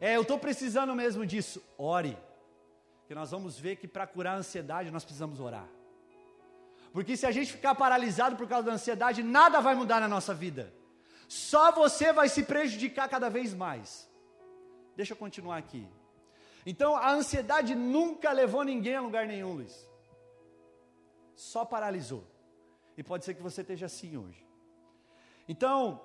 É, 0.00 0.16
eu 0.16 0.22
estou 0.22 0.38
precisando 0.38 0.94
mesmo 0.94 1.26
disso. 1.26 1.62
Ore. 1.76 2.16
Que 3.06 3.14
nós 3.14 3.30
vamos 3.30 3.58
ver 3.58 3.76
que 3.76 3.86
para 3.86 4.06
curar 4.06 4.34
a 4.34 4.38
ansiedade 4.38 4.90
nós 4.90 5.04
precisamos 5.04 5.40
orar. 5.40 5.68
Porque 6.92 7.16
se 7.16 7.26
a 7.26 7.30
gente 7.32 7.52
ficar 7.52 7.74
paralisado 7.74 8.36
por 8.36 8.46
causa 8.46 8.66
da 8.66 8.72
ansiedade, 8.72 9.22
nada 9.22 9.60
vai 9.60 9.74
mudar 9.74 10.00
na 10.00 10.08
nossa 10.08 10.32
vida. 10.32 10.72
Só 11.28 11.72
você 11.72 12.12
vai 12.12 12.28
se 12.28 12.44
prejudicar 12.44 13.08
cada 13.08 13.28
vez 13.28 13.52
mais. 13.52 14.08
Deixa 14.96 15.12
eu 15.12 15.16
continuar 15.16 15.56
aqui. 15.56 15.88
Então, 16.64 16.94
a 16.96 17.10
ansiedade 17.10 17.74
nunca 17.74 18.32
levou 18.32 18.62
ninguém 18.62 18.96
a 18.96 19.00
lugar 19.00 19.26
nenhum, 19.26 19.54
Luiz. 19.54 19.88
Só 21.34 21.64
paralisou. 21.64 22.24
E 22.96 23.02
pode 23.02 23.24
ser 23.24 23.34
que 23.34 23.42
você 23.42 23.62
esteja 23.62 23.86
assim 23.86 24.16
hoje. 24.16 24.46
Então, 25.48 26.00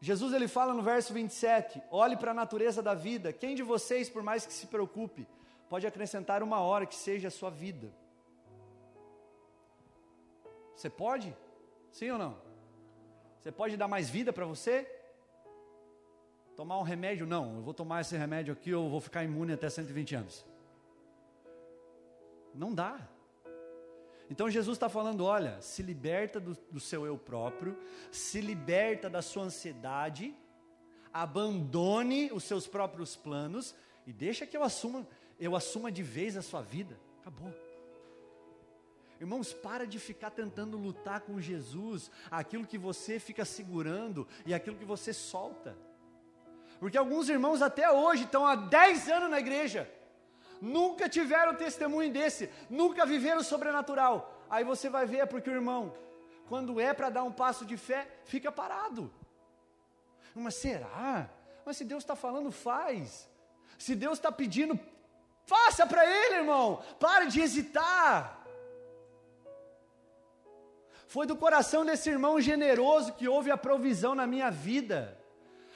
Jesus 0.00 0.32
ele 0.32 0.48
fala 0.48 0.72
no 0.72 0.82
verso 0.82 1.12
27: 1.12 1.80
olhe 1.90 2.16
para 2.16 2.30
a 2.30 2.34
natureza 2.34 2.82
da 2.82 2.94
vida. 2.94 3.32
Quem 3.32 3.54
de 3.54 3.62
vocês, 3.62 4.08
por 4.08 4.22
mais 4.22 4.46
que 4.46 4.52
se 4.52 4.66
preocupe, 4.66 5.28
pode 5.70 5.86
acrescentar 5.86 6.42
uma 6.42 6.60
hora 6.60 6.84
que 6.84 6.94
seja 6.94 7.28
a 7.28 7.30
sua 7.30 7.48
vida? 7.48 7.90
Você 10.74 10.90
pode? 10.90 11.34
Sim 11.92 12.10
ou 12.10 12.18
não? 12.18 12.36
Você 13.38 13.52
pode 13.52 13.76
dar 13.76 13.88
mais 13.88 14.10
vida 14.10 14.32
para 14.32 14.44
você? 14.44 14.86
Tomar 16.56 16.78
um 16.78 16.82
remédio? 16.82 17.24
Não, 17.24 17.56
eu 17.56 17.62
vou 17.62 17.72
tomar 17.72 18.00
esse 18.00 18.16
remédio 18.16 18.52
aqui, 18.52 18.70
eu 18.70 18.88
vou 18.88 19.00
ficar 19.00 19.24
imune 19.24 19.52
até 19.52 19.70
120 19.70 20.14
anos. 20.16 20.44
Não 22.54 22.74
dá. 22.74 23.08
Então 24.28 24.50
Jesus 24.50 24.76
está 24.76 24.88
falando: 24.88 25.24
olha, 25.24 25.60
se 25.60 25.82
liberta 25.82 26.40
do, 26.40 26.54
do 26.70 26.80
seu 26.80 27.06
eu 27.06 27.16
próprio, 27.16 27.78
se 28.10 28.40
liberta 28.40 29.08
da 29.08 29.22
sua 29.22 29.44
ansiedade, 29.44 30.34
Abandone 31.12 32.30
os 32.32 32.44
seus 32.44 32.66
próprios 32.66 33.16
planos 33.16 33.74
e 34.06 34.12
deixa 34.12 34.46
que 34.46 34.56
eu 34.56 34.62
assuma, 34.62 35.06
eu 35.40 35.56
assuma 35.56 35.90
de 35.90 36.02
vez 36.02 36.36
a 36.36 36.42
sua 36.42 36.60
vida. 36.60 36.98
Acabou. 37.20 37.52
Irmãos, 39.20 39.52
para 39.52 39.86
de 39.86 39.98
ficar 39.98 40.30
tentando 40.30 40.78
lutar 40.78 41.20
com 41.20 41.40
Jesus, 41.40 42.10
aquilo 42.30 42.66
que 42.66 42.78
você 42.78 43.18
fica 43.18 43.44
segurando 43.44 44.26
e 44.46 44.54
aquilo 44.54 44.76
que 44.76 44.84
você 44.84 45.12
solta. 45.12 45.76
Porque 46.78 46.96
alguns 46.96 47.28
irmãos 47.28 47.60
até 47.60 47.90
hoje 47.90 48.24
estão 48.24 48.46
há 48.46 48.54
10 48.54 49.08
anos 49.10 49.30
na 49.30 49.38
igreja, 49.38 49.90
nunca 50.60 51.06
tiveram 51.06 51.54
testemunho 51.54 52.10
desse, 52.10 52.48
nunca 52.70 53.04
viveram 53.04 53.42
sobrenatural. 53.42 54.46
Aí 54.48 54.64
você 54.64 54.88
vai 54.88 55.04
ver, 55.04 55.18
é 55.18 55.26
porque 55.26 55.50
o 55.50 55.54
irmão, 55.54 55.94
quando 56.48 56.80
é 56.80 56.94
para 56.94 57.10
dar 57.10 57.22
um 57.22 57.32
passo 57.32 57.66
de 57.66 57.76
fé, 57.76 58.08
fica 58.24 58.50
parado. 58.50 59.12
Mas 60.34 60.54
será? 60.54 61.28
Mas 61.66 61.76
se 61.76 61.84
Deus 61.84 62.02
está 62.02 62.16
falando, 62.16 62.50
faz. 62.50 63.28
Se 63.76 63.94
Deus 63.94 64.18
está 64.18 64.32
pedindo, 64.32 64.78
faça 65.50 65.84
para 65.92 66.02
Ele, 66.18 66.36
irmão. 66.42 66.82
Pare 66.98 67.26
de 67.32 67.40
hesitar. 67.40 68.16
Foi 71.14 71.26
do 71.26 71.36
coração 71.44 71.84
desse 71.84 72.08
irmão 72.08 72.40
generoso 72.40 73.14
que 73.18 73.26
houve 73.34 73.50
a 73.50 73.56
provisão 73.56 74.14
na 74.14 74.26
minha 74.32 74.50
vida. 74.68 74.98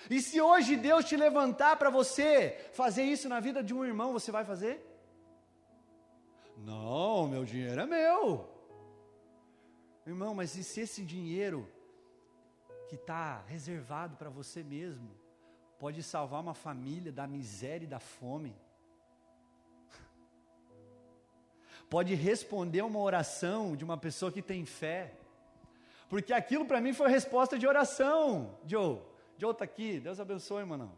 E 0.09 0.21
se 0.27 0.41
hoje 0.41 0.77
Deus 0.77 1.05
te 1.05 1.17
levantar 1.17 1.77
para 1.77 1.91
você 1.91 2.31
fazer 2.73 3.05
isso 3.15 3.29
na 3.29 3.41
vida 3.41 3.61
de 3.69 3.75
um 3.75 3.85
irmão, 3.85 4.13
você 4.13 4.31
vai 4.31 4.45
fazer? 4.45 4.75
Não, 6.57 7.27
meu 7.27 7.45
dinheiro 7.45 7.81
é 7.81 7.87
meu. 7.87 8.49
Irmão, 10.07 10.35
mas 10.35 10.55
e 10.55 10.63
se 10.63 10.81
esse 10.83 11.03
dinheiro 11.03 11.69
que 12.89 12.95
está 12.95 13.43
reservado 13.55 14.17
para 14.17 14.31
você 14.31 14.63
mesmo 14.63 15.11
pode 15.79 16.01
salvar 16.03 16.41
uma 16.41 16.55
família 16.55 17.11
da 17.11 17.27
miséria 17.27 17.87
e 17.87 17.89
da 17.89 17.99
fome? 17.99 18.55
Pode 21.95 22.13
responder 22.17 22.83
uma 22.83 22.99
oração 22.99 23.77
de 23.77 23.85
uma 23.85 23.97
pessoa 23.97 24.33
que 24.33 24.43
tem 24.43 24.67
fé? 24.67 25.15
Porque 26.09 26.33
aquilo 26.33 26.67
para 26.67 26.81
mim 26.81 26.93
foi 26.93 27.09
resposta 27.09 27.57
de 27.57 27.69
oração, 27.69 28.59
Joe. 28.67 29.01
Joe 29.39 29.53
está 29.53 29.63
aqui, 29.63 30.01
Deus 30.01 30.19
abençoe, 30.19 30.65
mano. 30.65 30.91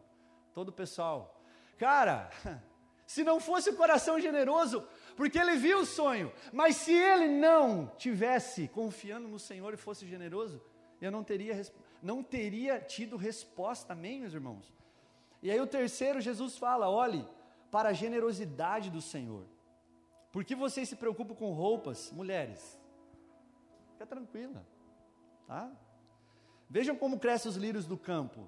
Todo 0.55 0.69
o 0.69 0.71
pessoal. 0.71 1.39
Cara, 1.77 2.31
se 3.05 3.23
não 3.23 3.39
fosse 3.39 3.69
o 3.69 3.75
coração 3.75 4.19
generoso, 4.19 4.87
porque 5.15 5.37
ele 5.37 5.55
viu 5.57 5.81
o 5.81 5.85
sonho, 5.85 6.33
mas 6.51 6.77
se 6.77 6.93
ele 6.93 7.27
não 7.27 7.93
tivesse 7.95 8.67
confiando 8.67 9.27
no 9.27 9.37
Senhor 9.37 9.71
e 9.75 9.77
fosse 9.77 10.03
generoso, 10.07 10.59
eu 10.99 11.11
não 11.11 11.23
teria, 11.23 11.61
não 12.01 12.23
teria 12.23 12.79
tido 12.79 13.17
resposta, 13.17 13.93
amém, 13.93 14.21
meus 14.21 14.33
irmãos? 14.33 14.73
E 15.43 15.51
aí 15.51 15.61
o 15.61 15.67
terceiro, 15.67 16.19
Jesus 16.19 16.57
fala: 16.57 16.89
olhe 16.89 17.23
para 17.69 17.89
a 17.89 17.93
generosidade 17.93 18.89
do 18.89 18.99
Senhor. 18.99 19.45
Por 20.37 20.45
que 20.45 20.53
vocês 20.53 20.87
se 20.87 20.95
preocupam 20.95 21.33
com 21.33 21.51
roupas, 21.51 22.11
mulheres? 22.11 22.79
Fica 23.93 24.05
tranquila. 24.05 24.63
Tá? 25.47 25.67
Vejam 26.69 26.95
como 26.95 27.17
crescem 27.17 27.49
os 27.49 27.57
lírios 27.57 27.87
do 27.87 27.97
campo. 27.97 28.47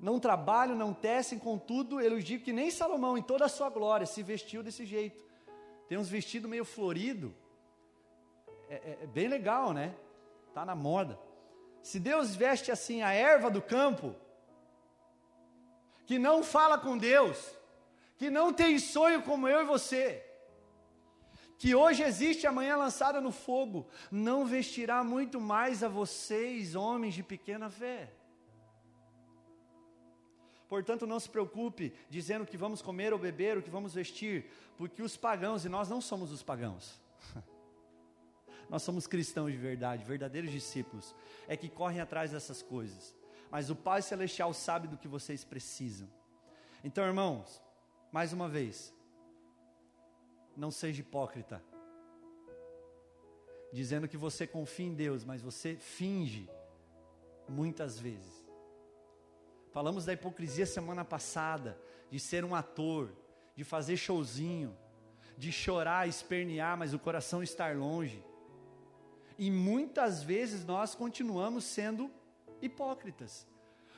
Não 0.00 0.18
trabalham, 0.18 0.74
não 0.74 0.94
tecem, 0.94 1.38
contudo, 1.38 1.98
digo 2.22 2.42
que 2.42 2.50
nem 2.50 2.70
Salomão, 2.70 3.18
em 3.18 3.22
toda 3.22 3.44
a 3.44 3.48
sua 3.50 3.68
glória, 3.68 4.06
se 4.06 4.22
vestiu 4.22 4.62
desse 4.62 4.86
jeito. 4.86 5.22
Tem 5.86 5.98
uns 5.98 6.08
vestidos 6.08 6.48
meio 6.48 6.64
florido. 6.64 7.34
É, 8.70 8.76
é, 8.76 8.98
é 9.02 9.06
bem 9.06 9.28
legal, 9.28 9.74
né? 9.74 9.94
Tá 10.54 10.64
na 10.64 10.74
moda. 10.74 11.18
Se 11.82 12.00
Deus 12.00 12.34
veste 12.34 12.72
assim 12.72 13.02
a 13.02 13.12
erva 13.12 13.50
do 13.50 13.60
campo, 13.60 14.16
que 16.06 16.18
não 16.18 16.42
fala 16.42 16.78
com 16.78 16.96
Deus, 16.96 17.54
que 18.16 18.30
não 18.30 18.50
tem 18.50 18.78
sonho 18.78 19.22
como 19.22 19.46
eu 19.46 19.60
e 19.60 19.66
você, 19.66 20.31
que 21.62 21.76
hoje 21.76 22.02
existe 22.02 22.44
amanhã 22.44 22.74
lançada 22.74 23.20
no 23.20 23.30
fogo, 23.30 23.86
não 24.10 24.44
vestirá 24.44 25.04
muito 25.04 25.40
mais 25.40 25.84
a 25.84 25.88
vocês, 25.88 26.74
homens 26.74 27.14
de 27.14 27.22
pequena 27.22 27.70
fé. 27.70 28.12
Portanto, 30.68 31.06
não 31.06 31.20
se 31.20 31.28
preocupe 31.28 31.94
dizendo 32.10 32.44
que 32.44 32.56
vamos 32.56 32.82
comer 32.82 33.12
ou 33.12 33.18
beber, 33.18 33.58
o 33.58 33.62
que 33.62 33.70
vamos 33.70 33.94
vestir, 33.94 34.50
porque 34.76 35.04
os 35.04 35.16
pagãos, 35.16 35.64
e 35.64 35.68
nós 35.68 35.88
não 35.88 36.00
somos 36.00 36.32
os 36.32 36.42
pagãos, 36.42 37.00
nós 38.68 38.82
somos 38.82 39.06
cristãos 39.06 39.52
de 39.52 39.58
verdade, 39.58 40.02
verdadeiros 40.02 40.50
discípulos, 40.50 41.14
é 41.46 41.56
que 41.56 41.68
correm 41.68 42.00
atrás 42.00 42.32
dessas 42.32 42.60
coisas. 42.60 43.14
Mas 43.52 43.70
o 43.70 43.76
Pai 43.76 44.02
Celestial 44.02 44.52
sabe 44.52 44.88
do 44.88 44.98
que 44.98 45.06
vocês 45.06 45.44
precisam. 45.44 46.08
Então, 46.82 47.06
irmãos, 47.06 47.62
mais 48.10 48.32
uma 48.32 48.48
vez, 48.48 48.92
não 50.56 50.70
seja 50.70 51.00
hipócrita, 51.00 51.62
dizendo 53.72 54.06
que 54.06 54.16
você 54.16 54.46
confia 54.46 54.86
em 54.86 54.94
Deus, 54.94 55.24
mas 55.24 55.40
você 55.40 55.76
finge 55.76 56.48
muitas 57.48 57.98
vezes. 57.98 58.42
Falamos 59.70 60.04
da 60.04 60.12
hipocrisia 60.12 60.66
semana 60.66 61.04
passada, 61.04 61.78
de 62.10 62.20
ser 62.20 62.44
um 62.44 62.54
ator, 62.54 63.10
de 63.56 63.64
fazer 63.64 63.96
showzinho, 63.96 64.76
de 65.36 65.50
chorar, 65.50 66.06
espernear, 66.06 66.76
mas 66.76 66.92
o 66.92 66.98
coração 66.98 67.42
estar 67.42 67.74
longe. 67.74 68.22
E 69.38 69.50
muitas 69.50 70.22
vezes 70.22 70.64
nós 70.64 70.94
continuamos 70.94 71.64
sendo 71.64 72.10
hipócritas, 72.60 73.46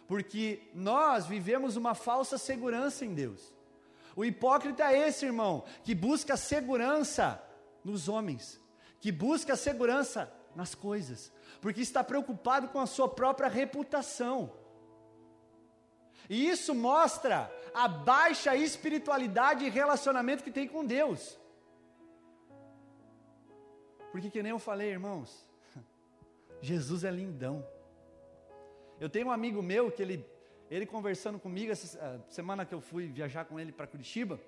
porque 0.06 0.70
nós 0.72 1.26
vivemos 1.26 1.76
uma 1.76 1.94
falsa 1.94 2.38
segurança 2.38 3.04
em 3.04 3.12
Deus. 3.12 3.52
O 4.16 4.24
hipócrita 4.24 4.92
é 4.92 5.08
esse, 5.08 5.26
irmão, 5.26 5.64
que 5.82 5.94
busca 5.94 6.36
segurança 6.36 7.42
nos 7.82 8.08
homens, 8.08 8.60
que 9.00 9.10
busca 9.10 9.56
segurança 9.56 10.32
nas 10.54 10.74
coisas, 10.74 11.32
porque 11.60 11.80
está 11.80 12.04
preocupado 12.04 12.68
com 12.68 12.78
a 12.78 12.86
sua 12.86 13.08
própria 13.08 13.48
reputação. 13.48 14.52
E 16.28 16.48
isso 16.48 16.74
mostra 16.74 17.52
a 17.74 17.86
baixa 17.88 18.56
espiritualidade 18.56 19.64
e 19.64 19.68
relacionamento 19.68 20.44
que 20.44 20.50
tem 20.50 20.66
com 20.66 20.84
Deus. 20.84 21.38
Porque 24.12 24.30
que 24.30 24.42
nem 24.42 24.50
eu 24.50 24.58
falei, 24.58 24.90
irmãos, 24.90 25.44
Jesus 26.62 27.04
é 27.04 27.10
lindão. 27.10 27.66
Eu 29.00 29.10
tenho 29.10 29.26
um 29.26 29.32
amigo 29.32 29.60
meu 29.60 29.90
que 29.90 30.00
ele 30.00 30.24
ele 30.74 30.86
conversando 30.86 31.38
comigo 31.38 31.70
essa 31.70 31.98
ah, 32.00 32.18
semana 32.28 32.64
que 32.64 32.74
eu 32.74 32.80
fui 32.80 33.06
viajar 33.06 33.44
com 33.44 33.58
ele 33.60 33.72
para 33.72 33.86
Curitiba, 33.86 34.40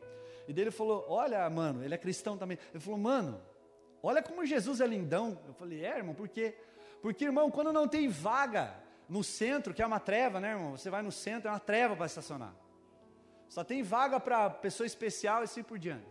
e 0.49 0.53
dele 0.53 0.70
falou: 0.70 1.05
Olha, 1.09 1.49
mano, 1.51 1.85
ele 1.85 1.95
é 1.95 1.99
cristão 1.99 2.37
também. 2.37 2.59
Ele 2.72 2.81
falou: 2.81 2.99
Mano, 2.99 3.41
olha 4.03 4.22
como 4.22 4.45
Jesus 4.45 4.81
é 4.81 4.87
lindão. 4.87 5.39
Eu 5.47 5.55
falei: 5.55 5.85
É, 5.85 5.97
irmão, 5.97 6.14
por 6.14 6.29
quê? 6.29 6.55
Porque, 7.03 7.24
irmão, 7.24 7.51
quando 7.51 7.72
não 7.72 7.87
tem 7.87 8.09
vaga 8.09 8.74
no 9.09 9.22
centro, 9.22 9.74
que 9.74 9.83
é 9.83 9.87
uma 9.87 10.01
treva, 10.01 10.41
né, 10.41 10.51
irmão? 10.51 10.77
Você 10.77 10.91
vai 10.91 11.03
no 11.03 11.12
centro, 11.12 11.49
é 11.49 11.53
uma 11.53 11.61
treva 11.61 11.95
para 11.95 12.07
estacionar. 12.07 12.55
Só 13.49 13.62
tem 13.62 13.83
vaga 13.83 14.18
para 14.18 14.51
pessoa 14.51 14.87
especial 14.87 15.43
e 15.43 15.45
assim 15.45 15.62
por 15.62 15.79
diante. 15.79 16.07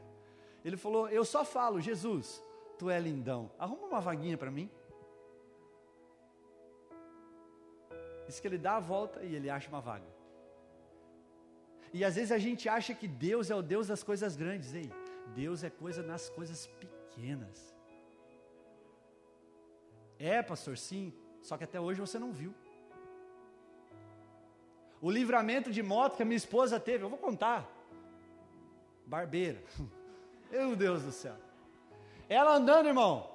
Ele 0.63 0.78
falou: 0.78 1.09
Eu 1.09 1.26
só 1.26 1.43
falo, 1.45 1.82
Jesus, 1.82 2.43
tu 2.78 2.89
é 2.89 2.99
lindão. 2.99 3.51
Arruma 3.57 3.88
uma 3.88 4.01
vaguinha 4.01 4.38
para 4.38 4.51
mim. 4.51 4.70
Diz 8.28 8.39
que 8.39 8.47
ele 8.47 8.57
dá 8.57 8.78
a 8.78 8.80
volta 8.80 9.21
e 9.23 9.36
ele 9.36 9.49
acha 9.49 9.69
uma 9.69 9.82
vaga. 9.82 10.07
E 11.93 12.03
às 12.03 12.15
vezes 12.15 12.32
a 12.32 12.38
gente 12.38 12.67
acha 12.67 12.93
que 12.93 13.07
Deus 13.07 13.49
é 13.49 13.55
o 13.55 13.61
Deus 13.61 13.88
das 13.88 14.03
coisas 14.03 14.36
grandes. 14.36 14.73
Ei, 14.73 14.91
Deus 15.34 15.63
é 15.63 15.69
coisa 15.69 16.03
nas 16.03 16.30
coisas 16.30 16.67
pequenas. 16.67 17.73
É, 20.19 20.41
pastor, 20.41 20.78
sim, 20.78 21.13
só 21.41 21.57
que 21.57 21.63
até 21.63 21.80
hoje 21.80 21.99
você 22.01 22.17
não 22.19 22.32
viu. 22.32 22.53
O 25.01 25.11
livramento 25.11 25.71
de 25.71 25.84
moto 25.84 26.15
que 26.15 26.23
a 26.23 26.26
minha 26.26 26.38
esposa 26.38 26.80
teve, 26.80 27.03
eu 27.03 27.09
vou 27.09 27.17
contar. 27.17 27.69
Barbeira. 29.05 29.61
Meu 30.51 30.76
Deus 30.76 31.03
do 31.03 31.11
céu. 31.11 31.36
Ela 32.28 32.55
andando, 32.55 32.88
irmão, 32.88 33.30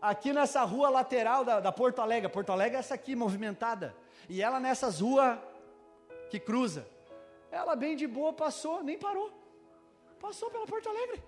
aqui 0.00 0.32
nessa 0.32 0.62
rua 0.64 0.90
lateral 0.90 1.44
da, 1.44 1.60
da 1.60 1.72
Porto 1.72 2.00
Alegre. 2.00 2.28
Porto 2.28 2.52
Alegre 2.52 2.76
é 2.76 2.80
essa 2.80 2.94
aqui, 2.94 3.16
movimentada. 3.16 3.94
E 4.28 4.42
ela 4.42 4.58
nessas 4.58 5.00
ruas 5.00 5.38
que 6.30 6.40
cruza, 6.40 6.86
ela 7.50 7.76
bem 7.76 7.94
de 7.96 8.06
boa 8.06 8.32
passou, 8.32 8.82
nem 8.82 8.98
parou. 8.98 9.30
Passou 10.20 10.50
pela 10.50 10.66
Porto 10.66 10.88
Alegre. 10.88 11.22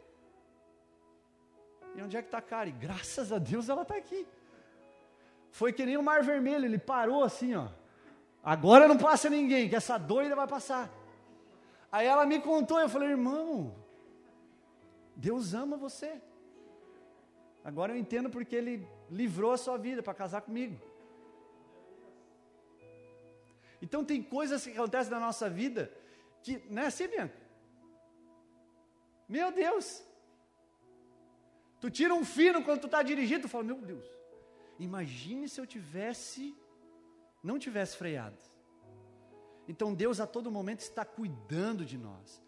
E 1.94 2.02
onde 2.02 2.16
é 2.16 2.22
que 2.22 2.28
está 2.28 2.38
a 2.38 2.42
Kari? 2.42 2.72
Graças 2.72 3.32
a 3.32 3.38
Deus 3.38 3.68
ela 3.68 3.82
está 3.82 3.96
aqui. 3.96 4.26
Foi 5.50 5.72
que 5.72 5.86
nem 5.86 5.96
o 5.96 6.02
mar 6.02 6.22
vermelho, 6.22 6.64
ele 6.64 6.78
parou 6.78 7.22
assim, 7.24 7.54
ó. 7.54 7.68
Agora 8.42 8.86
não 8.86 8.98
passa 8.98 9.28
ninguém, 9.30 9.68
que 9.68 9.76
essa 9.76 9.98
doida 9.98 10.36
vai 10.36 10.46
passar. 10.46 10.90
Aí 11.90 12.06
ela 12.06 12.26
me 12.26 12.40
contou, 12.40 12.78
eu 12.78 12.88
falei, 12.88 13.10
irmão, 13.10 13.74
Deus 15.14 15.54
ama 15.54 15.76
você. 15.76 16.20
Agora 17.64 17.92
eu 17.92 17.96
entendo 17.96 18.30
porque 18.30 18.54
ele 18.54 18.86
livrou 19.10 19.52
a 19.52 19.56
sua 19.56 19.76
vida 19.76 20.02
para 20.02 20.14
casar 20.14 20.42
comigo. 20.42 20.78
Então 23.80 24.04
tem 24.04 24.22
coisas 24.22 24.64
que 24.64 24.70
acontecem 24.70 25.10
na 25.10 25.20
nossa 25.20 25.48
vida 25.50 25.92
que, 26.42 26.62
não 26.70 26.82
é 26.82 26.86
assim, 26.86 27.08
Bianca? 27.08 27.36
Meu 29.28 29.50
Deus! 29.50 30.04
Tu 31.80 31.90
tira 31.90 32.14
um 32.14 32.24
fino 32.24 32.62
quando 32.62 32.80
tu 32.80 32.86
está 32.86 33.02
dirigindo, 33.02 33.42
tu 33.42 33.48
fala, 33.48 33.64
meu 33.64 33.80
Deus, 33.80 34.06
imagine 34.78 35.48
se 35.48 35.60
eu 35.60 35.66
tivesse, 35.66 36.56
não 37.42 37.58
tivesse 37.58 37.96
freado. 37.96 38.38
Então 39.68 39.92
Deus 39.92 40.20
a 40.20 40.26
todo 40.26 40.50
momento 40.50 40.80
está 40.80 41.04
cuidando 41.04 41.84
de 41.84 41.98
nós. 41.98 42.40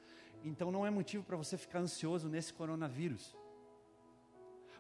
Então 0.45 0.71
não 0.71 0.87
é 0.87 0.91
motivo 0.91 1.25
para 1.25 1.37
você 1.37 1.59
ficar 1.59 1.81
ansioso 1.81 2.29
nesse 2.29 2.53
coronavírus. 2.53 3.37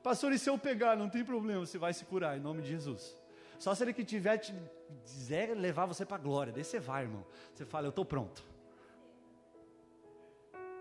Pastor, 0.02 0.32
e 0.32 0.38
se 0.38 0.48
eu 0.48 0.56
pegar, 0.56 0.96
não 0.96 1.10
tem 1.10 1.24
problema, 1.24 1.66
você 1.66 1.76
vai 1.76 1.92
se 1.92 2.04
curar 2.04 2.38
em 2.38 2.40
nome 2.40 2.62
de 2.62 2.68
Jesus. 2.68 3.17
Só 3.58 3.74
se 3.74 3.82
ele 3.82 3.92
que 3.92 4.04
tiver 4.04 4.38
te 4.38 4.54
dizer 5.04 5.54
levar 5.56 5.86
você 5.86 6.04
para 6.04 6.16
a 6.16 6.20
glória, 6.20 6.52
daí 6.52 6.64
você 6.64 6.78
vai, 6.78 7.02
irmão. 7.02 7.24
Você 7.54 7.64
fala, 7.64 7.86
eu 7.86 7.90
estou 7.90 8.04
pronto. 8.04 8.44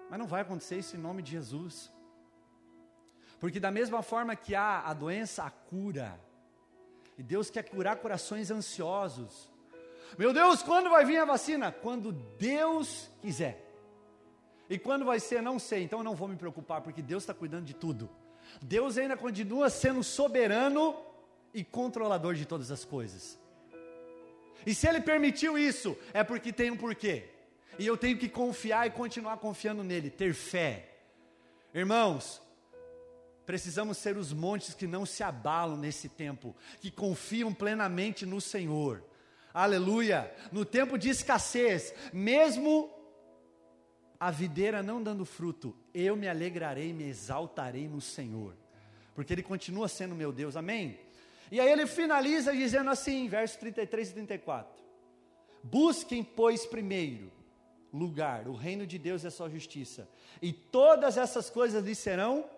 Mas 0.09 0.19
não 0.19 0.27
vai 0.27 0.41
acontecer 0.41 0.77
isso 0.77 0.95
em 0.95 0.99
nome 0.99 1.21
de 1.21 1.31
Jesus. 1.31 1.91
Porque 3.39 3.59
da 3.59 3.71
mesma 3.71 4.01
forma 4.01 4.35
que 4.35 4.55
há 4.55 4.81
a 4.81 4.93
doença, 4.93 5.43
a 5.43 5.49
cura. 5.49 6.19
E 7.17 7.23
Deus 7.23 7.49
quer 7.49 7.63
curar 7.63 7.97
corações 7.97 8.51
ansiosos. 8.51 9.49
Meu 10.17 10.31
Deus, 10.31 10.63
quando 10.63 10.89
vai 10.89 11.03
vir 11.03 11.17
a 11.17 11.25
vacina? 11.25 11.71
Quando 11.71 12.11
Deus 12.11 13.09
quiser. 13.21 13.65
E 14.69 14.77
quando 14.77 15.05
vai 15.05 15.19
ser, 15.19 15.41
não 15.41 15.57
sei, 15.57 15.83
então 15.83 15.99
eu 15.99 16.03
não 16.03 16.15
vou 16.15 16.27
me 16.27 16.35
preocupar, 16.35 16.81
porque 16.81 17.01
Deus 17.01 17.23
está 17.23 17.33
cuidando 17.33 17.65
de 17.65 17.73
tudo. 17.73 18.09
Deus 18.61 18.97
ainda 18.97 19.15
continua 19.15 19.69
sendo 19.69 20.03
soberano 20.03 20.95
e 21.53 21.63
controlador 21.63 22.35
de 22.35 22.45
todas 22.45 22.71
as 22.71 22.83
coisas. 22.85 23.39
E 24.65 24.73
se 24.73 24.87
Ele 24.87 25.01
permitiu 25.01 25.57
isso, 25.57 25.97
é 26.13 26.23
porque 26.23 26.51
tem 26.51 26.71
um 26.71 26.77
porquê. 26.77 27.29
E 27.79 27.85
eu 27.85 27.95
tenho 27.95 28.17
que 28.17 28.27
confiar 28.27 28.87
e 28.87 28.91
continuar 28.91 29.37
confiando 29.37 29.83
nele, 29.83 30.09
ter 30.09 30.33
fé. 30.33 30.89
Irmãos, 31.73 32.41
precisamos 33.45 33.97
ser 33.97 34.17
os 34.17 34.33
montes 34.33 34.73
que 34.73 34.87
não 34.87 35.05
se 35.05 35.23
abalam 35.23 35.77
nesse 35.77 36.09
tempo, 36.09 36.55
que 36.81 36.91
confiam 36.91 37.53
plenamente 37.53 38.25
no 38.25 38.41
Senhor. 38.41 39.03
Aleluia! 39.53 40.31
No 40.51 40.65
tempo 40.65 40.97
de 40.97 41.09
escassez, 41.09 41.93
mesmo 42.11 42.91
a 44.19 44.31
videira 44.31 44.83
não 44.83 45.01
dando 45.01 45.23
fruto, 45.23 45.75
eu 45.93 46.15
me 46.15 46.27
alegrarei 46.27 46.91
me 46.91 47.05
exaltarei 47.05 47.87
no 47.87 48.01
Senhor, 48.01 48.53
porque 49.15 49.33
Ele 49.33 49.43
continua 49.43 49.87
sendo 49.87 50.13
meu 50.13 50.31
Deus, 50.31 50.55
amém? 50.55 50.99
E 51.51 51.59
aí 51.59 51.71
ele 51.71 51.87
finaliza 51.87 52.53
dizendo 52.53 52.89
assim, 52.89 53.27
versos 53.27 53.57
33 53.57 54.09
e 54.09 54.13
34: 54.13 54.83
Busquem, 55.63 56.23
pois, 56.23 56.65
primeiro 56.65 57.31
lugar 57.93 58.47
o 58.47 58.53
reino 58.53 58.85
de 58.85 58.99
Deus 58.99 59.23
a 59.25 59.31
sua 59.31 59.49
justiça, 59.49 60.09
e 60.41 60.51
todas 60.51 61.17
essas 61.17 61.49
coisas 61.49 61.83
lhe 61.83 61.95
serão. 61.95 62.49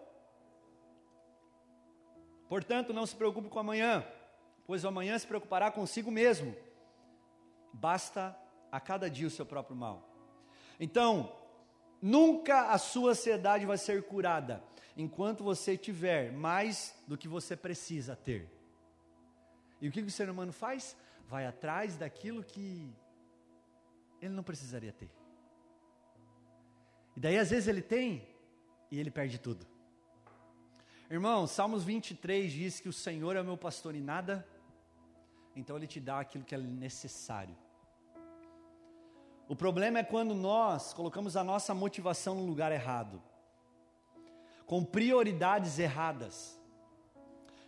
Portanto, 2.47 2.93
não 2.93 3.05
se 3.05 3.15
preocupe 3.15 3.47
com 3.47 3.59
amanhã, 3.59 4.03
pois 4.65 4.83
amanhã 4.83 5.17
se 5.19 5.27
preocupará 5.27 5.69
consigo 5.69 6.09
mesmo. 6.09 6.55
Basta 7.71 8.35
a 8.71 8.79
cada 8.79 9.07
dia 9.07 9.27
o 9.27 9.31
seu 9.31 9.45
próprio 9.45 9.75
mal. 9.75 10.09
Então, 10.79 11.31
Nunca 12.01 12.71
a 12.71 12.77
sua 12.77 13.11
ansiedade 13.11 13.65
vai 13.65 13.77
ser 13.77 14.03
curada 14.03 14.63
enquanto 14.95 15.43
você 15.43 15.77
tiver 15.77 16.31
mais 16.31 16.95
do 17.07 17.17
que 17.17 17.27
você 17.27 17.55
precisa 17.55 18.15
ter. 18.15 18.49
E 19.81 19.87
o 19.87 19.91
que 19.91 20.01
o 20.01 20.11
ser 20.11 20.29
humano 20.29 20.51
faz? 20.51 20.95
Vai 21.27 21.45
atrás 21.45 21.97
daquilo 21.97 22.43
que 22.43 22.93
ele 24.21 24.33
não 24.33 24.43
precisaria 24.43 24.91
ter. 24.91 25.09
E 27.15 27.19
daí 27.19 27.37
às 27.37 27.49
vezes 27.49 27.67
ele 27.67 27.81
tem 27.81 28.27
e 28.91 28.99
ele 28.99 29.11
perde 29.11 29.39
tudo. 29.39 29.65
Irmão, 31.09 31.47
Salmos 31.47 31.83
23 31.83 32.51
diz 32.51 32.79
que 32.79 32.89
o 32.89 32.93
Senhor 32.93 33.35
é 33.35 33.41
meu 33.41 33.57
pastor 33.57 33.95
e 33.95 34.01
nada, 34.01 34.47
então 35.55 35.75
ele 35.75 35.87
te 35.87 35.99
dá 35.99 36.19
aquilo 36.19 36.43
que 36.43 36.53
é 36.53 36.57
necessário. 36.57 37.57
O 39.47 39.55
problema 39.55 39.97
é 39.97 40.03
quando 40.03 40.35
nós 40.35 40.93
colocamos 40.93 41.35
a 41.35 41.43
nossa 41.43 41.73
motivação 41.73 42.35
no 42.35 42.45
lugar 42.45 42.71
errado, 42.71 43.19
com 44.67 44.85
prioridades 44.85 45.79
erradas. 45.79 46.58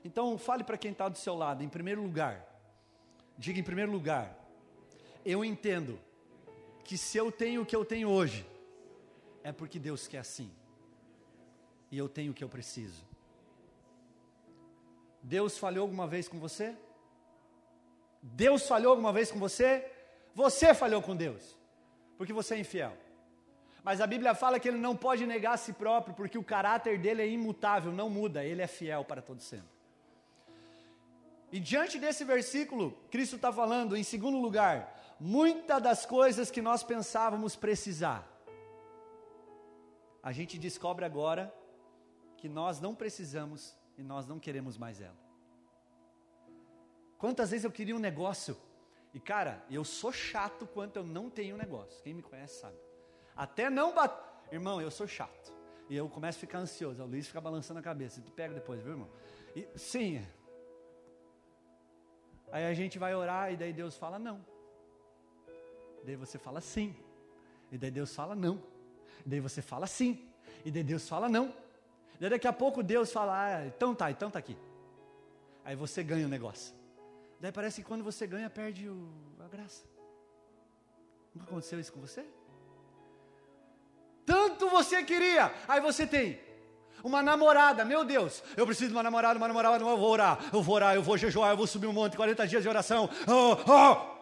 Então, 0.03 0.37
fale 0.37 0.63
para 0.63 0.77
quem 0.77 0.91
está 0.91 1.07
do 1.07 1.17
seu 1.17 1.35
lado, 1.35 1.63
em 1.63 1.69
primeiro 1.69 2.01
lugar, 2.01 2.45
diga 3.37 3.59
em 3.59 3.63
primeiro 3.63 3.91
lugar, 3.91 4.35
eu 5.23 5.45
entendo 5.45 5.99
que 6.83 6.97
se 6.97 7.17
eu 7.17 7.31
tenho 7.31 7.61
o 7.61 7.65
que 7.65 7.75
eu 7.75 7.85
tenho 7.85 8.09
hoje, 8.09 8.45
é 9.43 9.51
porque 9.51 9.77
Deus 9.79 10.07
quer 10.07 10.19
assim, 10.19 10.51
e 11.91 11.97
eu 11.97 12.09
tenho 12.09 12.31
o 12.31 12.35
que 12.35 12.43
eu 12.43 12.49
preciso. 12.49 13.05
Deus 15.21 15.57
falhou 15.57 15.83
alguma 15.83 16.07
vez 16.07 16.27
com 16.27 16.39
você? 16.39 16.75
Deus 18.21 18.67
falhou 18.67 18.91
alguma 18.91 19.13
vez 19.13 19.31
com 19.31 19.37
você? 19.37 19.87
Você 20.33 20.73
falhou 20.73 21.01
com 21.01 21.15
Deus 21.15 21.61
porque 22.21 22.33
você 22.33 22.53
é 22.53 22.59
infiel. 22.59 22.95
Mas 23.83 23.99
a 23.99 24.05
Bíblia 24.05 24.35
fala 24.35 24.59
que 24.59 24.67
ele 24.67 24.77
não 24.77 24.95
pode 24.95 25.25
negar 25.25 25.53
a 25.53 25.57
si 25.57 25.73
próprio, 25.73 26.13
porque 26.13 26.37
o 26.37 26.43
caráter 26.43 26.99
dele 26.99 27.23
é 27.23 27.27
imutável, 27.27 27.91
não 27.91 28.11
muda, 28.11 28.45
ele 28.45 28.61
é 28.61 28.67
fiel 28.67 29.03
para 29.03 29.23
todo 29.23 29.41
sempre. 29.41 29.80
E 31.51 31.59
diante 31.59 31.99
desse 31.99 32.23
versículo, 32.23 32.91
Cristo 33.09 33.35
está 33.35 33.51
falando, 33.51 33.97
em 33.97 34.03
segundo 34.03 34.39
lugar, 34.39 35.15
muitas 35.19 35.81
das 35.81 36.05
coisas 36.05 36.49
que 36.49 36.61
nós 36.61 36.83
pensávamos 36.83 37.55
precisar, 37.55 38.27
a 40.23 40.31
gente 40.31 40.57
descobre 40.57 41.03
agora 41.03 41.53
que 42.37 42.47
nós 42.47 42.79
não 42.79 42.95
precisamos 42.95 43.75
e 43.97 44.03
nós 44.03 44.25
não 44.25 44.39
queremos 44.39 44.77
mais 44.77 45.01
ela. 45.01 45.17
Quantas 47.17 47.51
vezes 47.51 47.65
eu 47.65 47.71
queria 47.71 47.95
um 47.95 47.99
negócio 47.99 48.57
e 49.13 49.19
cara, 49.19 49.63
eu 49.69 49.83
sou 49.83 50.11
chato 50.11 50.65
quanto 50.65 50.95
eu 50.95 51.03
não 51.03 51.29
tenho 51.29 51.57
negócio. 51.57 52.01
Quem 52.01 52.13
me 52.13 52.21
conhece 52.21 52.59
sabe. 52.59 52.77
Até 53.35 53.69
não 53.69 53.93
bater. 53.93 54.31
Irmão, 54.51 54.81
eu 54.81 54.89
sou 54.89 55.07
chato. 55.07 55.53
E 55.89 55.95
eu 55.95 56.07
começo 56.07 56.37
a 56.37 56.41
ficar 56.41 56.59
ansioso. 56.59 57.03
O 57.03 57.05
Luiz 57.05 57.27
fica 57.27 57.41
balançando 57.41 57.79
a 57.79 57.83
cabeça. 57.83 58.21
Tu 58.21 58.31
pega 58.31 58.53
depois, 58.53 58.81
viu, 58.81 58.93
irmão? 58.93 59.09
E, 59.55 59.67
sim. 59.75 60.25
Aí 62.51 62.65
a 62.65 62.73
gente 62.73 62.99
vai 62.99 63.15
orar 63.15 63.51
e 63.51 63.55
daí 63.55 63.71
Deus 63.71 63.95
fala 63.95 64.19
não. 64.19 64.45
Daí 66.03 66.15
você 66.15 66.37
fala 66.37 66.59
sim. 66.59 66.95
E 67.71 67.77
daí 67.77 67.91
Deus 67.91 68.13
fala 68.13 68.35
não. 68.35 68.61
Daí 69.25 69.39
você 69.39 69.61
fala 69.61 69.87
sim. 69.87 70.27
E 70.65 70.71
daí 70.71 70.83
Deus 70.83 71.07
fala 71.07 71.29
não. 71.29 71.53
Daí 72.19 72.29
daqui 72.29 72.47
a 72.47 72.53
pouco 72.53 72.83
Deus 72.83 73.11
fala, 73.11 73.33
ah, 73.45 73.65
então 73.65 73.95
tá, 73.95 74.11
então 74.11 74.29
tá 74.29 74.39
aqui. 74.39 74.57
Aí 75.63 75.75
você 75.75 76.03
ganha 76.03 76.25
o 76.25 76.29
negócio. 76.29 76.75
Daí 77.39 77.51
parece 77.51 77.81
que 77.81 77.87
quando 77.87 78.03
você 78.03 78.27
ganha, 78.27 78.49
perde 78.49 78.87
o, 78.89 79.09
a 79.39 79.47
graça. 79.47 79.83
Nunca 81.33 81.47
aconteceu 81.47 81.79
isso 81.79 81.93
com 81.93 82.01
você? 82.01 82.25
Tanto 84.25 84.69
você 84.69 85.03
queria, 85.03 85.53
aí 85.67 85.79
você 85.79 86.05
tem 86.05 86.39
uma 87.03 87.21
namorada, 87.21 87.83
meu 87.83 88.03
Deus, 88.03 88.43
eu 88.55 88.65
preciso 88.65 88.89
de 88.89 88.95
uma 88.95 89.03
namorada, 89.03 89.37
uma 89.37 89.47
namorada, 89.47 89.83
eu 89.83 89.97
vou 89.97 90.09
orar, 90.09 90.39
eu 90.53 90.61
vou 90.61 90.75
orar, 90.75 90.95
eu 90.95 91.03
vou 91.03 91.17
jejuar, 91.17 91.51
eu 91.51 91.57
vou 91.57 91.67
subir 91.67 91.87
um 91.87 91.93
monte, 91.93 92.15
40 92.17 92.47
dias 92.47 92.63
de 92.63 92.69
oração. 92.69 93.09
Oh, 93.27 93.57
oh. 93.71 94.21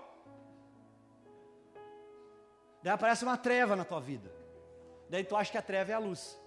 Daí 2.82 2.94
aparece 2.94 3.24
uma 3.24 3.38
treva 3.38 3.76
na 3.76 3.84
tua 3.84 4.00
vida. 4.00 4.32
Daí 5.10 5.24
tu 5.24 5.36
acha 5.36 5.52
que 5.52 5.58
a 5.58 5.62
treva 5.62 5.92
é 5.92 5.96
a 5.96 6.00
luz. 6.00 6.40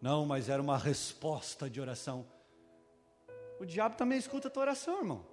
Não, 0.00 0.26
mas 0.26 0.48
era 0.48 0.60
uma 0.60 0.78
resposta 0.78 1.70
de 1.70 1.80
oração. 1.80 2.26
O 3.58 3.64
diabo 3.64 3.96
também 3.96 4.18
escuta 4.18 4.48
a 4.48 4.50
tua 4.50 4.64
oração, 4.64 4.98
irmão. 4.98 5.24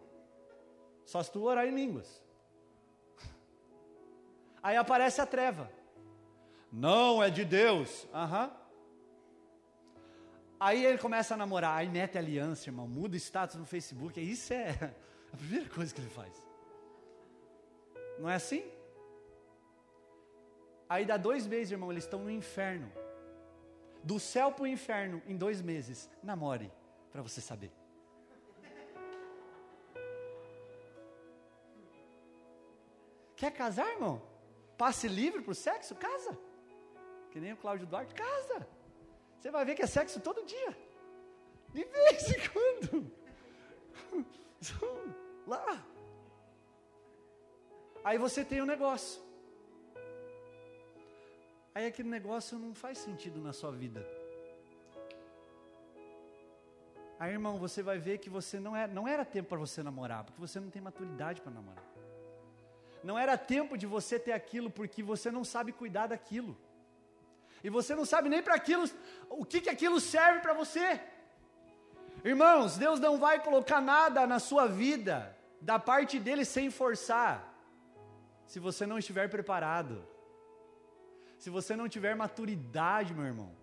Só 1.06 1.22
se 1.24 1.32
tu 1.32 1.44
orar 1.44 1.66
em 1.66 1.74
línguas. 1.74 2.22
Aí 4.62 4.78
aparece 4.78 5.20
a 5.20 5.26
treva. 5.26 5.72
Não 6.72 7.22
é 7.22 7.30
de 7.30 7.44
Deus. 7.44 8.08
Aham. 8.14 8.52
Aí 10.60 10.86
ele 10.86 10.98
começa 10.98 11.34
a 11.34 11.38
namorar, 11.38 11.78
aí 11.78 11.88
mete 11.88 12.18
aliança, 12.18 12.68
irmão, 12.68 12.86
muda 12.88 13.16
status 13.16 13.56
no 13.56 13.66
Facebook. 13.66 14.20
Isso 14.20 14.54
é 14.54 14.94
a 15.32 15.38
primeira 15.38 15.70
coisa 15.70 15.94
que 15.94 16.02
ele 16.02 16.10
faz. 16.10 16.34
Não 18.20 18.30
é 18.30 18.36
assim? 18.36 18.64
Aí 20.90 21.06
dá 21.06 21.16
dois 21.16 21.48
meses, 21.48 21.72
irmão, 21.72 21.92
eles 21.92 22.04
estão 22.04 22.20
no 22.20 22.30
inferno. 22.30 22.92
Do 24.04 24.20
céu 24.20 24.52
para 24.52 24.64
o 24.64 24.68
inferno 24.68 25.22
em 25.26 25.38
dois 25.38 25.62
meses. 25.62 26.10
Namore, 26.22 26.72
para 27.12 27.22
você 27.22 27.40
saber. 27.40 27.72
Quer 33.36 33.52
casar, 33.52 33.88
irmão? 33.94 34.22
Passe 34.78 35.08
livre 35.08 35.42
para 35.42 35.52
o 35.52 35.56
sexo? 35.56 35.96
Casa. 35.96 36.38
Que 37.32 37.40
nem 37.40 37.54
o 37.54 37.58
Cláudio 37.58 37.88
Duarte, 37.88 38.14
casa. 38.14 38.68
Você 39.40 39.52
vai 39.52 39.64
ver 39.66 39.76
que 39.76 39.82
é 39.82 39.88
sexo 39.88 40.20
todo 40.20 40.46
dia. 40.46 40.78
De 41.74 41.84
vez 41.84 42.30
em 42.30 42.50
quando. 42.50 43.12
Lá. 45.48 45.84
Aí 48.04 48.18
você 48.18 48.44
tem 48.44 48.62
um 48.62 48.66
negócio. 48.66 49.22
Aí 51.74 51.86
aquele 51.86 52.10
negócio 52.10 52.58
não 52.58 52.74
faz 52.74 52.98
sentido 52.98 53.40
na 53.40 53.54
sua 53.54 53.72
vida. 53.72 54.06
Aí, 57.20 57.34
irmão, 57.34 57.58
você 57.58 57.84
vai 57.84 58.00
ver 58.00 58.18
que 58.18 58.30
você 58.30 58.60
não 58.60 58.76
era, 58.76 58.90
é, 58.90 58.96
não 58.96 59.06
era 59.08 59.26
tempo 59.26 59.50
para 59.50 59.58
você 59.58 59.84
namorar, 59.84 60.24
porque 60.24 60.40
você 60.40 60.58
não 60.58 60.70
tem 60.70 60.82
maturidade 60.82 61.42
para 61.42 61.52
namorar. 61.52 61.84
Não 63.04 63.20
era 63.20 63.38
tempo 63.38 63.78
de 63.78 63.86
você 63.86 64.18
ter 64.18 64.32
aquilo 64.32 64.70
porque 64.70 65.04
você 65.04 65.30
não 65.30 65.44
sabe 65.44 65.74
cuidar 65.74 66.08
daquilo. 66.08 66.58
E 67.64 67.70
você 67.70 67.96
não 67.96 68.06
sabe 68.06 68.30
nem 68.30 68.42
para 68.42 68.56
aquilo, 68.56 68.86
o 69.30 69.46
que, 69.46 69.62
que 69.62 69.70
aquilo 69.70 70.00
serve 70.00 70.40
para 70.40 70.54
você. 70.54 71.02
Irmãos, 72.24 72.78
Deus 72.78 73.00
não 73.00 73.18
vai 73.18 73.42
colocar 73.42 73.82
nada 73.82 74.26
na 74.28 74.40
sua 74.40 74.68
vida, 74.68 75.36
da 75.62 75.78
parte 75.78 76.20
dele 76.20 76.46
sem 76.46 76.70
forçar, 76.70 77.54
se 78.46 78.60
você 78.60 78.86
não 78.86 78.98
estiver 78.98 79.30
preparado. 79.30 80.08
Se 81.38 81.50
você 81.50 81.74
não 81.76 81.88
tiver 81.88 82.16
maturidade, 82.16 83.14
meu 83.14 83.26
irmão. 83.26 83.56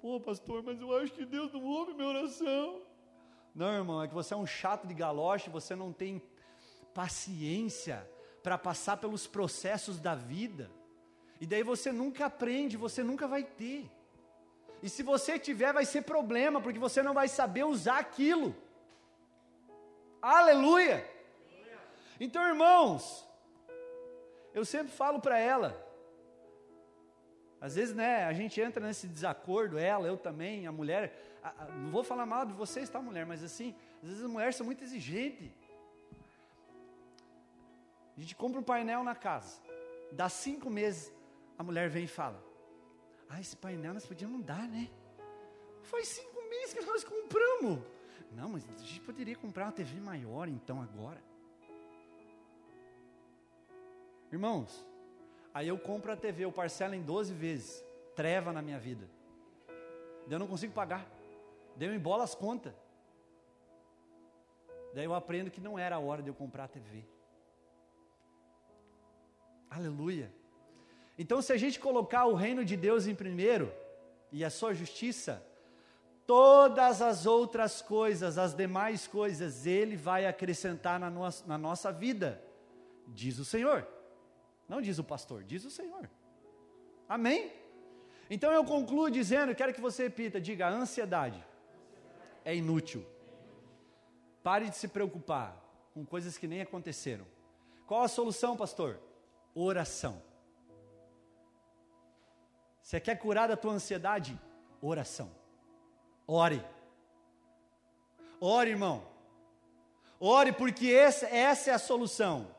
Pô, 0.00 0.20
pastor, 0.20 0.62
mas 0.62 0.78
eu 0.80 0.94
acho 0.98 1.12
que 1.12 1.24
Deus 1.24 1.50
não 1.52 1.64
ouve 1.64 1.94
minha 1.94 2.08
oração. 2.08 2.82
Não, 3.54 3.72
irmão, 3.72 4.02
é 4.02 4.08
que 4.08 4.14
você 4.14 4.34
é 4.34 4.36
um 4.36 4.46
chato 4.46 4.86
de 4.86 4.92
galoche, 4.92 5.48
você 5.48 5.74
não 5.74 5.92
tem 5.92 6.20
paciência 6.92 8.06
para 8.42 8.58
passar 8.58 8.98
pelos 8.98 9.26
processos 9.26 10.00
da 10.00 10.14
vida. 10.14 10.70
E 11.42 11.46
daí 11.46 11.64
você 11.64 11.90
nunca 11.90 12.26
aprende, 12.26 12.76
você 12.76 13.02
nunca 13.02 13.26
vai 13.26 13.42
ter. 13.42 13.90
E 14.80 14.88
se 14.88 15.02
você 15.02 15.40
tiver, 15.40 15.72
vai 15.72 15.84
ser 15.84 16.02
problema, 16.02 16.60
porque 16.60 16.78
você 16.78 17.02
não 17.02 17.12
vai 17.12 17.26
saber 17.26 17.64
usar 17.64 17.98
aquilo. 17.98 18.54
Aleluia! 20.22 21.04
Então, 22.20 22.46
irmãos, 22.46 23.26
eu 24.54 24.64
sempre 24.64 24.92
falo 24.92 25.18
para 25.18 25.36
ela, 25.36 25.70
às 27.60 27.74
vezes, 27.74 27.92
né, 27.92 28.24
a 28.24 28.32
gente 28.32 28.60
entra 28.60 28.86
nesse 28.86 29.08
desacordo, 29.08 29.76
ela, 29.76 30.06
eu 30.06 30.16
também, 30.16 30.68
a 30.68 30.70
mulher. 30.70 31.02
A, 31.42 31.48
a, 31.48 31.64
não 31.72 31.90
vou 31.90 32.04
falar 32.04 32.24
mal 32.24 32.46
de 32.46 32.52
vocês, 32.52 32.88
tá, 32.88 33.02
mulher? 33.02 33.26
Mas 33.26 33.42
assim, 33.42 33.74
às 34.00 34.10
vezes 34.10 34.24
as 34.24 34.30
mulheres 34.30 34.54
são 34.54 34.64
muito 34.64 34.84
exigentes. 34.84 35.50
A 38.16 38.20
gente 38.20 38.36
compra 38.36 38.60
um 38.60 38.62
painel 38.62 39.02
na 39.02 39.16
casa. 39.16 39.60
Dá 40.12 40.28
cinco 40.28 40.70
meses, 40.70 41.12
a 41.62 41.64
mulher 41.64 41.88
vem 41.88 42.04
e 42.04 42.08
fala: 42.08 42.42
Ah, 43.28 43.40
esse 43.40 43.56
painel 43.56 43.94
nós 43.94 44.06
podíamos 44.06 44.36
mudar, 44.36 44.68
né? 44.68 44.90
Faz 45.82 46.08
cinco 46.08 46.40
meses 46.48 46.74
que 46.74 46.84
nós 46.84 47.02
compramos. 47.02 47.80
Não, 48.32 48.50
mas 48.50 48.68
a 48.68 48.78
gente 48.78 49.00
poderia 49.00 49.36
comprar 49.36 49.64
uma 49.66 49.72
TV 49.72 50.00
maior 50.00 50.48
então 50.48 50.80
agora. 50.80 51.22
Irmãos, 54.30 54.86
Aí 55.54 55.68
eu 55.68 55.78
compro 55.78 56.10
a 56.10 56.16
TV, 56.16 56.44
eu 56.44 56.52
parcelo 56.52 56.94
em 56.94 57.02
12 57.02 57.34
vezes. 57.34 57.84
Treva 58.16 58.52
na 58.52 58.62
minha 58.62 58.78
vida. 58.78 59.08
Eu 60.28 60.38
não 60.38 60.46
consigo 60.46 60.72
pagar. 60.72 61.06
Daí 61.76 61.88
eu 61.88 61.94
embola 61.94 62.24
as 62.24 62.34
contas. 62.34 62.72
Daí 64.94 65.04
eu 65.04 65.14
aprendo 65.14 65.50
que 65.50 65.60
não 65.60 65.78
era 65.78 65.96
a 65.96 65.98
hora 65.98 66.22
de 66.22 66.28
eu 66.28 66.34
comprar 66.34 66.64
a 66.64 66.68
TV. 66.68 67.04
Aleluia. 69.68 70.32
Então, 71.18 71.42
se 71.42 71.52
a 71.52 71.56
gente 71.56 71.78
colocar 71.78 72.26
o 72.26 72.34
reino 72.34 72.64
de 72.64 72.76
Deus 72.76 73.06
em 73.06 73.14
primeiro 73.14 73.72
e 74.30 74.44
a 74.44 74.50
sua 74.50 74.74
justiça, 74.74 75.44
todas 76.26 77.02
as 77.02 77.26
outras 77.26 77.82
coisas, 77.82 78.38
as 78.38 78.54
demais 78.54 79.06
coisas, 79.06 79.66
Ele 79.66 79.96
vai 79.96 80.26
acrescentar 80.26 80.98
na, 80.98 81.10
na 81.10 81.58
nossa 81.58 81.92
vida, 81.92 82.42
diz 83.08 83.38
o 83.38 83.44
Senhor. 83.44 83.86
Não 84.68 84.80
diz 84.80 84.98
o 84.98 85.04
pastor, 85.04 85.44
diz 85.44 85.64
o 85.64 85.70
Senhor. 85.70 86.08
Amém? 87.08 87.52
Então 88.30 88.50
eu 88.50 88.64
concluo 88.64 89.10
dizendo, 89.10 89.54
quero 89.54 89.74
que 89.74 89.80
você 89.80 90.04
repita, 90.04 90.40
diga, 90.40 90.68
ansiedade 90.68 91.44
é 92.44 92.54
inútil. 92.54 93.04
Pare 94.42 94.68
de 94.68 94.76
se 94.76 94.88
preocupar 94.88 95.56
com 95.94 96.04
coisas 96.04 96.36
que 96.36 96.46
nem 96.46 96.60
aconteceram. 96.60 97.26
Qual 97.86 98.02
a 98.02 98.08
solução, 98.08 98.56
pastor? 98.56 98.98
Oração. 99.54 100.22
Você 102.82 103.00
quer 103.00 103.16
curar 103.16 103.48
da 103.48 103.56
tua 103.56 103.72
ansiedade? 103.72 104.38
Oração. 104.80 105.30
Ore. 106.26 106.62
Ore, 108.40 108.70
irmão. 108.70 109.06
Ore, 110.18 110.52
porque 110.52 110.92
essa, 110.92 111.26
essa 111.26 111.70
é 111.70 111.74
a 111.74 111.78
solução. 111.78 112.54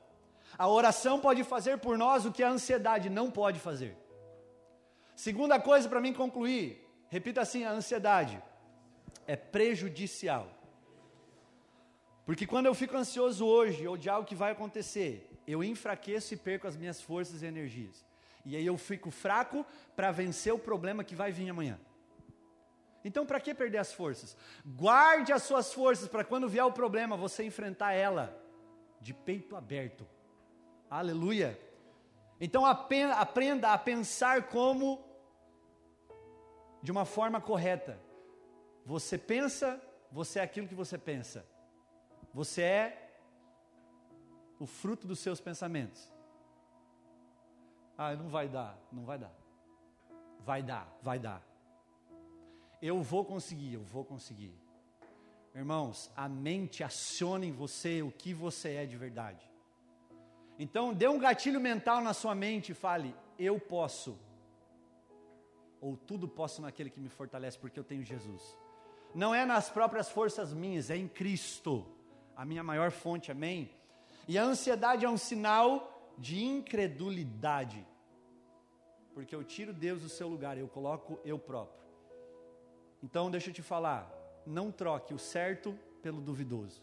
A 0.58 0.68
oração 0.68 1.20
pode 1.20 1.44
fazer 1.44 1.78
por 1.80 1.98
nós 1.98 2.26
o 2.26 2.32
que 2.32 2.44
a 2.44 2.50
ansiedade 2.50 3.10
não 3.10 3.30
pode 3.30 3.60
fazer. 3.60 3.98
Segunda 5.16 5.60
coisa 5.60 5.90
para 5.90 6.02
mim 6.02 6.14
concluir, 6.14 6.88
repita 7.10 7.42
assim: 7.42 7.64
a 7.64 7.72
ansiedade 7.72 8.42
é 9.28 9.36
prejudicial. 9.36 10.48
Porque 12.26 12.48
quando 12.48 12.68
eu 12.68 12.74
fico 12.74 12.96
ansioso 12.96 13.46
hoje, 13.46 13.86
ou 13.88 13.98
de 13.98 14.10
algo 14.10 14.28
que 14.28 14.36
vai 14.36 14.52
acontecer, 14.52 15.30
eu 15.46 15.64
enfraqueço 15.64 16.34
e 16.34 16.38
perco 16.38 16.68
as 16.68 16.78
minhas 16.78 17.02
forças 17.02 17.42
e 17.42 17.46
energias. 17.46 18.06
E 18.46 18.56
aí 18.56 18.66
eu 18.66 18.78
fico 18.78 19.10
fraco 19.10 19.66
para 19.96 20.12
vencer 20.12 20.54
o 20.54 20.60
problema 20.60 21.04
que 21.04 21.16
vai 21.16 21.32
vir 21.32 21.50
amanhã. 21.50 21.80
Então, 23.06 23.26
para 23.26 23.40
que 23.40 23.54
perder 23.54 23.80
as 23.80 23.94
forças? 23.94 24.38
Guarde 24.66 25.34
as 25.34 25.44
suas 25.44 25.74
forças 25.74 26.08
para 26.08 26.24
quando 26.24 26.48
vier 26.48 26.64
o 26.64 26.72
problema, 26.72 27.18
você 27.18 27.44
enfrentar 27.44 27.94
ela 27.94 28.38
de 29.02 29.14
peito 29.14 29.56
aberto, 29.56 30.08
Aleluia. 30.94 31.60
Então 32.40 32.68
aprenda 32.68 33.74
a 33.74 33.78
pensar 33.80 34.44
como 34.50 35.04
de 36.84 36.92
uma 36.92 37.04
forma 37.04 37.42
correta. 37.42 38.00
Você 38.86 39.18
pensa, 39.18 39.82
você 40.12 40.38
é 40.38 40.44
aquilo 40.44 40.68
que 40.68 40.76
você 40.76 40.96
pensa. 40.96 41.44
Você 42.32 42.62
é 42.62 43.18
o 44.60 44.68
fruto 44.68 45.08
dos 45.08 45.18
seus 45.18 45.42
pensamentos. 45.42 46.13
Ah, 47.98 48.16
não 48.16 48.30
vai 48.30 48.48
dar, 48.48 48.78
não 48.92 49.06
vai 49.06 49.18
dar. 49.18 49.34
Vai 50.40 50.64
dar, 50.64 50.98
vai 51.02 51.20
dar. 51.20 51.42
Eu 52.82 53.02
vou 53.02 53.24
conseguir, 53.24 53.74
eu 53.74 53.84
vou 53.84 54.04
conseguir. 54.04 54.54
Irmãos, 55.56 56.12
a 56.16 56.28
mente 56.28 56.84
aciona 56.84 57.46
em 57.46 57.52
você 57.52 58.02
o 58.02 58.12
que 58.12 58.34
você 58.34 58.76
é 58.76 58.86
de 58.86 58.98
verdade. 58.98 59.50
Então, 60.58 60.94
dê 60.94 61.08
um 61.08 61.20
gatilho 61.20 61.60
mental 61.60 62.02
na 62.02 62.14
sua 62.14 62.34
mente 62.34 62.72
e 62.72 62.76
fale: 62.76 63.16
Eu 63.38 63.60
posso. 63.60 64.20
Ou 65.80 65.96
tudo 65.96 66.28
posso 66.28 66.62
naquele 66.62 66.90
que 66.90 67.00
me 67.00 67.10
fortalece, 67.10 67.58
porque 67.60 67.80
eu 67.80 67.84
tenho 67.84 68.04
Jesus. 68.04 68.58
Não 69.14 69.34
é 69.34 69.46
nas 69.46 69.70
próprias 69.70 70.10
forças 70.10 70.54
minhas, 70.54 70.90
é 70.90 70.98
em 70.98 71.08
Cristo, 71.08 71.86
a 72.36 72.44
minha 72.44 72.64
maior 72.64 72.90
fonte, 72.90 73.32
amém? 73.32 73.70
E 74.28 74.38
a 74.38 74.44
ansiedade 74.44 75.06
é 75.06 75.10
um 75.10 75.18
sinal 75.18 75.93
de 76.18 76.44
incredulidade, 76.44 77.86
porque 79.14 79.36
eu 79.36 79.44
tiro 79.44 79.74
Deus 79.74 80.02
do 80.02 80.10
seu 80.10 80.28
lugar, 80.28 80.58
eu 80.58 80.68
coloco 80.68 81.20
eu 81.24 81.38
próprio. 81.38 81.84
Então, 83.02 83.30
deixa 83.30 83.50
eu 83.50 83.54
te 83.54 83.62
falar: 83.62 84.12
não 84.46 84.72
troque 84.72 85.14
o 85.14 85.20
certo 85.20 85.78
pelo 86.02 86.22
duvidoso, 86.22 86.82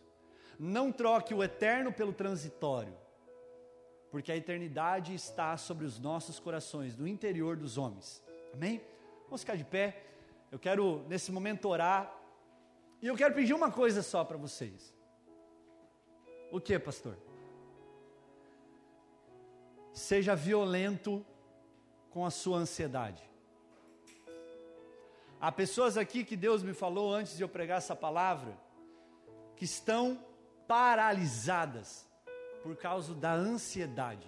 não 0.59 0.93
troque 0.93 1.35
o 1.35 1.43
eterno 1.43 1.93
pelo 1.93 2.13
transitório 2.13 2.97
porque 4.11 4.33
a 4.33 4.37
eternidade 4.37 5.15
está 5.15 5.57
sobre 5.57 5.87
os 5.87 5.99
nossos 5.99 6.41
corações, 6.41 6.97
no 6.97 7.07
interior 7.07 7.57
dos 7.57 7.79
homens. 7.79 8.23
Amém? 8.53 8.83
Vamos 9.25 9.43
ficar 9.43 9.55
de 9.55 9.65
pé. 9.65 10.03
Eu 10.51 10.59
quero, 10.59 11.05
nesse 11.09 11.31
momento, 11.31 11.69
orar. 11.69 12.13
E 13.01 13.07
eu 13.07 13.17
quero 13.17 13.33
pedir 13.33 13.55
uma 13.55 13.71
coisa 13.71 14.03
só 14.03 14.25
para 14.25 14.37
vocês. 14.37 14.93
O 16.51 16.61
que, 16.61 16.77
pastor? 16.79 17.17
Seja 20.01 20.35
violento 20.35 21.25
com 22.11 22.25
a 22.25 22.31
sua 22.31 22.57
ansiedade. 22.57 23.23
Há 25.39 25.53
pessoas 25.53 25.99
aqui 25.99 26.25
que 26.25 26.37
Deus 26.37 26.63
me 26.63 26.73
falou 26.73 27.13
antes 27.15 27.37
de 27.37 27.43
eu 27.43 27.49
pregar 27.49 27.79
essa 27.79 27.95
palavra, 27.95 28.57
que 29.55 29.67
estão 29.67 30.19
paralisadas 30.67 32.09
por 32.63 32.77
causa 32.77 33.15
da 33.15 33.35
ansiedade. 33.35 34.27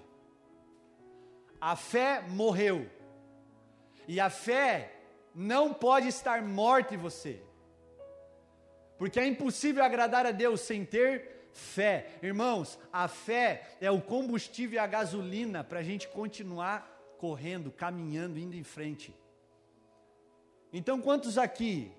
A 1.58 1.74
fé 1.74 2.22
morreu. 2.28 2.88
E 4.06 4.20
a 4.20 4.28
fé 4.28 4.94
não 5.34 5.72
pode 5.72 6.06
estar 6.06 6.42
morta 6.42 6.94
em 6.94 6.98
você. 6.98 7.42
Porque 8.98 9.18
é 9.18 9.26
impossível 9.26 9.82
agradar 9.82 10.26
a 10.26 10.32
Deus 10.32 10.60
sem 10.60 10.84
ter 10.84 11.31
fé. 11.52 12.18
Irmãos, 12.22 12.78
a 12.92 13.06
fé 13.08 13.76
é 13.80 13.90
o 13.90 14.00
combustível 14.00 14.76
e 14.76 14.78
a 14.78 14.86
gasolina 14.86 15.62
para 15.62 15.80
a 15.80 15.82
gente 15.82 16.08
continuar 16.08 16.88
correndo, 17.18 17.70
caminhando, 17.70 18.38
indo 18.38 18.56
em 18.56 18.64
frente. 18.64 19.14
Então, 20.72 21.00
quantos 21.00 21.38
aqui 21.38 21.92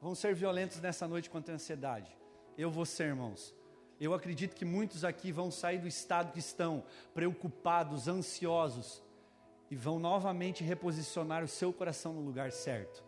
vão 0.00 0.14
ser 0.14 0.34
violentos 0.34 0.80
nessa 0.80 1.06
noite 1.06 1.30
contra 1.30 1.54
a 1.54 1.56
ansiedade? 1.56 2.10
Eu 2.56 2.70
vou 2.70 2.84
ser, 2.84 3.04
irmãos. 3.04 3.54
Eu 4.00 4.12
acredito 4.14 4.54
que 4.54 4.64
muitos 4.64 5.04
aqui 5.04 5.32
vão 5.32 5.50
sair 5.50 5.78
do 5.78 5.88
estado 5.88 6.32
que 6.32 6.38
estão, 6.38 6.84
preocupados, 7.14 8.06
ansiosos, 8.08 9.02
e 9.70 9.76
vão 9.76 9.98
novamente 9.98 10.64
reposicionar 10.64 11.44
o 11.44 11.48
seu 11.48 11.72
coração 11.72 12.12
no 12.12 12.20
lugar 12.20 12.52
certo. 12.52 13.04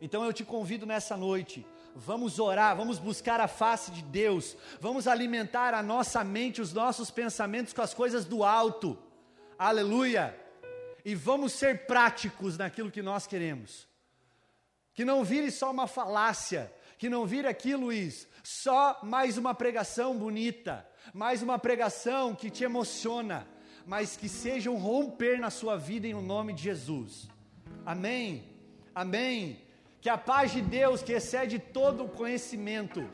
Então 0.00 0.24
eu 0.24 0.32
te 0.32 0.44
convido 0.44 0.84
nessa 0.84 1.16
noite, 1.16 1.66
vamos 1.96 2.38
orar, 2.38 2.76
vamos 2.76 2.98
buscar 2.98 3.40
a 3.40 3.48
face 3.48 3.90
de 3.90 4.02
Deus, 4.02 4.54
vamos 4.78 5.08
alimentar 5.08 5.72
a 5.72 5.82
nossa 5.82 6.22
mente, 6.22 6.60
os 6.60 6.72
nossos 6.72 7.10
pensamentos 7.10 7.72
com 7.72 7.80
as 7.80 7.94
coisas 7.94 8.26
do 8.26 8.44
alto, 8.44 8.98
aleluia, 9.58 10.38
e 11.04 11.14
vamos 11.14 11.52
ser 11.52 11.86
práticos 11.86 12.58
naquilo 12.58 12.90
que 12.90 13.00
nós 13.00 13.26
queremos, 13.26 13.88
que 14.92 15.06
não 15.06 15.24
vire 15.24 15.50
só 15.50 15.70
uma 15.70 15.86
falácia, 15.86 16.70
que 16.98 17.08
não 17.08 17.26
vire 17.26 17.48
aqui, 17.48 17.74
Luiz, 17.74 18.28
só 18.42 19.00
mais 19.02 19.38
uma 19.38 19.54
pregação 19.54 20.16
bonita, 20.16 20.86
mais 21.14 21.42
uma 21.42 21.58
pregação 21.58 22.34
que 22.34 22.50
te 22.50 22.62
emociona, 22.62 23.48
mas 23.86 24.16
que 24.16 24.28
seja 24.28 24.70
um 24.70 24.76
romper 24.76 25.40
na 25.40 25.48
sua 25.48 25.76
vida 25.76 26.06
em 26.06 26.14
nome 26.14 26.52
de 26.52 26.62
Jesus. 26.62 27.28
Amém. 27.86 28.44
Amém. 28.94 29.65
Que 30.06 30.10
a 30.10 30.16
paz 30.16 30.52
de 30.52 30.62
Deus, 30.62 31.02
que 31.02 31.12
excede 31.12 31.58
todo 31.58 32.04
o 32.04 32.08
conhecimento, 32.08 33.04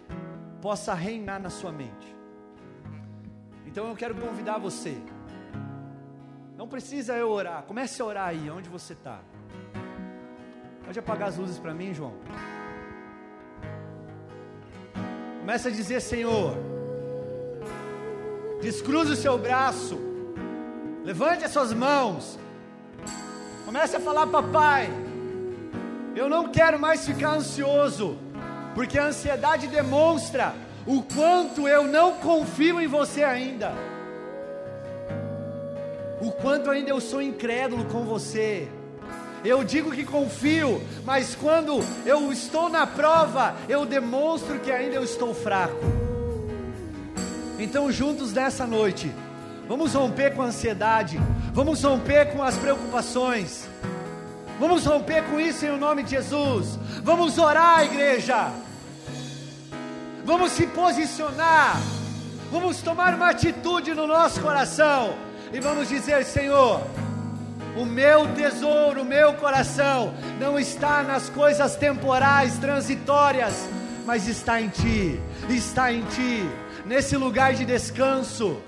possa 0.61 0.93
reinar 0.93 1.41
na 1.41 1.49
sua 1.49 1.73
mente. 1.73 2.15
Então 3.65 3.89
eu 3.89 3.97
quero 3.97 4.15
convidar 4.15 4.59
você. 4.59 4.95
Não 6.55 6.69
precisa 6.69 7.17
eu 7.17 7.31
orar, 7.31 7.63
comece 7.63 8.03
a 8.03 8.05
orar 8.05 8.29
aí, 8.29 8.51
onde 8.51 8.69
você 8.69 8.93
está. 8.93 9.21
Pode 10.85 10.99
apagar 10.99 11.29
as 11.31 11.39
luzes 11.39 11.59
para 11.59 11.73
mim, 11.73 11.95
João. 11.95 12.13
Comece 15.41 15.69
a 15.69 15.71
dizer: 15.71 16.03
Senhor, 16.03 16.55
descruze 18.61 19.13
o 19.13 19.17
seu 19.17 19.39
braço, 19.39 19.99
levante 21.03 21.43
as 21.43 21.53
suas 21.53 21.73
mãos, 21.73 22.39
comece 23.65 23.97
a 23.97 24.01
falar, 24.01 24.27
papai. 24.27 25.02
Eu 26.15 26.29
não 26.29 26.49
quero 26.49 26.79
mais 26.79 27.07
ficar 27.07 27.37
ansioso, 27.37 28.19
porque 28.75 28.99
a 28.99 29.07
ansiedade 29.07 29.67
demonstra 29.67 30.55
o 30.87 31.03
quanto 31.03 31.67
eu 31.67 31.85
não 31.85 32.15
confio 32.15 32.81
em 32.81 32.87
você 32.87 33.25
ainda, 33.25 33.73
o 36.21 36.31
quanto 36.31 36.71
ainda 36.71 36.91
eu 36.91 37.01
sou 37.01 37.23
incrédulo 37.23 37.85
com 37.87 38.05
você. 38.05 38.69
Eu 39.45 39.65
digo 39.65 39.91
que 39.91 40.05
confio, 40.05 40.81
mas 41.05 41.35
quando 41.35 41.81
eu 42.07 42.31
estou 42.31 42.69
na 42.69 42.87
prova, 42.87 43.57
eu 43.69 43.85
demonstro 43.85 44.61
que 44.61 44.71
ainda 44.71 44.95
eu 44.95 45.03
estou 45.03 45.35
fraco. 45.35 45.85
Então, 47.59 47.91
juntos 47.91 48.33
nessa 48.33 48.67
noite, 48.67 49.11
vamos 49.69 49.95
romper 49.95 50.35
com 50.35 50.43
a 50.43 50.47
ansiedade, 50.47 51.21
vamos 51.53 51.83
romper 51.83 52.33
com 52.33 52.43
as 52.43 52.57
preocupações, 52.57 53.69
vamos 54.63 54.87
romper 54.87 55.25
com 55.25 55.41
isso 55.41 55.67
em 55.67 55.77
nome 55.77 56.05
de 56.05 56.13
Jesus. 56.13 56.79
Vamos 57.03 57.37
orar, 57.37 57.85
igreja, 57.85 58.53
vamos 60.25 60.53
se 60.53 60.69
posicionar, 60.69 61.81
vamos 62.49 62.81
tomar 62.81 63.13
uma 63.13 63.31
atitude 63.31 63.93
no 63.93 64.07
nosso 64.07 64.41
coração 64.41 65.17
e 65.53 65.59
vamos 65.59 65.89
dizer: 65.89 66.25
Senhor 66.25 66.81
o 67.77 67.85
meu 67.85 68.33
tesouro, 68.35 69.03
o 69.03 69.05
meu 69.05 69.35
coração 69.35 70.15
não 70.39 70.57
está 70.61 71.03
nas 71.03 71.29
coisas 71.29 71.75
temporais, 71.75 72.57
transitórias, 72.59 73.69
mas 74.07 74.29
está 74.29 74.61
em 74.61 74.69
Ti, 74.69 75.21
está 75.49 75.93
em 75.93 76.03
Ti, 76.03 76.49
nesse 76.87 77.17
lugar 77.17 77.55
de 77.55 77.65
descanso, 77.65 78.61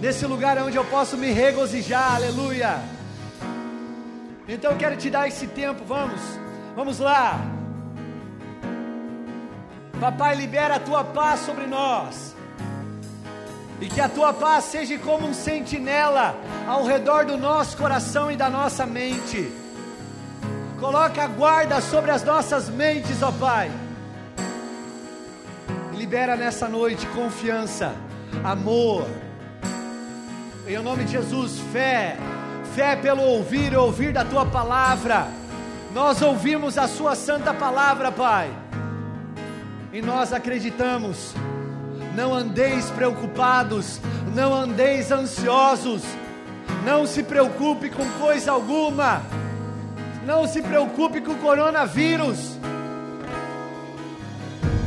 nesse 0.00 0.24
lugar 0.24 0.56
onde 0.62 0.78
eu 0.78 0.84
posso 0.86 1.18
me 1.18 1.30
regozijar, 1.30 2.14
aleluia. 2.14 2.97
Então 4.48 4.70
eu 4.72 4.78
quero 4.78 4.96
te 4.96 5.10
dar 5.10 5.28
esse 5.28 5.46
tempo, 5.46 5.84
vamos, 5.84 6.20
vamos 6.74 6.98
lá. 6.98 7.38
Papai, 10.00 10.34
libera 10.36 10.76
a 10.76 10.80
tua 10.80 11.04
paz 11.04 11.40
sobre 11.40 11.66
nós. 11.66 12.34
E 13.78 13.86
que 13.86 14.00
a 14.00 14.08
tua 14.08 14.32
paz 14.32 14.64
seja 14.64 14.96
como 14.98 15.28
um 15.28 15.34
sentinela 15.34 16.34
ao 16.66 16.84
redor 16.86 17.26
do 17.26 17.36
nosso 17.36 17.76
coração 17.76 18.30
e 18.30 18.36
da 18.36 18.48
nossa 18.48 18.86
mente. 18.86 19.52
Coloca 20.80 21.22
a 21.22 21.26
guarda 21.26 21.80
sobre 21.82 22.10
as 22.10 22.24
nossas 22.24 22.70
mentes, 22.70 23.22
ó 23.22 23.30
Pai. 23.30 23.70
Libera 25.94 26.36
nessa 26.36 26.68
noite 26.68 27.06
confiança, 27.08 27.94
amor. 28.42 29.06
Em 30.66 30.78
nome 30.78 31.04
de 31.04 31.12
Jesus, 31.12 31.58
fé. 31.72 32.16
Fé 32.74 32.96
pelo 32.96 33.22
ouvir 33.22 33.72
e 33.72 33.76
ouvir 33.76 34.12
da 34.12 34.24
tua 34.24 34.46
palavra. 34.46 35.28
Nós 35.92 36.22
ouvimos 36.22 36.78
a 36.78 36.86
sua 36.86 37.14
santa 37.14 37.52
palavra, 37.52 38.12
Pai. 38.12 38.50
E 39.92 40.02
nós 40.02 40.32
acreditamos. 40.32 41.34
Não 42.14 42.34
andeis 42.34 42.90
preocupados, 42.90 44.00
não 44.34 44.52
andeis 44.52 45.12
ansiosos, 45.12 46.02
não 46.84 47.06
se 47.06 47.22
preocupe 47.22 47.90
com 47.90 48.04
coisa 48.20 48.52
alguma, 48.52 49.22
não 50.26 50.46
se 50.46 50.60
preocupe 50.60 51.20
com 51.20 51.32
o 51.32 51.38
coronavírus, 51.38 52.58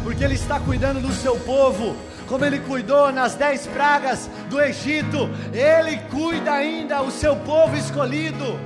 porque 0.04 0.24
Ele 0.24 0.34
está 0.34 0.60
cuidando 0.60 1.02
do 1.02 1.14
seu 1.14 1.38
povo, 1.40 1.96
como 2.32 2.46
Ele 2.46 2.60
cuidou 2.60 3.12
nas 3.12 3.36
dez 3.36 3.68
pragas 3.68 4.30
do 4.50 4.58
Egito, 4.62 5.30
Ele 5.52 5.98
cuida 6.10 6.54
ainda 6.54 7.02
o 7.02 7.12
seu 7.12 7.36
povo 7.36 7.76
escolhido. 7.76 8.58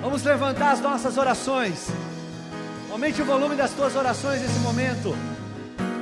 Vamos 0.00 0.24
levantar 0.24 0.72
as 0.72 0.80
nossas 0.80 1.16
orações. 1.16 1.86
Aumente 2.90 3.22
o 3.22 3.24
volume 3.24 3.54
das 3.54 3.70
tuas 3.70 3.94
orações 3.94 4.42
nesse 4.42 4.58
momento. 4.58 5.16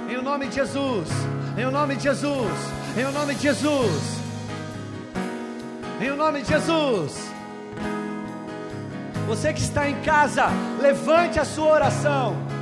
Em 0.09 0.17
o 0.17 0.23
nome 0.23 0.47
de 0.47 0.55
Jesus. 0.55 1.11
Em 1.55 1.67
o 1.67 1.71
nome 1.71 1.97
de 1.97 2.05
Jesus. 2.05 2.53
Em 2.97 3.05
o 3.05 3.13
nome 3.13 3.35
de 3.35 3.43
Jesus. 3.43 4.03
Em 6.01 6.11
o 6.11 6.17
nome 6.17 6.41
de 6.41 6.49
Jesus. 6.49 7.31
Você 9.27 9.53
que 9.53 9.61
está 9.61 9.87
em 9.87 10.01
casa, 10.01 10.47
levante 10.81 11.39
a 11.39 11.45
sua 11.45 11.73
oração. 11.75 12.60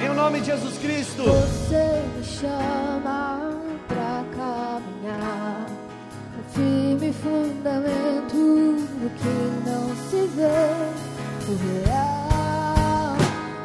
Em 0.00 0.14
nome 0.14 0.40
de 0.40 0.46
Jesus 0.46 0.78
Cristo. 0.78 1.24
Você 1.24 2.02
me 2.16 2.24
chama 2.24 3.50
para 3.86 4.24
caminhar. 4.36 5.66
Um 6.38 6.42
firme 6.54 7.12
fundamento 7.12 8.36
do 9.00 9.10
que 9.18 9.34
não 9.68 9.84
se 10.08 10.26
vê. 10.34 10.68
O 11.48 11.52
real, 11.84 13.16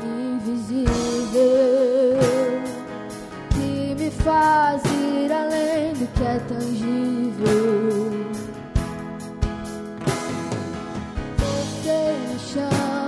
invisível 0.03 1.73
faz 4.23 4.81
ir 4.85 5.31
além 5.31 5.93
do 5.93 6.07
que 6.13 6.23
é 6.23 6.39
tangível. 6.47 7.53
Você 11.37 12.15
me 12.29 12.39
chama 12.39 13.02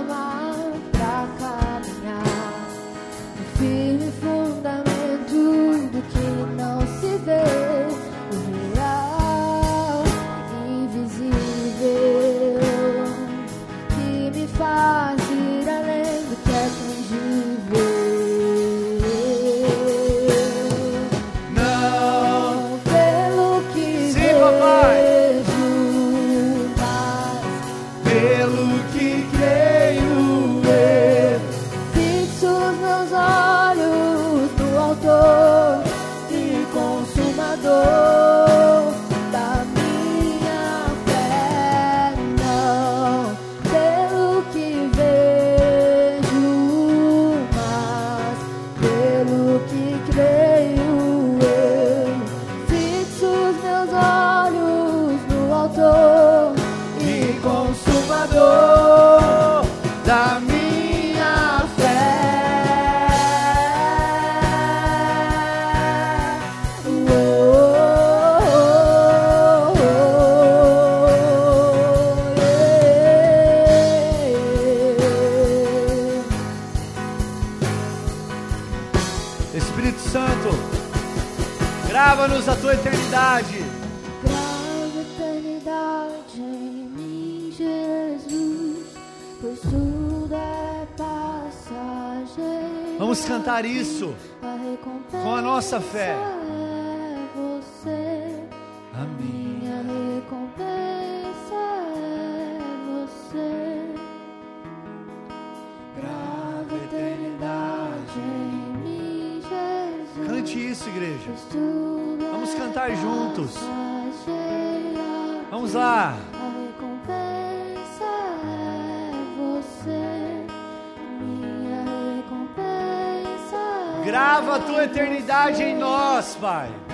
Eternidade 125.26 125.62
em 125.64 125.76
nós, 125.76 126.36
Pai. 126.36 126.85